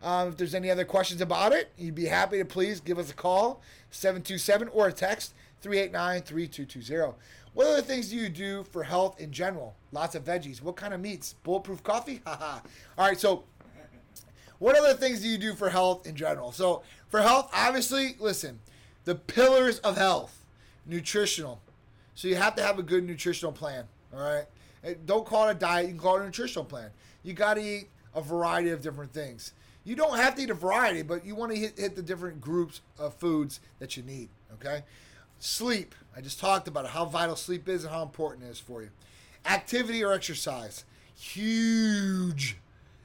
Um, 0.00 0.28
if 0.28 0.36
there's 0.36 0.54
any 0.54 0.70
other 0.70 0.84
questions 0.84 1.20
about 1.20 1.52
it, 1.52 1.72
you'd 1.76 1.94
be 1.94 2.06
happy 2.06 2.38
to 2.38 2.44
please 2.44 2.80
give 2.80 2.98
us 2.98 3.10
a 3.10 3.14
call, 3.14 3.60
727 3.90 4.68
or 4.68 4.88
a 4.88 4.92
text, 4.92 5.34
389 5.60 6.22
3220. 6.22 7.14
What 7.54 7.66
other 7.66 7.82
things 7.82 8.10
do 8.10 8.16
you 8.16 8.28
do 8.28 8.64
for 8.70 8.84
health 8.84 9.20
in 9.20 9.32
general? 9.32 9.74
Lots 9.90 10.14
of 10.14 10.24
veggies. 10.24 10.62
What 10.62 10.76
kind 10.76 10.94
of 10.94 11.00
meats? 11.00 11.34
Bulletproof 11.42 11.82
coffee? 11.82 12.20
Haha. 12.26 12.60
All 12.96 13.08
right, 13.08 13.18
so 13.18 13.42
what 14.58 14.76
other 14.76 14.94
things 14.94 15.20
do 15.20 15.28
you 15.28 15.38
do 15.38 15.54
for 15.54 15.70
health 15.70 16.06
in 16.06 16.16
general? 16.16 16.52
So, 16.52 16.82
for 17.08 17.22
health, 17.22 17.50
obviously, 17.54 18.16
listen, 18.18 18.60
the 19.04 19.14
pillars 19.14 19.78
of 19.80 19.96
health, 19.96 20.44
nutritional. 20.86 21.60
So, 22.14 22.28
you 22.28 22.36
have 22.36 22.56
to 22.56 22.62
have 22.62 22.78
a 22.78 22.82
good 22.82 23.04
nutritional 23.04 23.52
plan, 23.52 23.84
all 24.12 24.20
right? 24.20 24.46
Eh, 24.84 24.94
don't 25.06 25.24
call 25.24 25.48
it 25.48 25.52
a 25.52 25.54
diet, 25.54 25.86
you 25.86 25.92
can 25.92 26.00
call 26.00 26.16
it 26.16 26.22
a 26.22 26.24
nutritional 26.24 26.64
plan. 26.64 26.90
You 27.22 27.34
got 27.34 27.54
to 27.54 27.62
eat 27.62 27.88
a 28.14 28.20
variety 28.20 28.70
of 28.70 28.82
different 28.82 29.12
things. 29.12 29.52
You 29.84 29.94
don't 29.96 30.18
have 30.18 30.34
to 30.34 30.42
eat 30.42 30.50
a 30.50 30.54
variety, 30.54 31.02
but 31.02 31.24
you 31.24 31.34
want 31.34 31.52
to 31.52 31.58
hit, 31.58 31.78
hit 31.78 31.96
the 31.96 32.02
different 32.02 32.40
groups 32.40 32.80
of 32.98 33.14
foods 33.14 33.60
that 33.78 33.96
you 33.96 34.02
need, 34.02 34.28
okay? 34.54 34.82
Sleep. 35.38 35.94
I 36.16 36.20
just 36.20 36.40
talked 36.40 36.66
about 36.66 36.84
it, 36.84 36.90
how 36.90 37.04
vital 37.04 37.36
sleep 37.36 37.68
is 37.68 37.84
and 37.84 37.92
how 37.92 38.02
important 38.02 38.44
it 38.44 38.50
is 38.50 38.58
for 38.58 38.82
you. 38.82 38.90
Activity 39.46 40.02
or 40.02 40.12
exercise. 40.12 40.84
Huge 41.14 42.56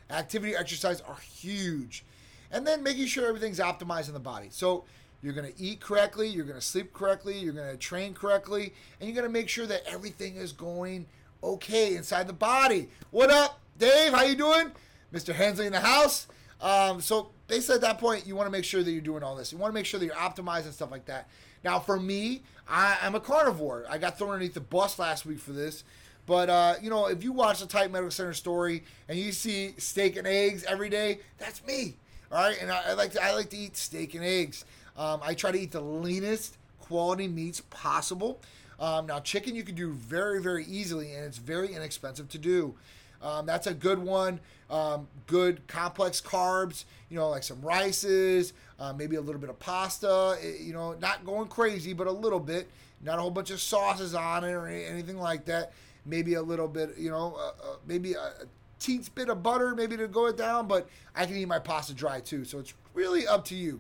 Activity, 0.09 0.55
exercise 0.55 1.01
are 1.01 1.17
huge. 1.17 2.05
And 2.51 2.67
then 2.67 2.83
making 2.83 3.07
sure 3.07 3.27
everything's 3.27 3.59
optimized 3.59 4.07
in 4.07 4.13
the 4.13 4.19
body. 4.19 4.47
So 4.51 4.85
you're 5.21 5.33
going 5.33 5.51
to 5.51 5.59
eat 5.59 5.79
correctly, 5.79 6.27
you're 6.27 6.45
going 6.45 6.59
to 6.59 6.65
sleep 6.65 6.93
correctly, 6.93 7.39
you're 7.39 7.53
going 7.53 7.71
to 7.71 7.77
train 7.77 8.13
correctly, 8.13 8.73
and 8.99 9.09
you're 9.09 9.15
going 9.15 9.27
to 9.27 9.31
make 9.31 9.49
sure 9.49 9.65
that 9.65 9.83
everything 9.87 10.35
is 10.35 10.51
going 10.51 11.05
okay 11.43 11.95
inside 11.95 12.27
the 12.27 12.33
body. 12.33 12.89
What 13.11 13.31
up, 13.31 13.59
Dave? 13.77 14.13
How 14.13 14.23
you 14.23 14.35
doing? 14.35 14.71
Mr. 15.13 15.33
Hensley 15.33 15.65
in 15.65 15.71
the 15.71 15.79
house. 15.79 16.27
Um, 16.61 17.01
so 17.01 17.29
basically 17.47 17.75
at 17.75 17.81
that 17.81 17.99
point, 17.99 18.25
you 18.25 18.35
want 18.35 18.47
to 18.47 18.51
make 18.51 18.65
sure 18.65 18.83
that 18.83 18.91
you're 18.91 19.01
doing 19.01 19.23
all 19.23 19.35
this. 19.35 19.51
You 19.51 19.57
want 19.57 19.71
to 19.71 19.75
make 19.75 19.85
sure 19.85 19.99
that 19.99 20.05
you're 20.05 20.15
optimized 20.15 20.65
and 20.65 20.73
stuff 20.73 20.91
like 20.91 21.05
that. 21.05 21.29
Now, 21.63 21.79
for 21.79 21.99
me, 21.99 22.43
I, 22.67 22.97
I'm 23.01 23.15
a 23.15 23.19
carnivore. 23.19 23.85
I 23.89 23.97
got 23.97 24.17
thrown 24.17 24.31
underneath 24.31 24.53
the 24.53 24.61
bus 24.61 24.99
last 24.99 25.25
week 25.25 25.39
for 25.39 25.51
this. 25.51 25.83
But 26.25 26.49
uh, 26.49 26.75
you 26.81 26.89
know, 26.89 27.07
if 27.07 27.23
you 27.23 27.31
watch 27.31 27.59
the 27.59 27.67
Titan 27.67 27.91
Medical 27.91 28.11
Center 28.11 28.33
story 28.33 28.83
and 29.09 29.17
you 29.17 29.31
see 29.31 29.73
steak 29.77 30.15
and 30.15 30.27
eggs 30.27 30.63
every 30.63 30.89
day, 30.89 31.19
that's 31.37 31.65
me. 31.65 31.97
All 32.31 32.43
right, 32.43 32.57
and 32.61 32.71
I, 32.71 32.81
I 32.89 32.93
like 32.93 33.11
to 33.11 33.23
I 33.23 33.33
like 33.33 33.49
to 33.49 33.57
eat 33.57 33.77
steak 33.77 34.15
and 34.15 34.23
eggs. 34.23 34.65
Um, 34.97 35.19
I 35.23 35.33
try 35.33 35.51
to 35.51 35.59
eat 35.59 35.71
the 35.71 35.81
leanest 35.81 36.57
quality 36.79 37.27
meats 37.27 37.61
possible. 37.69 38.41
Um, 38.79 39.05
now, 39.05 39.19
chicken 39.19 39.55
you 39.55 39.63
can 39.63 39.75
do 39.75 39.91
very 39.91 40.41
very 40.41 40.65
easily, 40.65 41.13
and 41.13 41.25
it's 41.25 41.37
very 41.37 41.73
inexpensive 41.73 42.29
to 42.29 42.37
do. 42.37 42.75
Um, 43.21 43.45
that's 43.45 43.67
a 43.67 43.73
good 43.73 43.99
one. 43.99 44.39
Um, 44.69 45.07
good 45.27 45.65
complex 45.67 46.19
carbs, 46.19 46.85
you 47.09 47.17
know, 47.17 47.29
like 47.29 47.43
some 47.43 47.61
rices, 47.61 48.53
uh, 48.79 48.91
maybe 48.93 49.15
a 49.15 49.21
little 49.21 49.39
bit 49.39 49.49
of 49.49 49.59
pasta. 49.59 50.37
Eh, 50.41 50.53
you 50.61 50.73
know, 50.73 50.93
not 50.93 51.25
going 51.25 51.47
crazy, 51.47 51.93
but 51.93 52.07
a 52.07 52.11
little 52.11 52.39
bit. 52.39 52.69
Not 53.01 53.19
a 53.19 53.21
whole 53.21 53.31
bunch 53.31 53.51
of 53.51 53.61
sauces 53.61 54.15
on 54.15 54.43
it 54.43 54.51
or 54.51 54.67
anything 54.67 55.17
like 55.17 55.45
that 55.45 55.73
maybe 56.05 56.33
a 56.35 56.41
little 56.41 56.67
bit, 56.67 56.97
you 56.97 57.09
know, 57.09 57.35
uh, 57.37 57.71
uh, 57.71 57.75
maybe 57.85 58.13
a, 58.13 58.33
teensy 58.79 59.13
bit 59.15 59.29
of 59.29 59.41
butter, 59.41 59.73
maybe 59.73 59.95
to 59.95 60.07
go 60.07 60.27
it 60.27 60.35
down, 60.35 60.67
but 60.67 60.89
I 61.15 61.25
can 61.25 61.37
eat 61.37 61.47
my 61.47 61.59
pasta 61.59 61.93
dry 61.93 62.19
too. 62.19 62.43
So 62.43 62.59
it's 62.59 62.73
really 62.93 63.25
up 63.25 63.45
to 63.45 63.55
you. 63.55 63.79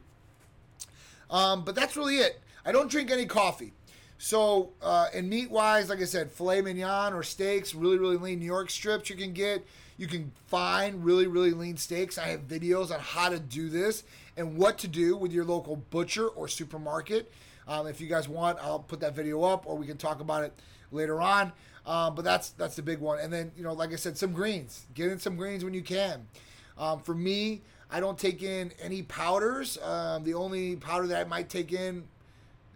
Um, 1.29 1.65
but 1.65 1.75
that's 1.75 1.97
really 1.97 2.17
it. 2.17 2.39
I 2.65 2.71
don't 2.71 2.89
drink 2.89 3.11
any 3.11 3.25
coffee. 3.25 3.73
So, 4.17 4.69
uh, 4.81 5.07
and 5.13 5.29
meat 5.29 5.51
wise, 5.51 5.89
like 5.89 5.99
I 5.99 6.05
said, 6.05 6.31
filet 6.31 6.61
mignon 6.61 7.13
or 7.13 7.23
steaks, 7.23 7.75
really, 7.75 7.97
really 7.97 8.15
lean 8.15 8.39
New 8.39 8.45
York 8.45 8.69
strips 8.69 9.09
you 9.09 9.17
can 9.17 9.33
get. 9.33 9.65
You 9.97 10.07
can 10.07 10.31
find 10.47 11.03
really, 11.03 11.27
really 11.27 11.51
lean 11.51 11.75
steaks. 11.75 12.17
I 12.17 12.27
have 12.27 12.47
videos 12.47 12.91
on 12.91 12.99
how 13.01 13.29
to 13.29 13.39
do 13.39 13.67
this 13.67 14.03
and 14.37 14.57
what 14.57 14.77
to 14.79 14.87
do 14.87 15.17
with 15.17 15.33
your 15.33 15.43
local 15.43 15.75
butcher 15.75 16.27
or 16.27 16.47
supermarket. 16.47 17.31
Um, 17.67 17.87
if 17.87 17.99
you 17.99 18.07
guys 18.07 18.29
want, 18.29 18.59
I'll 18.61 18.79
put 18.79 19.01
that 19.01 19.15
video 19.15 19.43
up 19.43 19.65
or 19.67 19.75
we 19.75 19.85
can 19.85 19.97
talk 19.97 20.21
about 20.21 20.43
it 20.43 20.53
later 20.91 21.19
on. 21.19 21.51
Um, 21.85 22.15
but 22.15 22.23
that's 22.23 22.51
that's 22.51 22.75
the 22.75 22.81
big 22.81 22.99
one. 22.99 23.19
And 23.19 23.31
then 23.31 23.51
you 23.57 23.63
know, 23.63 23.73
like 23.73 23.91
I 23.91 23.95
said, 23.95 24.17
some 24.17 24.31
greens. 24.31 24.85
Get 24.93 25.11
in 25.11 25.19
some 25.19 25.35
greens 25.35 25.63
when 25.63 25.73
you 25.73 25.81
can. 25.81 26.27
Um, 26.77 27.01
for 27.01 27.13
me, 27.13 27.61
I 27.91 27.99
don't 27.99 28.17
take 28.17 28.41
in 28.41 28.71
any 28.81 29.03
powders. 29.03 29.77
Um, 29.83 30.23
the 30.23 30.33
only 30.33 30.75
powder 30.75 31.07
that 31.07 31.25
I 31.25 31.29
might 31.29 31.49
take 31.49 31.71
in, 31.71 32.03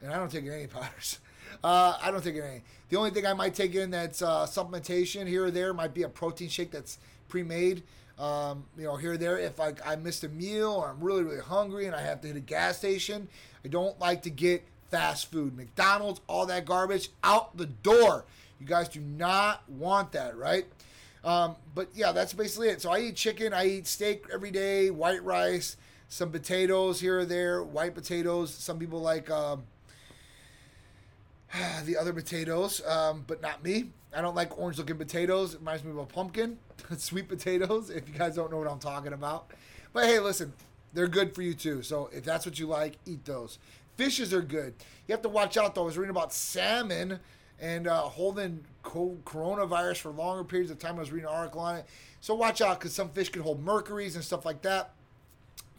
and 0.02 0.12
I 0.12 0.18
don't 0.18 0.32
take 0.32 0.46
in 0.46 0.52
any 0.52 0.68
powders. 0.68 1.20
Uh, 1.64 1.98
I 2.02 2.12
don't 2.12 2.24
take 2.24 2.36
in 2.36 2.44
any. 2.44 2.62
The 2.90 2.98
only 2.98 3.10
thing 3.10 3.26
I 3.26 3.34
might 3.34 3.56
take 3.56 3.76
in 3.76 3.92
that's 3.92 4.22
uh, 4.22 4.46
supplementation 4.46 5.28
here 5.28 5.46
or 5.46 5.52
there 5.52 5.74
might 5.74 5.94
be 5.94 6.04
a 6.04 6.10
protein 6.10 6.50
shake 6.50 6.72
that's 6.72 7.00
pre-made. 7.28 7.84
Um, 8.20 8.66
you 8.78 8.86
know, 8.86 8.96
here 8.96 9.14
or 9.14 9.18
there. 9.18 9.38
If 9.38 9.60
I, 9.60 9.74
I 9.86 9.96
missed 9.96 10.24
a 10.24 10.30
meal 10.30 10.72
or 10.72 10.90
I'm 10.90 11.00
really, 11.02 11.24
really 11.24 11.42
hungry 11.42 11.86
and 11.86 11.96
I 11.96 12.02
have 12.02 12.22
to 12.22 12.28
hit 12.28 12.38
a 12.38 12.42
gas 12.42 12.78
station, 12.78 13.28
I 13.64 13.68
don't 13.68 14.00
like 14.00 14.24
to 14.24 14.30
get 14.30 14.64
fast 14.90 15.32
food. 15.32 15.56
McDonald's, 15.56 16.22
all 16.28 16.46
that 16.48 16.66
garbage, 16.66 17.10
out 17.24 17.58
the 17.58 17.66
door. 17.66 18.26
You 18.60 18.66
guys 18.66 18.90
do 18.90 19.00
not 19.00 19.68
want 19.70 20.12
that, 20.14 20.38
right? 20.38 20.66
Um, 21.24 21.56
but 21.76 21.90
yeah, 21.94 22.12
that's 22.12 22.34
basically 22.34 22.70
it. 22.70 22.82
So 22.82 22.92
I 22.92 23.00
eat 23.00 23.16
chicken, 23.16 23.54
I 23.54 23.66
eat 23.66 23.88
steak 23.88 24.26
every 24.34 24.52
day, 24.52 24.90
white 24.90 25.24
rice, 25.24 25.78
some 26.10 26.32
potatoes 26.32 27.02
here 27.02 27.20
or 27.20 27.26
there, 27.26 27.64
white 27.64 27.96
potatoes. 27.96 28.54
Some 28.54 28.80
people 28.80 29.02
like 29.02 29.30
um, 29.30 29.64
the 31.86 31.98
other 31.98 32.14
potatoes, 32.14 32.86
um, 32.86 33.24
but 33.28 33.42
not 33.42 33.64
me. 33.64 33.92
I 34.16 34.22
don't 34.22 34.36
like 34.36 34.58
orange 34.58 34.78
looking 34.78 34.98
potatoes. 34.98 35.54
It 35.54 35.60
reminds 35.60 35.84
me 35.84 35.92
of 35.92 35.98
a 35.98 36.06
pumpkin. 36.06 36.58
Sweet 36.98 37.28
potatoes, 37.28 37.90
if 37.90 38.08
you 38.08 38.16
guys 38.16 38.36
don't 38.36 38.50
know 38.52 38.58
what 38.58 38.70
I'm 38.70 38.80
talking 38.80 39.14
about. 39.14 39.52
But 39.94 40.06
hey, 40.06 40.20
listen, 40.20 40.54
they're 40.94 41.08
good 41.08 41.36
for 41.36 41.42
you 41.42 41.54
too. 41.54 41.82
So 41.84 42.10
if 42.14 42.24
that's 42.24 42.46
what 42.46 42.58
you 42.58 42.68
like, 42.68 42.98
eat 43.06 43.26
those. 43.26 43.60
Fishes 43.98 44.34
are 44.34 44.42
good. 44.42 44.76
You 45.08 45.14
have 45.14 45.22
to 45.24 45.30
watch 45.30 45.58
out 45.58 45.76
though. 45.76 45.82
I 45.82 45.86
was 45.86 45.98
reading 45.98 46.12
about 46.12 46.32
salmon 46.32 47.20
and 47.60 47.88
uh, 47.88 48.02
holding 48.02 48.64
coronavirus 48.84 49.98
for 49.98 50.12
longer 50.12 50.44
periods 50.44 50.72
of 50.72 50.80
time. 50.80 50.96
I 50.96 51.00
was 51.00 51.12
reading 51.12 51.28
an 51.28 51.36
article 51.36 51.62
on 51.62 51.78
it. 51.78 51.86
So 52.22 52.36
watch 52.36 52.62
out 52.62 52.80
because 52.80 52.94
some 52.94 53.10
fish 53.10 53.30
can 53.30 53.42
hold 53.42 53.64
mercuries 53.64 54.16
and 54.16 54.24
stuff 54.24 54.46
like 54.46 54.62
that. 54.64 54.92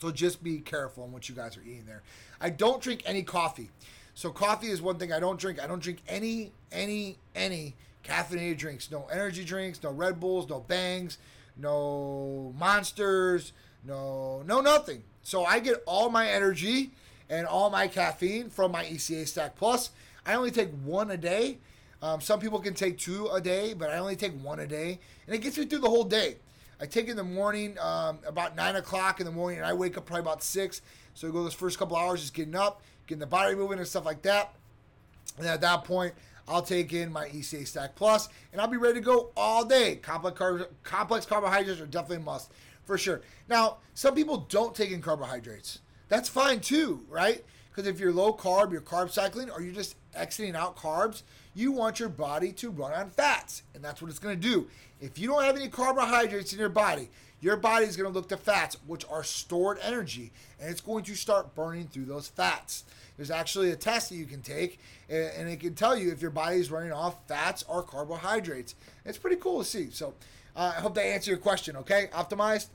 So 0.01 0.11
just 0.11 0.43
be 0.43 0.59
careful 0.59 1.05
on 1.05 1.13
what 1.13 1.29
you 1.29 1.35
guys 1.35 1.57
are 1.57 1.63
eating 1.63 1.85
there. 1.87 2.03
I 2.41 2.51
don't 2.51 2.81
drink 2.81 3.03
any 3.05 3.23
coffee. 3.23 3.71
So 4.15 4.31
coffee 4.31 4.69
is 4.69 4.83
one 4.83 4.99
thing 4.99 5.13
I 5.13 5.21
don't 5.21 5.39
drink. 5.39 5.63
I 5.63 5.67
don't 5.67 5.83
drink 5.83 5.99
any, 6.09 6.53
any, 6.71 7.19
any 7.35 7.75
caffeinated 8.05 8.59
drinks. 8.59 8.91
No 8.91 9.07
energy 9.13 9.45
drinks, 9.45 9.83
no 9.83 9.91
Red 9.91 10.21
Bulls, 10.21 10.49
no 10.49 10.61
Bangs, 10.61 11.19
no 11.57 12.55
Monsters, 12.59 13.53
no, 13.85 14.43
no 14.47 14.61
nothing. 14.61 15.03
So 15.23 15.45
I 15.45 15.61
get 15.61 15.83
all 15.87 16.11
my 16.11 16.29
energy 16.29 16.91
and 17.29 17.47
all 17.47 17.71
my 17.71 17.89
caffeine 17.89 18.51
from 18.51 18.73
my 18.73 18.85
ECA 18.85 19.27
Stack 19.27 19.57
Plus. 19.57 19.91
I 20.29 20.35
only 20.35 20.51
take 20.51 20.71
one 20.85 21.11
a 21.11 21.17
day. 21.17 21.59
Um, 22.03 22.21
some 22.21 22.39
people 22.39 22.61
can 22.61 22.75
take 22.75 22.99
two 22.99 23.29
a 23.29 23.41
day, 23.41 23.73
but 23.73 23.89
I 23.89 23.97
only 23.97 24.15
take 24.15 24.39
one 24.43 24.61
a 24.61 24.67
day, 24.67 25.01
and 25.27 25.35
it 25.35 25.39
gets 25.39 25.57
me 25.57 25.65
through 25.65 25.79
the 25.79 25.89
whole 25.89 26.05
day. 26.05 26.37
I 26.79 26.85
take 26.85 27.07
it 27.07 27.13
in 27.13 27.17
the 27.17 27.25
morning, 27.25 27.79
um, 27.81 28.19
about 28.27 28.55
nine 28.55 28.77
o'clock 28.77 29.21
in 29.21 29.27
the 29.27 29.33
morning, 29.33 29.59
and 29.59 29.67
I 29.67 29.73
wake 29.73 29.97
up 29.97 30.05
probably 30.05 30.21
about 30.21 30.43
six. 30.43 30.83
So 31.15 31.29
I 31.29 31.31
go 31.31 31.43
those 31.43 31.55
first 31.55 31.79
couple 31.79 31.97
hours 31.97 32.21
just 32.21 32.35
getting 32.35 32.55
up, 32.55 32.83
getting 33.07 33.21
the 33.21 33.27
body 33.27 33.57
moving 33.57 33.79
and 33.79 33.89
stuff 33.89 34.05
like 34.05 34.21
that. 34.23 34.55
And 35.39 35.47
at 35.47 35.63
that 35.63 35.85
point, 35.85 36.13
I'll 36.47 36.63
take 36.63 36.93
in 36.93 37.11
my 37.11 37.29
ECA 37.31 37.67
Stack 37.67 37.97
Plus, 37.97 38.29
and 38.53 38.61
I'll 38.61 38.69
be 38.69 38.77
ready 38.77 38.97
to 38.97 39.01
go 39.01 39.33
all 39.35 39.65
day. 39.65 39.97
Complex, 39.97 40.39
carb- 40.39 40.69
complex 40.83 41.25
carbohydrates 41.25 41.81
are 41.81 41.87
definitely 41.87 42.19
a 42.19 42.21
must 42.21 42.53
for 42.85 42.99
sure. 42.99 43.23
Now, 43.49 43.79
some 43.95 44.15
people 44.15 44.47
don't 44.51 44.75
take 44.75 44.91
in 44.91 45.01
carbohydrates. 45.01 45.81
That's 46.09 46.29
fine 46.29 46.61
too, 46.61 47.07
right? 47.09 47.43
Because 47.71 47.87
if 47.87 47.99
you're 47.99 48.13
low 48.13 48.35
carb, 48.35 48.73
you're 48.73 48.81
carb 48.83 49.11
cycling, 49.11 49.51
or 49.51 49.63
you're 49.63 49.75
just 49.75 49.97
exiting 50.15 50.57
out 50.57 50.77
carbs, 50.77 51.23
you 51.55 51.73
want 51.73 52.01
your 52.01 52.09
body 52.09 52.53
to 52.53 52.71
run 52.71 52.93
on 52.93 53.11
fats, 53.11 53.63
and 53.75 53.83
that's 53.83 54.01
what 54.01 54.11
it's 54.11 54.19
going 54.19 54.41
to 54.41 54.49
do. 54.49 54.69
If 55.01 55.19
you 55.19 55.29
don't 55.29 55.43
have 55.43 55.57
any 55.57 55.69
carbohydrates 55.69 56.53
in 56.53 56.59
your 56.59 56.69
body, 56.69 57.11
your 57.41 57.57
body 57.57 57.87
is 57.87 57.97
going 57.97 58.11
to 58.11 58.15
look 58.15 58.29
to 58.31 58.37
fats, 58.37 58.77
which 58.87 59.05
are 59.09 59.23
stored 59.23 59.79
energy, 59.83 60.33
and 60.61 60.71
it's 60.71 60.81
going 60.81 61.05
to 61.05 61.15
start 61.15 61.55
burning 61.55 61.87
through 61.87 62.07
those 62.07 62.29
fats. 62.29 62.85
There's 63.17 63.31
actually 63.31 63.71
a 63.71 63.77
test 63.77 64.11
that 64.11 64.17
you 64.17 64.27
can 64.27 64.43
take, 64.43 64.81
and 65.09 65.49
it 65.49 65.61
can 65.61 65.75
tell 65.75 65.97
you 65.97 66.11
if 66.11 66.21
your 66.21 66.31
body 66.31 66.59
is 66.59 66.71
running 66.71 66.93
off 66.93 67.17
fats 67.27 67.65
or 67.69 67.83
carbohydrates. 67.83 68.75
It's 69.05 69.19
pretty 69.19 69.37
cool 69.37 69.61
to 69.61 69.65
see. 69.65 69.91
So 69.91 70.15
uh, 70.57 70.73
I 70.77 70.81
hope 70.81 70.95
that 70.95 71.05
answered 71.05 71.31
your 71.31 71.39
question. 71.39 71.77
Okay, 71.77 72.09
optimized. 72.13 72.69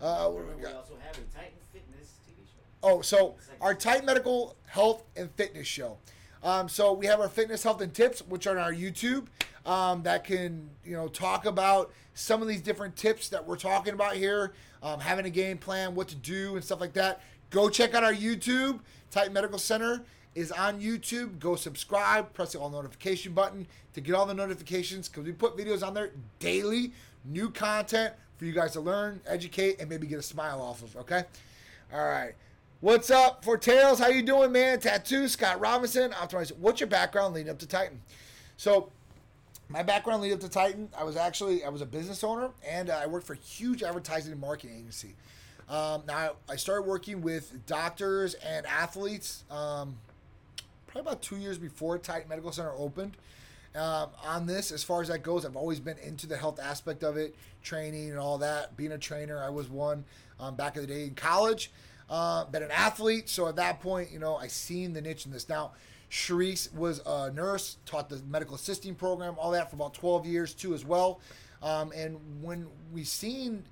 Uh, 0.00 0.28
what 0.28 0.46
do 0.46 0.56
we, 0.56 0.62
we 0.62 0.66
also 0.66 0.94
have 1.00 1.16
a 1.16 1.34
Titan 1.34 1.52
Fitness 1.72 2.14
TV 2.28 2.44
show. 2.46 2.60
Oh, 2.82 3.00
so 3.00 3.34
our 3.60 3.74
Titan 3.74 4.04
Medical 4.04 4.56
Health 4.66 5.04
and 5.16 5.30
Fitness 5.32 5.66
show. 5.66 5.96
Um, 6.42 6.68
so 6.68 6.92
we 6.92 7.06
have 7.06 7.20
our 7.20 7.28
fitness, 7.28 7.62
health, 7.62 7.80
and 7.80 7.92
tips, 7.92 8.20
which 8.20 8.46
are 8.46 8.56
on 8.56 8.62
our 8.62 8.72
YouTube. 8.72 9.26
Um, 9.64 10.02
that 10.04 10.24
can 10.24 10.70
you 10.84 10.92
know 10.92 11.08
talk 11.08 11.44
about 11.44 11.92
some 12.14 12.40
of 12.40 12.48
these 12.48 12.62
different 12.62 12.96
tips 12.96 13.28
that 13.30 13.46
we're 13.46 13.56
talking 13.56 13.92
about 13.94 14.14
here, 14.16 14.52
um, 14.82 15.00
having 15.00 15.26
a 15.26 15.30
game 15.30 15.58
plan, 15.58 15.94
what 15.94 16.08
to 16.08 16.14
do, 16.14 16.54
and 16.54 16.64
stuff 16.64 16.80
like 16.80 16.92
that. 16.94 17.20
Go 17.50 17.68
check 17.68 17.94
out 17.94 18.04
our 18.04 18.14
YouTube. 18.14 18.80
Titan 19.10 19.32
Medical 19.32 19.58
Center 19.58 20.02
is 20.34 20.52
on 20.52 20.80
YouTube. 20.80 21.38
Go 21.38 21.56
subscribe, 21.56 22.32
press 22.32 22.52
the 22.52 22.60
all 22.60 22.70
notification 22.70 23.32
button 23.32 23.66
to 23.94 24.00
get 24.00 24.14
all 24.14 24.26
the 24.26 24.34
notifications 24.34 25.08
because 25.08 25.24
we 25.24 25.32
put 25.32 25.56
videos 25.56 25.84
on 25.84 25.94
there 25.94 26.10
daily, 26.38 26.92
new 27.24 27.50
content 27.50 28.14
for 28.36 28.44
you 28.44 28.52
guys 28.52 28.72
to 28.72 28.80
learn, 28.80 29.20
educate, 29.26 29.80
and 29.80 29.88
maybe 29.88 30.06
get 30.06 30.18
a 30.18 30.22
smile 30.22 30.60
off 30.60 30.82
of. 30.82 30.96
Okay, 30.96 31.24
all 31.92 32.04
right. 32.04 32.34
What's 32.80 33.08
up 33.10 33.42
for 33.42 33.56
Tails? 33.56 33.98
How 33.98 34.08
you 34.08 34.20
doing, 34.20 34.52
man? 34.52 34.78
Tattoo, 34.78 35.28
Scott 35.28 35.60
Robinson, 35.60 36.10
Optimize. 36.10 36.52
What's 36.58 36.78
your 36.78 36.88
background 36.88 37.32
leading 37.32 37.50
up 37.50 37.58
to 37.60 37.66
Titan? 37.66 38.02
So, 38.58 38.92
my 39.70 39.82
background 39.82 40.20
leading 40.20 40.36
up 40.36 40.42
to 40.42 40.50
Titan, 40.50 40.90
I 40.94 41.02
was 41.02 41.16
actually 41.16 41.64
I 41.64 41.70
was 41.70 41.80
a 41.80 41.86
business 41.86 42.22
owner 42.22 42.50
and 42.68 42.90
uh, 42.90 43.00
I 43.02 43.06
worked 43.06 43.26
for 43.26 43.32
a 43.32 43.38
huge 43.38 43.82
advertising 43.82 44.30
and 44.30 44.40
marketing 44.42 44.76
agency. 44.76 45.14
Um, 45.70 46.02
now 46.06 46.32
I 46.50 46.56
started 46.56 46.82
working 46.82 47.22
with 47.22 47.64
doctors 47.64 48.34
and 48.34 48.66
athletes 48.66 49.44
um, 49.50 49.96
probably 50.86 51.00
about 51.00 51.22
two 51.22 51.38
years 51.38 51.56
before 51.56 51.96
Titan 51.96 52.28
Medical 52.28 52.52
Center 52.52 52.74
opened. 52.76 53.16
Um, 53.74 54.10
on 54.22 54.46
this, 54.46 54.70
as 54.70 54.84
far 54.84 55.00
as 55.00 55.08
that 55.08 55.22
goes, 55.22 55.46
I've 55.46 55.56
always 55.56 55.80
been 55.80 55.98
into 55.98 56.26
the 56.26 56.36
health 56.36 56.60
aspect 56.60 57.04
of 57.04 57.16
it, 57.16 57.36
training 57.62 58.10
and 58.10 58.18
all 58.18 58.36
that. 58.38 58.76
Being 58.76 58.92
a 58.92 58.98
trainer, 58.98 59.42
I 59.42 59.48
was 59.48 59.70
one 59.70 60.04
um, 60.38 60.56
back 60.56 60.76
in 60.76 60.82
the 60.82 60.86
day 60.86 61.04
in 61.04 61.14
college 61.14 61.70
uh, 62.08 62.44
been 62.46 62.62
an 62.62 62.70
athlete. 62.70 63.28
So 63.28 63.48
at 63.48 63.56
that 63.56 63.80
point, 63.80 64.10
you 64.10 64.18
know, 64.18 64.36
I 64.36 64.46
seen 64.46 64.92
the 64.92 65.00
niche 65.00 65.26
in 65.26 65.32
this. 65.32 65.48
Now, 65.48 65.72
Sharice 66.10 66.72
was 66.72 67.00
a 67.04 67.30
nurse, 67.32 67.78
taught 67.84 68.08
the 68.08 68.20
medical 68.28 68.54
assisting 68.54 68.94
program, 68.94 69.34
all 69.38 69.50
that 69.52 69.70
for 69.70 69.76
about 69.76 69.94
12 69.94 70.26
years 70.26 70.54
too, 70.54 70.74
as 70.74 70.84
well. 70.84 71.20
Um, 71.62 71.92
and 71.94 72.18
when 72.42 72.66
we 72.92 73.04
seen, 73.04 73.64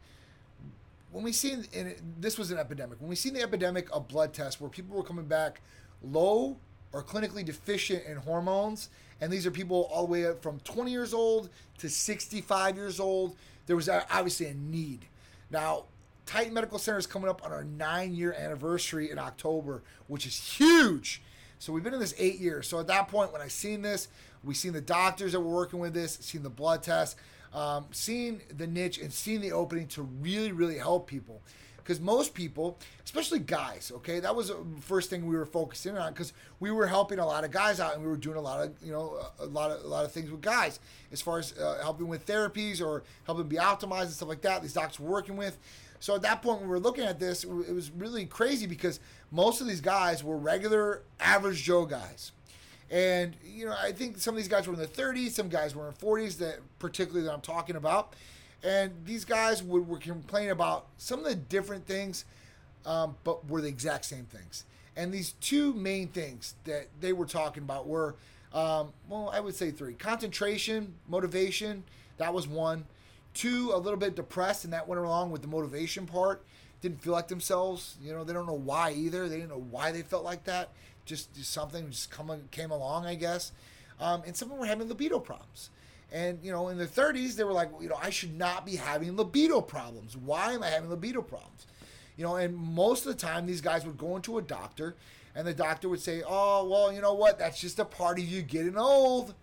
when 1.12 1.22
we 1.22 1.32
seen, 1.32 1.64
and 1.74 1.88
it, 1.88 2.00
this 2.20 2.38
was 2.38 2.50
an 2.50 2.58
epidemic, 2.58 3.00
when 3.00 3.08
we 3.08 3.16
seen 3.16 3.34
the 3.34 3.42
epidemic 3.42 3.88
of 3.92 4.08
blood 4.08 4.32
tests 4.32 4.60
where 4.60 4.70
people 4.70 4.96
were 4.96 5.04
coming 5.04 5.26
back 5.26 5.60
low 6.02 6.56
or 6.92 7.02
clinically 7.02 7.44
deficient 7.44 8.04
in 8.06 8.16
hormones, 8.16 8.88
and 9.20 9.32
these 9.32 9.46
are 9.46 9.50
people 9.50 9.88
all 9.92 10.06
the 10.06 10.12
way 10.12 10.26
up 10.26 10.42
from 10.42 10.58
20 10.60 10.90
years 10.90 11.14
old 11.14 11.50
to 11.78 11.88
65 11.88 12.76
years 12.76 12.98
old, 12.98 13.36
there 13.66 13.76
was 13.76 13.88
obviously 13.88 14.46
a 14.46 14.54
need. 14.54 15.06
Now, 15.50 15.84
Titan 16.26 16.54
Medical 16.54 16.78
Center 16.78 16.98
is 16.98 17.06
coming 17.06 17.28
up 17.28 17.44
on 17.44 17.52
our 17.52 17.64
nine 17.64 18.14
year 18.14 18.32
anniversary 18.32 19.10
in 19.10 19.18
October, 19.18 19.82
which 20.06 20.26
is 20.26 20.36
huge. 20.36 21.22
So 21.58 21.72
we've 21.72 21.84
been 21.84 21.94
in 21.94 22.00
this 22.00 22.14
eight 22.18 22.38
years. 22.38 22.66
So 22.66 22.78
at 22.80 22.86
that 22.88 23.08
point, 23.08 23.32
when 23.32 23.40
I 23.40 23.48
seen 23.48 23.82
this, 23.82 24.08
we 24.42 24.54
seen 24.54 24.72
the 24.72 24.80
doctors 24.80 25.32
that 25.32 25.40
were 25.40 25.54
working 25.54 25.78
with 25.78 25.94
this, 25.94 26.18
seen 26.20 26.42
the 26.42 26.50
blood 26.50 26.82
tests, 26.82 27.16
um, 27.52 27.86
seeing 27.92 28.42
the 28.54 28.66
niche 28.66 28.98
and 28.98 29.12
seen 29.12 29.40
the 29.40 29.52
opening 29.52 29.86
to 29.88 30.02
really, 30.02 30.52
really 30.52 30.78
help 30.78 31.06
people. 31.06 31.40
Because 31.76 32.00
most 32.00 32.32
people, 32.32 32.78
especially 33.04 33.40
guys, 33.40 33.92
okay, 33.96 34.18
that 34.20 34.34
was 34.34 34.48
the 34.48 34.56
first 34.80 35.10
thing 35.10 35.26
we 35.26 35.36
were 35.36 35.44
focusing 35.44 35.98
on 35.98 36.14
because 36.14 36.32
we 36.58 36.70
were 36.70 36.86
helping 36.86 37.18
a 37.18 37.26
lot 37.26 37.44
of 37.44 37.50
guys 37.50 37.78
out 37.78 37.92
and 37.92 38.02
we 38.02 38.08
were 38.08 38.16
doing 38.16 38.38
a 38.38 38.40
lot 38.40 38.64
of, 38.64 38.72
you 38.82 38.90
know, 38.90 39.18
a 39.38 39.44
lot 39.44 39.70
of 39.70 39.84
a 39.84 39.86
lot 39.86 40.02
of 40.02 40.10
things 40.10 40.30
with 40.30 40.40
guys 40.40 40.80
as 41.12 41.20
far 41.20 41.38
as 41.38 41.52
uh, 41.58 41.78
helping 41.82 42.08
with 42.08 42.24
therapies 42.24 42.80
or 42.80 43.02
helping 43.26 43.48
be 43.48 43.56
optimized 43.56 44.04
and 44.04 44.12
stuff 44.12 44.30
like 44.30 44.40
that. 44.40 44.62
These 44.62 44.72
doctors 44.72 44.98
were 44.98 45.10
working 45.10 45.36
with. 45.36 45.58
So 46.04 46.14
at 46.14 46.20
that 46.20 46.42
point, 46.42 46.60
when 46.60 46.68
we 46.68 46.72
were 46.74 46.80
looking 46.80 47.04
at 47.04 47.18
this, 47.18 47.44
it 47.44 47.72
was 47.72 47.90
really 47.90 48.26
crazy 48.26 48.66
because 48.66 49.00
most 49.30 49.62
of 49.62 49.66
these 49.66 49.80
guys 49.80 50.22
were 50.22 50.36
regular, 50.36 51.00
average 51.18 51.62
Joe 51.62 51.86
guys. 51.86 52.32
And, 52.90 53.34
you 53.42 53.64
know, 53.64 53.74
I 53.82 53.92
think 53.92 54.18
some 54.18 54.34
of 54.34 54.36
these 54.36 54.46
guys 54.46 54.66
were 54.66 54.74
in 54.74 54.78
their 54.78 54.86
30s, 54.86 55.30
some 55.30 55.48
guys 55.48 55.74
were 55.74 55.88
in 55.88 55.94
40s, 55.94 56.36
that 56.40 56.58
particularly 56.78 57.26
that 57.26 57.32
I'm 57.32 57.40
talking 57.40 57.74
about. 57.74 58.12
And 58.62 58.92
these 59.06 59.24
guys 59.24 59.62
would, 59.62 59.88
would 59.88 60.02
complain 60.02 60.50
about 60.50 60.88
some 60.98 61.20
of 61.20 61.24
the 61.24 61.36
different 61.36 61.86
things, 61.86 62.26
um, 62.84 63.16
but 63.24 63.48
were 63.48 63.62
the 63.62 63.68
exact 63.68 64.04
same 64.04 64.26
things. 64.26 64.66
And 64.96 65.10
these 65.10 65.32
two 65.40 65.72
main 65.72 66.08
things 66.08 66.54
that 66.64 66.88
they 67.00 67.14
were 67.14 67.24
talking 67.24 67.62
about 67.62 67.86
were, 67.86 68.14
um, 68.52 68.92
well, 69.08 69.30
I 69.32 69.40
would 69.40 69.54
say 69.54 69.70
three 69.70 69.94
concentration, 69.94 70.96
motivation, 71.08 71.82
that 72.18 72.34
was 72.34 72.46
one. 72.46 72.84
Two, 73.34 73.72
a 73.74 73.78
little 73.78 73.98
bit 73.98 74.14
depressed, 74.14 74.64
and 74.64 74.72
that 74.72 74.88
went 74.88 75.00
along 75.00 75.30
with 75.30 75.42
the 75.42 75.48
motivation 75.48 76.06
part. 76.06 76.44
Didn't 76.80 77.02
feel 77.02 77.12
like 77.12 77.28
themselves. 77.28 77.96
You 78.02 78.12
know, 78.12 78.24
they 78.24 78.32
don't 78.32 78.46
know 78.46 78.52
why 78.52 78.92
either. 78.92 79.28
They 79.28 79.36
didn't 79.36 79.50
know 79.50 79.66
why 79.70 79.90
they 79.90 80.02
felt 80.02 80.24
like 80.24 80.44
that. 80.44 80.70
Just, 81.04 81.34
just 81.34 81.52
something 81.52 81.90
just 81.90 82.10
come, 82.10 82.30
came 82.50 82.70
along, 82.70 83.06
I 83.06 83.14
guess. 83.14 83.52
Um, 84.00 84.22
and 84.26 84.36
some 84.36 84.46
of 84.46 84.52
them 84.52 84.60
were 84.60 84.66
having 84.66 84.88
libido 84.88 85.18
problems. 85.18 85.70
And, 86.12 86.38
you 86.42 86.52
know, 86.52 86.68
in 86.68 86.78
their 86.78 86.86
30s, 86.86 87.34
they 87.34 87.44
were 87.44 87.52
like, 87.52 87.70
you 87.80 87.88
know, 87.88 87.98
I 88.00 88.10
should 88.10 88.38
not 88.38 88.64
be 88.64 88.76
having 88.76 89.16
libido 89.16 89.60
problems. 89.60 90.16
Why 90.16 90.52
am 90.52 90.62
I 90.62 90.68
having 90.68 90.90
libido 90.90 91.22
problems? 91.22 91.66
You 92.16 92.24
know, 92.24 92.36
and 92.36 92.56
most 92.56 93.06
of 93.06 93.12
the 93.12 93.20
time, 93.20 93.46
these 93.46 93.60
guys 93.60 93.84
would 93.84 93.98
go 93.98 94.14
into 94.14 94.38
a 94.38 94.42
doctor, 94.42 94.94
and 95.34 95.46
the 95.46 95.54
doctor 95.54 95.88
would 95.88 96.00
say, 96.00 96.22
oh, 96.24 96.68
well, 96.68 96.92
you 96.92 97.00
know 97.00 97.14
what? 97.14 97.38
That's 97.38 97.60
just 97.60 97.80
a 97.80 97.84
part 97.84 98.18
of 98.18 98.24
you 98.24 98.42
getting 98.42 98.78
old. 98.78 99.34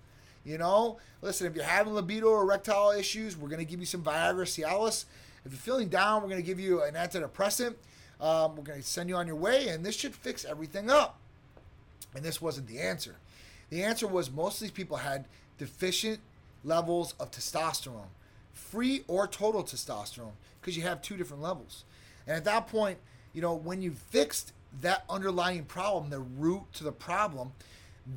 You 0.43 0.57
know, 0.57 0.97
listen, 1.21 1.47
if 1.47 1.55
you're 1.55 1.63
having 1.63 1.93
libido 1.93 2.27
or 2.27 2.41
erectile 2.41 2.91
issues, 2.91 3.37
we're 3.37 3.49
going 3.49 3.59
to 3.59 3.69
give 3.69 3.79
you 3.79 3.85
some 3.85 4.03
Viagra 4.03 4.45
Cialis. 4.45 5.05
If 5.45 5.51
you're 5.51 5.59
feeling 5.59 5.89
down, 5.89 6.21
we're 6.21 6.29
going 6.29 6.41
to 6.41 6.45
give 6.45 6.59
you 6.59 6.83
an 6.83 6.95
antidepressant. 6.95 7.75
Um, 8.19 8.55
we're 8.55 8.63
going 8.63 8.81
to 8.81 8.87
send 8.87 9.09
you 9.09 9.15
on 9.15 9.27
your 9.27 9.35
way, 9.35 9.69
and 9.69 9.85
this 9.85 9.95
should 9.95 10.15
fix 10.15 10.45
everything 10.45 10.89
up. 10.89 11.19
And 12.15 12.23
this 12.23 12.41
wasn't 12.41 12.67
the 12.67 12.79
answer. 12.79 13.15
The 13.69 13.83
answer 13.83 14.07
was 14.07 14.29
most 14.31 14.55
of 14.55 14.61
these 14.61 14.71
people 14.71 14.97
had 14.97 15.25
deficient 15.57 16.19
levels 16.63 17.13
of 17.19 17.31
testosterone, 17.31 18.09
free 18.53 19.03
or 19.07 19.27
total 19.27 19.63
testosterone, 19.63 20.33
because 20.59 20.75
you 20.75 20.83
have 20.83 21.01
two 21.01 21.17
different 21.17 21.41
levels. 21.41 21.83
And 22.27 22.35
at 22.35 22.45
that 22.45 22.67
point, 22.67 22.97
you 23.33 23.41
know, 23.41 23.53
when 23.53 23.81
you 23.81 23.91
fixed 23.91 24.53
that 24.81 25.03
underlying 25.09 25.65
problem, 25.65 26.09
the 26.09 26.19
root 26.19 26.63
to 26.73 26.83
the 26.83 26.91
problem, 26.91 27.53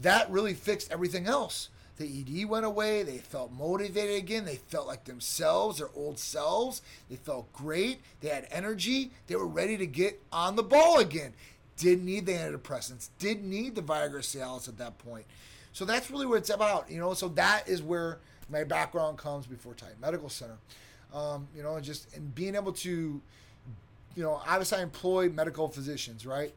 that 0.03 0.31
really 0.31 0.55
fixed 0.55 0.91
everything 0.91 1.27
else. 1.27 1.69
The 1.97 2.07
ED 2.07 2.47
went 2.47 2.67
away. 2.67 3.03
They 3.05 3.19
felt 3.19 3.53
motivated 3.53 4.17
again. 4.17 4.45
They 4.45 4.57
felt 4.57 4.87
like 4.87 5.05
themselves, 5.05 5.79
their 5.79 5.91
old 5.95 6.19
selves. 6.19 6.83
They 7.09 7.17
felt 7.17 7.53
great. 7.53 8.01
They 8.21 8.29
had 8.29 8.49
energy. 8.51 9.13
They 9.29 9.37
were 9.37 9.47
ready 9.47 9.77
to 9.77 9.87
get 9.87 10.21
on 10.33 10.57
the 10.57 10.63
ball 10.65 10.99
again. 10.99 11.35
Didn't 11.77 12.05
need 12.05 12.27
the 12.27 12.33
antidepressants. 12.33 13.11
Didn't 13.19 13.49
need 13.49 13.75
the 13.75 13.83
Viagra 13.83 14.21
Cialis 14.21 14.69
at 14.69 14.79
that 14.79 14.99
point. 14.99 15.27
So 15.73 15.85
that's 15.85 16.11
really 16.11 16.27
what 16.27 16.39
it's 16.39 16.51
about, 16.51 16.91
you 16.91 16.99
know. 16.99 17.15
So 17.15 17.29
that 17.31 17.69
is 17.69 17.83
where 17.83 18.19
my 18.49 18.65
background 18.65 19.19
comes 19.19 19.47
before 19.47 19.75
Titan 19.75 19.97
Medical 20.01 20.29
Center. 20.29 20.59
Um, 21.13 21.49
you 21.55 21.63
know, 21.63 21.79
just 21.81 22.15
and 22.17 22.35
being 22.35 22.55
able 22.55 22.73
to, 22.73 23.21
you 24.17 24.23
know, 24.23 24.41
obviously 24.47 24.79
I 24.79 24.83
employ 24.83 25.29
medical 25.29 25.69
physicians, 25.69 26.27
right? 26.27 26.55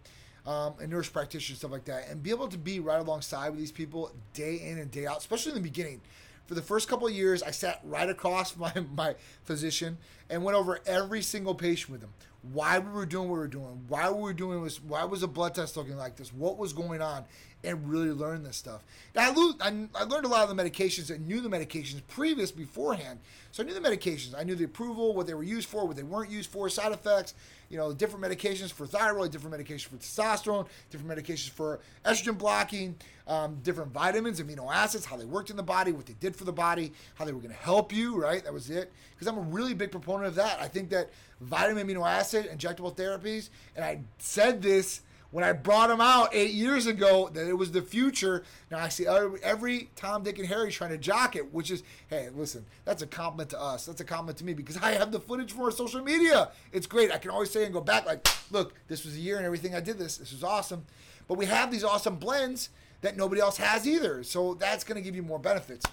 Um, 0.47 0.75
and 0.81 0.89
nurse 0.89 1.09
practitioners, 1.09 1.59
stuff 1.59 1.71
like 1.71 1.85
that, 1.85 2.07
and 2.09 2.23
be 2.23 2.29
able 2.29 2.47
to 2.47 2.57
be 2.57 2.79
right 2.79 2.99
alongside 2.99 3.49
with 3.49 3.59
these 3.59 3.71
people 3.71 4.11
day 4.33 4.55
in 4.63 4.79
and 4.79 4.89
day 4.89 5.05
out, 5.05 5.17
especially 5.17 5.51
in 5.51 5.57
the 5.57 5.63
beginning. 5.63 6.01
For 6.45 6.55
the 6.55 6.61
first 6.61 6.87
couple 6.87 7.05
of 7.05 7.13
years, 7.13 7.43
I 7.43 7.51
sat 7.51 7.81
right 7.83 8.09
across 8.09 8.55
my, 8.57 8.73
my 8.95 9.15
physician 9.43 9.97
and 10.29 10.43
went 10.43 10.57
over 10.57 10.79
every 10.87 11.21
single 11.21 11.53
patient 11.53 11.91
with 11.91 12.01
him. 12.01 12.13
why 12.53 12.79
we 12.79 12.89
were 12.89 13.05
doing 13.05 13.27
what 13.27 13.35
we 13.35 13.39
were 13.39 13.47
doing, 13.47 13.83
why 13.89 14.09
we 14.09 14.21
were 14.21 14.33
doing 14.33 14.63
this, 14.63 14.81
why 14.81 15.03
was 15.03 15.21
a 15.21 15.27
blood 15.27 15.53
test 15.53 15.75
looking 15.75 15.97
like 15.97 16.15
this, 16.15 16.33
what 16.33 16.57
was 16.57 16.71
going 16.71 17.01
on, 17.01 17.25
and 17.63 17.89
really 17.89 18.11
learn 18.11 18.43
this 18.43 18.55
stuff. 18.55 18.83
Now, 19.15 19.29
I, 19.29 19.33
lo- 19.33 19.55
I, 19.59 19.87
I 19.95 20.03
learned 20.03 20.25
a 20.25 20.29
lot 20.29 20.47
of 20.47 20.55
the 20.55 20.63
medications 20.63 21.09
and 21.09 21.27
knew 21.27 21.41
the 21.41 21.49
medications 21.49 22.01
previous 22.07 22.51
beforehand. 22.51 23.19
So 23.51 23.63
I 23.63 23.65
knew 23.65 23.73
the 23.73 23.79
medications. 23.79 24.35
I 24.37 24.43
knew 24.43 24.55
the 24.55 24.65
approval, 24.65 25.13
what 25.13 25.25
they 25.25 25.33
were 25.33 25.43
used 25.43 25.67
for, 25.67 25.85
what 25.85 25.95
they 25.95 26.03
weren't 26.03 26.29
used 26.29 26.51
for, 26.51 26.69
side 26.69 26.91
effects, 26.91 27.33
you 27.69 27.77
know, 27.77 27.91
different 27.91 28.23
medications 28.23 28.71
for 28.71 28.85
thyroid, 28.85 29.31
different 29.31 29.57
medications 29.57 29.87
for 29.87 29.97
testosterone, 29.97 30.67
different 30.91 31.11
medications 31.11 31.49
for 31.49 31.79
estrogen 32.05 32.37
blocking, 32.37 32.95
um, 33.27 33.57
different 33.63 33.91
vitamins, 33.91 34.39
amino 34.39 34.71
acids, 34.73 35.05
how 35.05 35.17
they 35.17 35.25
worked 35.25 35.49
in 35.49 35.57
the 35.57 35.63
body, 35.63 35.91
what 35.91 36.05
they 36.05 36.15
did 36.19 36.35
for 36.35 36.43
the 36.43 36.53
body, 36.53 36.93
how 37.15 37.25
they 37.25 37.31
were 37.31 37.41
going 37.41 37.53
to 37.53 37.59
help 37.59 37.91
you, 37.91 38.21
right? 38.21 38.43
That 38.43 38.53
was 38.53 38.69
it. 38.69 38.93
Because 39.13 39.27
I'm 39.27 39.37
a 39.37 39.41
really 39.41 39.73
big 39.73 39.91
proponent 39.91 40.27
of 40.27 40.35
that. 40.35 40.61
I 40.61 40.67
think 40.67 40.89
that 40.91 41.09
vitamin, 41.41 41.87
amino 41.87 42.07
acid, 42.07 42.47
injectable 42.49 42.95
therapies, 42.95 43.49
and 43.75 43.83
I 43.83 44.01
said 44.19 44.61
this 44.61 45.01
when 45.32 45.43
I 45.43 45.51
brought 45.53 45.89
them 45.89 46.01
out 46.01 46.30
eight 46.34 46.51
years 46.51 46.88
ago 46.88 47.30
that 47.34 47.47
it 47.47 47.53
was 47.53 47.71
the 47.71 47.82
future. 47.82 48.43
Now 48.71 48.80
I 48.80 48.89
see 48.89 49.05
every, 49.05 49.89
Tom, 49.95 50.23
Dick, 50.23 50.39
and 50.39 50.47
Harry 50.47 50.71
trying 50.71 50.91
to 50.91 50.97
jock 50.97 51.36
it, 51.36 51.53
which 51.53 51.69
is, 51.69 51.84
hey, 52.09 52.30
listen, 52.36 52.65
that's 52.86 53.01
a 53.01 53.07
compliment 53.07 53.49
to 53.49 53.61
us. 53.61 53.86
That's 53.86 54.01
a 54.01 54.05
compliment 54.05 54.38
to 54.39 54.45
me 54.45 54.53
because 54.53 54.78
I 54.78 54.93
have 54.93 55.11
the 55.11 55.19
footage 55.19 55.57
our 55.57 55.71
social 55.71 56.01
media. 56.01 56.49
It's 56.71 56.88
great. 56.88 57.11
I 57.11 57.17
can 57.17 57.32
always 57.32 57.51
say 57.51 57.65
and 57.65 57.73
go 57.73 57.82
back 57.82 58.05
like, 58.05 58.28
look, 58.51 58.73
this 58.88 59.03
was 59.05 59.15
a 59.15 59.19
year 59.19 59.38
and 59.38 59.45
everything 59.45 59.75
I 59.75 59.80
did 59.80 59.97
this. 59.97 60.17
This 60.17 60.32
was 60.32 60.43
awesome. 60.43 60.86
But 61.28 61.38
we 61.38 61.45
have 61.47 61.71
these 61.71 61.84
awesome 61.84 62.15
blends 62.15 62.69
that 63.01 63.17
nobody 63.17 63.41
else 63.41 63.57
has 63.57 63.88
either. 63.88 64.23
So 64.23 64.53
that's 64.53 64.84
going 64.84 64.95
to 64.95 65.01
give 65.01 65.15
you 65.15 65.23
more 65.23 65.39
benefits. 65.39 65.86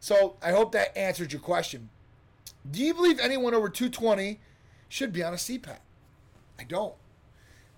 So 0.00 0.36
I 0.42 0.50
hope 0.50 0.72
that 0.72 0.96
answered 0.96 1.32
your 1.32 1.40
question. 1.40 1.88
Do 2.70 2.82
you 2.82 2.94
believe 2.94 3.18
anyone 3.18 3.54
over 3.54 3.68
220 3.68 4.40
should 4.88 5.12
be 5.12 5.22
on 5.22 5.32
a 5.32 5.36
CPAP? 5.36 5.78
I 6.58 6.64
don't. 6.64 6.94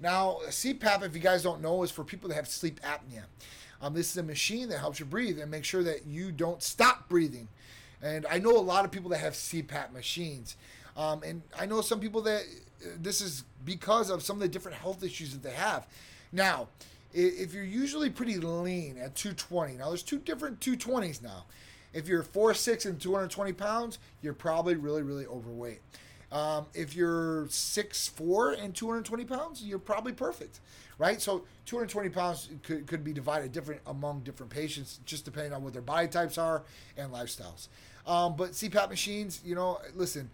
Now, 0.04 0.40
CPAP, 0.48 1.02
if 1.02 1.14
you 1.14 1.20
guys 1.22 1.42
don't 1.42 1.62
know, 1.62 1.82
is 1.82 1.90
for 1.90 2.04
people 2.04 2.28
that 2.28 2.34
have 2.34 2.46
sleep 2.46 2.78
apnea. 2.82 3.22
Um, 3.80 3.94
this 3.94 4.10
is 4.10 4.18
a 4.18 4.22
machine 4.22 4.68
that 4.68 4.78
helps 4.78 5.00
you 5.00 5.06
breathe 5.06 5.40
and 5.40 5.50
make 5.50 5.64
sure 5.64 5.82
that 5.82 6.04
you 6.06 6.30
don't 6.30 6.62
stop 6.62 7.08
breathing. 7.08 7.48
And 8.02 8.26
I 8.30 8.38
know 8.38 8.50
a 8.50 8.60
lot 8.60 8.84
of 8.84 8.90
people 8.90 9.08
that 9.10 9.20
have 9.20 9.32
CPAP 9.32 9.94
machines. 9.94 10.56
Um, 10.94 11.22
and 11.22 11.40
I 11.58 11.64
know 11.64 11.80
some 11.80 12.00
people 12.00 12.20
that 12.20 12.42
uh, 12.84 12.88
this 13.00 13.22
is 13.22 13.44
because 13.64 14.10
of 14.10 14.22
some 14.22 14.36
of 14.36 14.42
the 14.42 14.48
different 14.48 14.76
health 14.76 15.02
issues 15.02 15.32
that 15.32 15.42
they 15.42 15.54
have. 15.54 15.86
Now, 16.32 16.68
if 17.14 17.54
you're 17.54 17.64
usually 17.64 18.10
pretty 18.10 18.36
lean 18.36 18.98
at 18.98 19.14
220, 19.14 19.78
now 19.78 19.88
there's 19.88 20.02
two 20.02 20.18
different 20.18 20.60
220s 20.60 21.22
now. 21.22 21.46
If 21.94 22.08
you're 22.08 22.22
4'6 22.22 22.84
and 22.84 23.00
220 23.00 23.54
pounds, 23.54 23.98
you're 24.20 24.34
probably 24.34 24.74
really, 24.74 25.00
really 25.00 25.24
overweight. 25.24 25.80
Um, 26.34 26.66
if 26.74 26.96
you're 26.96 27.44
6'4 27.44 28.60
and 28.60 28.74
220 28.74 29.24
pounds, 29.24 29.62
you're 29.62 29.78
probably 29.78 30.12
perfect, 30.12 30.58
right? 30.98 31.22
So 31.22 31.44
220 31.66 32.08
pounds 32.08 32.48
could, 32.64 32.88
could 32.88 33.04
be 33.04 33.12
divided 33.12 33.52
different 33.52 33.80
among 33.86 34.22
different 34.22 34.50
patients, 34.50 34.98
just 35.06 35.24
depending 35.24 35.52
on 35.52 35.62
what 35.62 35.72
their 35.72 35.80
body 35.80 36.08
types 36.08 36.36
are 36.36 36.64
and 36.96 37.12
lifestyles. 37.12 37.68
Um, 38.04 38.34
but 38.36 38.50
CPAP 38.50 38.88
machines, 38.90 39.42
you 39.44 39.54
know, 39.54 39.80
listen, 39.94 40.28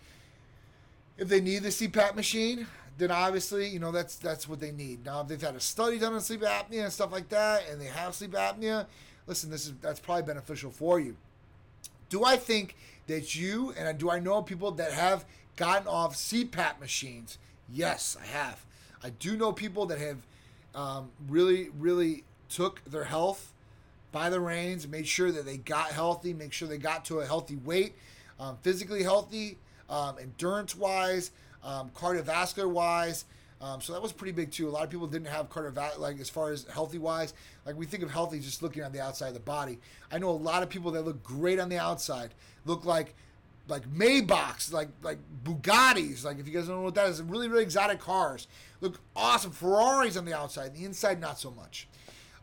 if 1.19 1.29
they 1.29 1.41
need 1.41 1.65
the 1.65 1.69
CPAP 1.69 2.15
machine, 2.15 2.67
then 2.97 3.11
obviously, 3.11 3.69
you 3.69 3.79
know, 3.79 3.93
that's 3.93 4.17
that's 4.17 4.49
what 4.49 4.59
they 4.59 4.73
need. 4.73 5.05
Now, 5.05 5.21
if 5.21 5.29
they've 5.29 5.41
had 5.41 5.55
a 5.55 5.61
study 5.61 5.99
done 5.99 6.15
on 6.15 6.23
sleep 6.23 6.41
apnea 6.41 6.85
and 6.85 6.93
stuff 6.93 7.13
like 7.13 7.29
that, 7.29 7.65
and 7.71 7.79
they 7.79 7.87
have 7.87 8.15
sleep 8.15 8.33
apnea, 8.33 8.87
listen, 9.27 9.51
this 9.51 9.67
is 9.67 9.75
that's 9.83 10.01
probably 10.01 10.23
beneficial 10.23 10.71
for 10.71 10.99
you. 10.99 11.15
Do 12.09 12.25
I 12.25 12.37
think 12.37 12.75
that 13.07 13.35
you 13.35 13.75
and 13.79 13.99
do 13.99 14.11
I 14.11 14.19
know 14.19 14.41
people 14.43 14.71
that 14.73 14.93
have 14.93 15.27
gotten 15.61 15.87
off 15.87 16.17
CPAP 16.17 16.81
machines? 16.81 17.37
Yes, 17.69 18.17
I 18.19 18.27
have. 18.27 18.65
I 19.05 19.11
do 19.11 19.37
know 19.37 19.53
people 19.53 19.85
that 19.87 19.99
have 19.99 20.17
um, 20.75 21.11
really, 21.29 21.69
really 21.79 22.25
took 22.49 22.83
their 22.87 23.05
health 23.05 23.53
by 24.11 24.31
the 24.31 24.41
reins, 24.41 24.89
made 24.89 25.07
sure 25.07 25.31
that 25.31 25.45
they 25.45 25.59
got 25.59 25.93
healthy, 25.93 26.33
make 26.33 26.55
sure 26.55 26.67
they 26.67 26.79
got 26.79 27.05
to 27.05 27.21
a 27.21 27.27
healthy 27.27 27.57
weight, 27.57 27.95
um, 28.41 28.57
physically 28.63 29.03
healthy, 29.03 29.59
um, 29.91 30.17
endurance 30.19 30.75
wise, 30.75 31.31
um, 31.63 31.91
cardiovascular 31.91 32.69
wise. 32.69 33.27
Um, 33.61 33.83
so 33.83 33.93
that 33.93 34.01
was 34.01 34.13
pretty 34.13 34.33
big 34.33 34.51
too. 34.51 34.67
A 34.67 34.71
lot 34.71 34.85
of 34.85 34.89
people 34.89 35.07
didn't 35.07 35.29
have 35.29 35.51
cardiovascular, 35.51 35.99
like 35.99 36.21
as 36.21 36.31
far 36.31 36.53
as 36.53 36.65
healthy 36.73 36.97
wise. 36.97 37.35
Like 37.67 37.77
we 37.77 37.85
think 37.85 38.03
of 38.03 38.11
healthy 38.11 38.41
just 38.41 38.63
looking 38.63 38.83
on 38.83 38.93
the 38.93 39.01
outside 39.01 39.29
of 39.29 39.35
the 39.35 39.41
body. 39.41 39.79
I 40.11 40.17
know 40.17 40.31
a 40.31 40.33
lot 40.33 40.63
of 40.63 40.71
people 40.71 40.91
that 40.93 41.03
look 41.03 41.23
great 41.23 41.61
on 41.61 41.69
the 41.69 41.79
outside, 41.79 42.31
look 42.65 42.87
like 42.87 43.15
like 43.71 43.89
Maybachs, 43.91 44.73
like 44.73 44.89
like 45.03 45.19
Bugattis. 45.45 46.25
Like 46.25 46.39
if 46.39 46.47
you 46.47 46.53
guys 46.53 46.67
don't 46.67 46.77
know 46.77 46.83
what 46.83 46.95
that 46.97 47.09
is, 47.09 47.23
really 47.23 47.49
really 47.49 47.63
exotic 47.63 48.01
cars 48.01 48.47
look 48.81 49.01
awesome. 49.15 49.51
Ferraris 49.51 50.17
on 50.17 50.25
the 50.25 50.35
outside, 50.35 50.75
the 50.75 50.85
inside 50.85 51.21
not 51.21 51.39
so 51.39 51.51
much. 51.51 51.89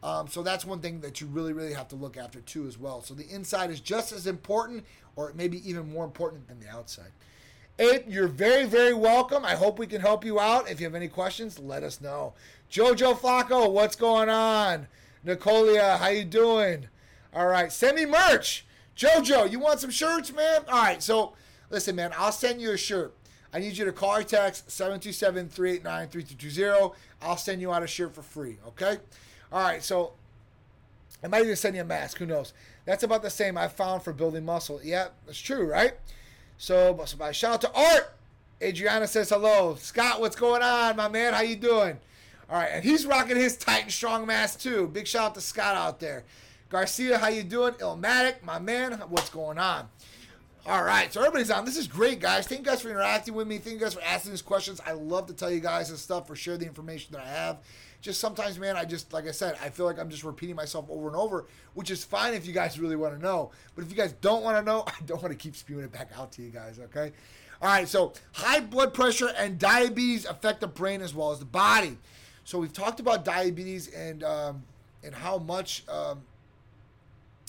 Um, 0.04 0.28
so 0.28 0.44
that's 0.44 0.64
one 0.64 0.80
thing 0.80 1.02
that 1.02 1.20
you 1.20 1.28
really 1.28 1.54
really 1.54 1.74
have 1.74 1.88
to 1.90 1.96
look 1.96 2.18
after 2.18 2.40
too 2.42 2.68
as 2.68 2.78
well. 2.78 3.02
So 3.02 3.14
the 3.14 3.28
inside 3.30 3.72
is 3.72 3.80
just 3.80 4.12
as 4.12 4.28
important, 4.28 4.86
or 5.16 5.34
maybe 5.36 5.68
even 5.70 5.92
more 5.92 6.06
important 6.06 6.48
than 6.48 6.60
the 6.60 6.70
outside. 6.70 7.12
Ape, 7.80 8.06
you're 8.08 8.28
very, 8.28 8.66
very 8.66 8.94
welcome. 8.94 9.46
I 9.46 9.56
hope 9.56 9.78
we 9.78 9.86
can 9.86 10.02
help 10.02 10.26
you 10.26 10.40
out. 10.40 10.70
If 10.70 10.80
you 10.80 10.88
have 10.88 10.96
any 10.96 11.08
questions, 11.08 11.60
let 11.60 11.84
us 11.84 12.02
know. 12.02 12.34
Jojo 12.72 13.16
Flacco, 13.16 13.72
what's 13.72 13.96
going 13.96 14.30
on? 14.30 14.88
Nicolia, 15.24 15.98
how 15.98 16.08
you 16.08 16.26
doing? 16.26 16.88
All 17.34 17.46
right, 17.46 17.72
send 17.72 17.98
me 17.98 18.06
merch. 18.06 18.66
Jojo, 18.98 19.50
you 19.50 19.60
want 19.60 19.80
some 19.80 19.92
shirts, 19.92 20.34
man? 20.34 20.62
All 20.68 20.82
right, 20.82 21.02
so 21.04 21.34
listen, 21.70 21.96
man, 21.96 22.12
I'll 22.18 22.32
send 22.32 22.60
you 22.60 22.72
a 22.72 22.78
shirt. 22.78 23.14
I 23.54 23.60
need 23.60 23.78
you 23.78 23.86
to 23.86 23.92
call 23.92 24.18
or 24.18 24.24
text 24.24 24.70
727-389-3220. 24.70 26.96
I'll 27.22 27.38
send 27.38 27.62
you 27.62 27.72
out 27.72 27.84
a 27.84 27.88
shirt 27.88 28.16
for 28.16 28.24
free, 28.24 28.58
okay? 28.68 28.98
All 29.52 29.62
right, 29.62 29.84
so 29.84 30.14
I 31.24 31.28
might 31.28 31.44
even 31.44 31.56
send 31.56 31.76
you 31.76 31.84
a 31.84 31.86
mask. 31.86 32.18
Who 32.18 32.26
knows? 32.26 32.54
That's 32.86 33.04
about 33.04 33.22
the 33.22 33.30
same 33.30 33.56
I 33.58 33.68
found 33.68 34.02
for 34.02 34.14
building 34.14 34.46
muscle. 34.46 34.80
Yeah, 34.84 35.10
that's 35.26 35.40
true, 35.40 35.70
right? 35.70 35.94
So, 36.58 37.00
so 37.06 37.32
shout 37.32 37.54
out 37.54 37.62
to 37.62 37.72
Art. 37.74 38.16
Adriana 38.62 39.08
says 39.08 39.30
hello. 39.30 39.76
Scott, 39.76 40.20
what's 40.20 40.36
going 40.36 40.64
on, 40.64 40.96
my 40.96 41.08
man? 41.08 41.34
How 41.34 41.42
you 41.42 41.56
doing? 41.56 42.00
All 42.50 42.58
right, 42.58 42.70
and 42.72 42.84
he's 42.84 43.06
rocking 43.06 43.38
his 43.38 43.56
Titan 43.58 43.92
Strong 43.92 44.26
mask 44.26 44.62
too. 44.62 44.88
Big 44.88 45.06
shout 45.06 45.26
out 45.26 45.36
to 45.36 45.42
Scott 45.42 45.76
out 45.76 46.00
there. 46.00 46.24
Garcia, 46.70 47.18
how 47.18 47.30
you 47.30 47.44
doing? 47.44 47.74
Illmatic, 47.76 48.44
my 48.44 48.60
man, 48.60 49.02
what's 49.08 49.30
going 49.30 49.58
on? 49.58 49.88
All 50.66 50.84
right, 50.84 51.14
so 51.14 51.22
everybody's 51.22 51.50
on. 51.50 51.64
This 51.64 51.78
is 51.78 51.88
great, 51.88 52.20
guys. 52.20 52.46
Thank 52.46 52.60
you 52.60 52.66
guys 52.66 52.82
for 52.82 52.90
interacting 52.90 53.34
with 53.36 53.48
me. 53.48 53.58
Thank 53.58 53.76
you 53.76 53.80
guys 53.80 53.94
for 53.94 54.02
asking 54.02 54.32
these 54.32 54.42
questions. 54.42 54.82
I 54.86 54.92
love 54.92 55.28
to 55.28 55.34
tell 55.34 55.50
you 55.50 55.62
guys 55.62 55.90
this 55.90 56.02
stuff 56.02 56.30
or 56.30 56.36
share 56.36 56.58
the 56.58 56.66
information 56.66 57.14
that 57.14 57.22
I 57.22 57.30
have. 57.30 57.60
Just 58.02 58.20
sometimes, 58.20 58.60
man, 58.60 58.76
I 58.76 58.84
just, 58.84 59.14
like 59.14 59.28
I 59.28 59.32
said, 59.32 59.58
I 59.64 59.70
feel 59.70 59.86
like 59.86 59.98
I'm 59.98 60.10
just 60.10 60.26
repeating 60.26 60.58
myself 60.58 60.86
over 60.90 61.08
and 61.08 61.16
over, 61.16 61.46
which 61.74 61.90
is 61.90 62.04
fine 62.04 62.34
if 62.34 62.46
you 62.46 62.52
guys 62.52 62.78
really 62.78 62.98
want 62.98 63.16
to 63.16 63.22
know. 63.22 63.52
But 63.76 63.86
if 63.86 63.90
you 63.90 63.96
guys 63.96 64.12
don't 64.20 64.44
want 64.44 64.58
to 64.58 64.62
know, 64.62 64.84
I 64.88 64.94
don't 65.06 65.22
want 65.22 65.32
to 65.32 65.38
keep 65.38 65.56
spewing 65.56 65.86
it 65.86 65.92
back 65.94 66.10
out 66.18 66.34
to 66.34 66.42
you 66.42 66.50
guys, 66.50 66.80
okay? 66.80 67.14
All 67.62 67.70
right, 67.70 67.88
so 67.88 68.12
high 68.34 68.60
blood 68.60 68.94
pressure 68.94 69.30
and 69.38 69.58
diabetes 69.58 70.26
affect 70.26 70.60
the 70.60 70.68
brain 70.68 71.02
as 71.02 71.16
well 71.16 71.32
as 71.32 71.40
the 71.40 71.46
body. 71.46 71.98
So 72.44 72.60
we've 72.60 72.74
talked 72.74 73.00
about 73.00 73.24
diabetes 73.24 73.88
and 73.88 74.22
um, 74.24 74.64
and 75.02 75.16
how 75.16 75.38
much 75.38 75.84
um, 75.88 76.22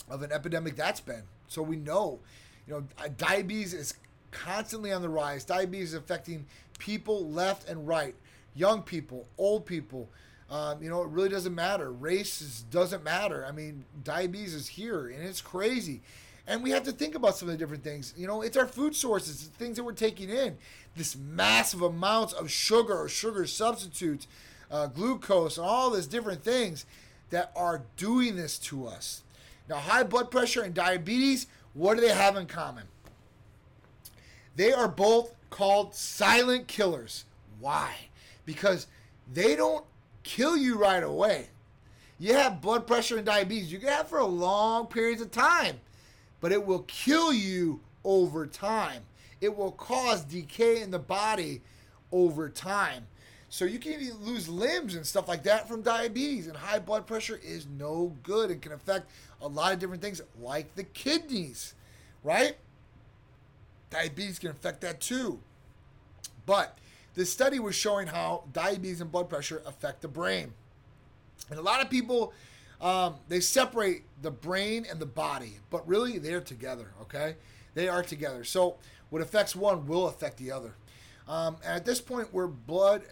of 0.09 0.21
an 0.23 0.31
epidemic 0.31 0.75
that's 0.75 0.99
been. 0.99 1.23
So 1.47 1.61
we 1.61 1.75
know, 1.75 2.19
you 2.67 2.73
know, 2.73 2.83
uh, 3.03 3.09
diabetes 3.17 3.73
is 3.73 3.95
constantly 4.31 4.91
on 4.91 5.01
the 5.01 5.09
rise. 5.09 5.43
Diabetes 5.43 5.89
is 5.89 5.95
affecting 5.95 6.45
people 6.77 7.29
left 7.29 7.69
and 7.69 7.87
right, 7.87 8.15
young 8.55 8.81
people, 8.81 9.27
old 9.37 9.65
people. 9.65 10.09
Um, 10.49 10.81
you 10.81 10.89
know, 10.89 11.03
it 11.03 11.09
really 11.09 11.29
doesn't 11.29 11.53
matter. 11.53 11.91
Race 11.91 12.63
doesn't 12.71 13.03
matter. 13.03 13.45
I 13.47 13.51
mean, 13.51 13.85
diabetes 14.03 14.53
is 14.53 14.67
here 14.67 15.07
and 15.07 15.23
it's 15.23 15.41
crazy. 15.41 16.01
And 16.47 16.63
we 16.63 16.71
have 16.71 16.81
to 16.83 16.91
think 16.91 17.13
about 17.13 17.37
some 17.37 17.47
of 17.47 17.53
the 17.53 17.59
different 17.59 17.83
things. 17.83 18.13
You 18.17 18.25
know, 18.25 18.41
it's 18.41 18.57
our 18.57 18.65
food 18.65 18.95
sources, 18.95 19.47
the 19.47 19.55
things 19.55 19.77
that 19.77 19.83
we're 19.83 19.93
taking 19.93 20.29
in. 20.29 20.57
This 20.95 21.15
massive 21.15 21.83
amounts 21.83 22.33
of 22.33 22.49
sugar 22.49 22.99
or 22.99 23.07
sugar 23.07 23.45
substitutes, 23.45 24.25
uh, 24.71 24.87
glucose, 24.87 25.59
and 25.59 25.67
all 25.67 25.91
these 25.91 26.07
different 26.07 26.43
things 26.43 26.87
that 27.29 27.51
are 27.55 27.83
doing 27.97 28.35
this 28.35 28.57
to 28.57 28.87
us. 28.87 29.21
Now, 29.69 29.77
high 29.77 30.03
blood 30.03 30.31
pressure 30.31 30.63
and 30.63 30.73
diabetes, 30.73 31.45
what 31.73 31.95
do 31.95 32.01
they 32.01 32.13
have 32.13 32.35
in 32.35 32.47
common? 32.47 32.85
They 34.55 34.73
are 34.73 34.87
both 34.87 35.35
called 35.51 35.93
silent 35.93 36.67
killers. 36.67 37.25
Why? 37.59 37.93
Because 38.45 38.87
they 39.31 39.55
don't 39.55 39.85
kill 40.23 40.57
you 40.57 40.77
right 40.77 41.03
away. 41.03 41.49
You 42.17 42.33
have 42.33 42.61
blood 42.61 42.87
pressure 42.87 43.15
and 43.17 43.25
diabetes, 43.25 43.71
you 43.71 43.79
can 43.79 43.89
have 43.89 44.09
for 44.09 44.17
a 44.17 44.25
long 44.25 44.87
periods 44.87 45.21
of 45.21 45.31
time, 45.31 45.79
but 46.41 46.51
it 46.51 46.65
will 46.65 46.83
kill 46.87 47.31
you 47.31 47.79
over 48.03 48.45
time. 48.45 49.03
It 49.39 49.55
will 49.55 49.71
cause 49.71 50.25
decay 50.25 50.81
in 50.81 50.91
the 50.91 50.99
body 50.99 51.61
over 52.11 52.49
time. 52.49 53.07
So 53.49 53.65
you 53.65 53.79
can 53.79 53.93
even 53.93 54.23
lose 54.23 54.47
limbs 54.47 54.95
and 54.95 55.05
stuff 55.05 55.27
like 55.27 55.43
that 55.43 55.67
from 55.67 55.81
diabetes. 55.81 56.47
And 56.47 56.55
high 56.55 56.79
blood 56.79 57.07
pressure 57.07 57.39
is 57.43 57.65
no 57.77 58.15
good 58.23 58.51
and 58.51 58.61
can 58.61 58.71
affect 58.71 59.09
a 59.41 59.47
lot 59.47 59.73
of 59.73 59.79
different 59.79 60.01
things 60.01 60.21
like 60.39 60.75
the 60.75 60.83
kidneys, 60.83 61.73
right? 62.23 62.55
Diabetes 63.89 64.37
can 64.37 64.51
affect 64.51 64.81
that 64.81 65.01
too. 65.01 65.39
But 66.45 66.77
this 67.15 67.31
study 67.31 67.59
was 67.59 67.75
showing 67.75 68.07
how 68.07 68.43
diabetes 68.53 69.01
and 69.01 69.11
blood 69.11 69.29
pressure 69.29 69.63
affect 69.65 70.01
the 70.01 70.07
brain. 70.07 70.53
And 71.49 71.57
a 71.57 71.61
lot 71.61 71.81
of 71.81 71.89
people, 71.89 72.33
um, 72.79 73.15
they 73.27 73.39
separate 73.39 74.03
the 74.21 74.31
brain 74.31 74.85
and 74.89 74.99
the 74.99 75.05
body, 75.07 75.53
but 75.71 75.87
really 75.87 76.19
they're 76.19 76.41
together, 76.41 76.91
okay? 77.01 77.35
They 77.73 77.87
are 77.87 78.03
together. 78.03 78.43
So 78.43 78.75
what 79.09 79.21
affects 79.21 79.55
one 79.55 79.87
will 79.87 80.07
affect 80.07 80.37
the 80.37 80.51
other. 80.51 80.75
Um, 81.29 81.57
and 81.63 81.75
at 81.75 81.85
this 81.85 82.01
point, 82.01 82.33
where 82.33 82.47
blood, 82.47 83.03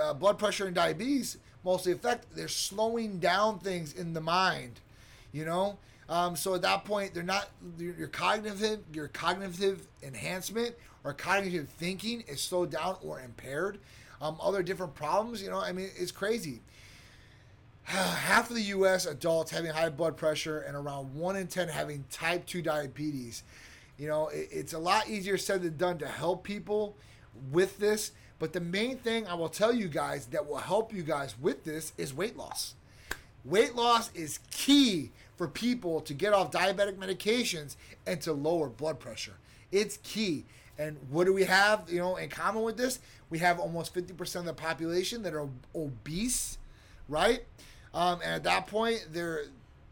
uh, 0.00 0.14
blood 0.14 0.38
pressure 0.38 0.66
and 0.66 0.74
diabetes 0.74 1.38
mostly 1.64 1.92
affect, 1.92 2.34
they're 2.34 2.46
slowing 2.46 3.18
down 3.18 3.58
things 3.58 3.92
in 3.92 4.14
the 4.14 4.20
mind, 4.20 4.80
you 5.32 5.44
know? 5.44 5.76
Um, 6.08 6.36
so 6.36 6.54
at 6.54 6.62
that 6.62 6.84
point, 6.84 7.14
they're 7.14 7.22
not 7.22 7.50
your, 7.78 8.06
cognitive 8.06 8.80
your 8.92 9.08
cognitive 9.08 9.86
enhancement 10.02 10.74
or 11.02 11.12
cognitive 11.14 11.68
thinking 11.68 12.22
is 12.28 12.40
slowed 12.40 12.70
down 12.70 12.96
or 13.02 13.20
impaired. 13.20 13.78
Um, 14.20 14.36
other 14.40 14.62
different 14.62 14.94
problems, 14.94 15.42
you 15.42 15.50
know, 15.50 15.58
I 15.58 15.72
mean, 15.72 15.90
it's 15.96 16.12
crazy. 16.12 16.60
Half 17.82 18.50
of 18.50 18.56
the 18.56 18.62
U.S. 18.62 19.06
adults 19.06 19.50
having 19.50 19.70
high 19.70 19.88
blood 19.88 20.16
pressure 20.16 20.60
and 20.60 20.76
around 20.76 21.14
one 21.14 21.36
in 21.36 21.48
ten 21.48 21.68
having 21.68 22.04
type 22.10 22.46
two 22.46 22.62
diabetes. 22.62 23.42
You 23.98 24.08
know, 24.08 24.28
it, 24.28 24.48
it's 24.52 24.72
a 24.74 24.78
lot 24.78 25.08
easier 25.08 25.38
said 25.38 25.62
than 25.62 25.76
done 25.76 25.98
to 25.98 26.06
help 26.06 26.44
people 26.44 26.96
with 27.50 27.78
this. 27.78 28.12
But 28.38 28.52
the 28.52 28.60
main 28.60 28.98
thing 28.98 29.26
I 29.26 29.34
will 29.34 29.48
tell 29.48 29.72
you 29.72 29.88
guys 29.88 30.26
that 30.26 30.46
will 30.46 30.58
help 30.58 30.92
you 30.92 31.02
guys 31.02 31.34
with 31.40 31.64
this 31.64 31.92
is 31.96 32.12
weight 32.12 32.36
loss. 32.36 32.74
Weight 33.44 33.74
loss 33.74 34.10
is 34.14 34.40
key 34.50 35.10
for 35.36 35.48
people 35.48 36.00
to 36.00 36.14
get 36.14 36.32
off 36.32 36.50
diabetic 36.50 36.96
medications 36.96 37.76
and 38.06 38.20
to 38.22 38.32
lower 38.32 38.68
blood 38.68 38.98
pressure. 38.98 39.34
It's 39.70 39.98
key. 39.98 40.44
And 40.78 40.96
what 41.10 41.24
do 41.24 41.32
we 41.32 41.44
have, 41.44 41.84
you 41.88 41.98
know, 41.98 42.16
in 42.16 42.28
common 42.28 42.62
with 42.62 42.76
this? 42.76 42.98
We 43.30 43.38
have 43.38 43.60
almost 43.60 43.94
50% 43.94 44.36
of 44.36 44.44
the 44.44 44.52
population 44.52 45.22
that 45.22 45.34
are 45.34 45.48
obese, 45.74 46.58
right? 47.08 47.44
Um, 47.92 48.20
and 48.24 48.34
at 48.34 48.44
that 48.44 48.66
point, 48.66 49.06
they're 49.12 49.44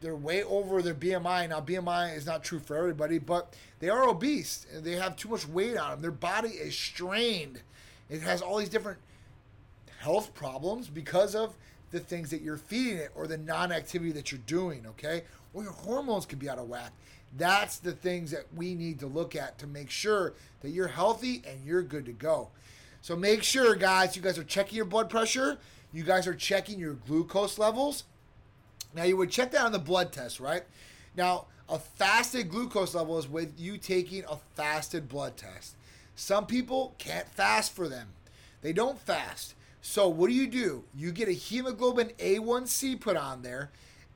they're 0.03 0.17
way 0.17 0.43
over 0.43 0.83
their 0.83 0.95
BMI. 0.95 1.49
Now, 1.49 1.61
BMI 1.61 2.17
is 2.17 2.27
not 2.27 2.45
true 2.45 2.59
for 2.59 2.77
everybody, 2.77 3.19
but 3.19 3.55
they 3.79 3.89
are 3.89 4.09
obese. 4.09 4.67
and 4.73 4.85
They 4.85 4.93
have 4.97 5.17
too 5.17 5.29
much 5.29 5.49
weight 5.49 5.77
on 5.79 5.91
them. 5.91 6.03
Their 6.03 6.11
body 6.11 6.51
is 6.51 6.77
strained. 6.77 7.63
It 8.11 8.21
has 8.23 8.43
all 8.43 8.59
these 8.59 8.69
different 8.69 8.99
health 10.01 10.35
problems 10.35 10.89
because 10.89 11.35
of 11.35 11.55
the 11.93 12.01
things 12.01 12.31
that 12.31 12.43
you're 12.43 12.57
feeding 12.57 12.97
it 12.97 13.13
or 13.15 13.27
the 13.27 13.39
non-activity 13.39 14.13
that 14.13 14.33
you're 14.33 14.41
doing, 14.47 14.85
okay? 14.87 15.23
Or 15.55 15.63
your 15.63 15.73
hormones 15.73 16.27
could 16.27 16.39
be 16.39 16.51
out 16.51 16.59
of 16.59 16.69
whack. 16.69 16.93
That's 17.37 17.79
the 17.79 17.93
things 17.93 18.31
that 18.33 18.47
we 18.55 18.75
need 18.75 18.99
to 19.01 19.07
look 19.07 19.37
at 19.37 19.59
to 19.59 19.67
make 19.67 19.91
sure 19.91 20.35
that 20.61 20.71
you're 20.71 20.89
healthy 20.89 21.43
and 21.47 21.65
you're 21.65 21.83
good 21.83 22.05
to 22.07 22.13
go. 22.13 22.51
So 23.01 23.17
make 23.17 23.43
sure, 23.43 23.75
guys, 23.75 24.17
you 24.17 24.23
guys 24.23 24.39
are 24.39 24.45
checking 24.45 24.77
your 24.77 24.85
blood 24.85 25.09
pressure. 25.09 25.59
You 25.93 26.03
guys 26.05 26.27
are 26.27 26.35
checking 26.35 26.79
your 26.79 26.95
glucose 26.95 27.59
levels. 27.59 28.05
Now, 28.95 29.05
you 29.05 29.17
would 29.17 29.31
check 29.31 29.53
that 29.53 29.65
on 29.65 29.73
the 29.73 29.79
blood 29.79 30.13
test, 30.13 30.41
right? 30.41 30.63
Now, 31.17 31.47
a 31.69 31.79
fasted 31.79 32.51
glucose 32.51 32.95
level 32.95 33.19
is 33.19 33.29
with 33.29 33.59
you 33.59 33.79
taking 33.79 34.25
a 34.25 34.37
fasted 34.55 35.09
blood 35.09 35.37
test. 35.37 35.77
Some 36.15 36.47
people 36.47 36.95
can't 36.99 37.29
fast 37.29 37.73
for 37.73 37.89
them, 37.89 38.09
they 38.61 38.73
don't 38.73 38.99
fast. 38.99 39.55
So 39.85 40.09
what 40.09 40.29
do 40.29 40.35
you 40.35 40.47
do? 40.47 40.85
You 40.95 41.11
get 41.11 41.29
a 41.29 41.33
hemoglobin 41.33 42.13
A1C 42.19 43.01
put 43.01 43.17
on 43.17 43.43
there, 43.43 43.71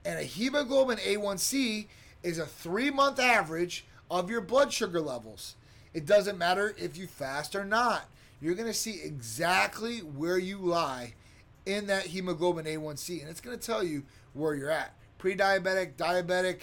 and 0.04 0.18
a 0.18 0.22
hemoglobin 0.22 0.98
A1C 0.98 1.86
is 2.22 2.38
a 2.38 2.46
three 2.46 2.90
month 2.90 3.18
average 3.18 3.84
of 4.10 4.30
your 4.30 4.40
blood 4.40 4.72
sugar 4.72 5.00
levels. 5.00 5.56
It 5.92 6.06
doesn't 6.06 6.38
matter 6.38 6.74
if 6.78 6.96
you 6.96 7.06
fast 7.06 7.56
or 7.56 7.64
not. 7.64 8.08
You're 8.40 8.54
going 8.54 8.68
to 8.68 8.74
see 8.74 9.00
exactly 9.02 9.98
where 9.98 10.38
you 10.38 10.58
lie 10.58 11.14
in 11.64 11.86
that 11.86 12.06
hemoglobin 12.06 12.66
A1C, 12.66 13.20
and 13.20 13.28
it's 13.28 13.40
going 13.40 13.58
to 13.58 13.66
tell 13.66 13.82
you 13.82 14.04
where 14.36 14.54
you're 14.54 14.70
at. 14.70 14.94
Pre 15.18 15.34
diabetic, 15.34 15.94
diabetic, 15.96 16.62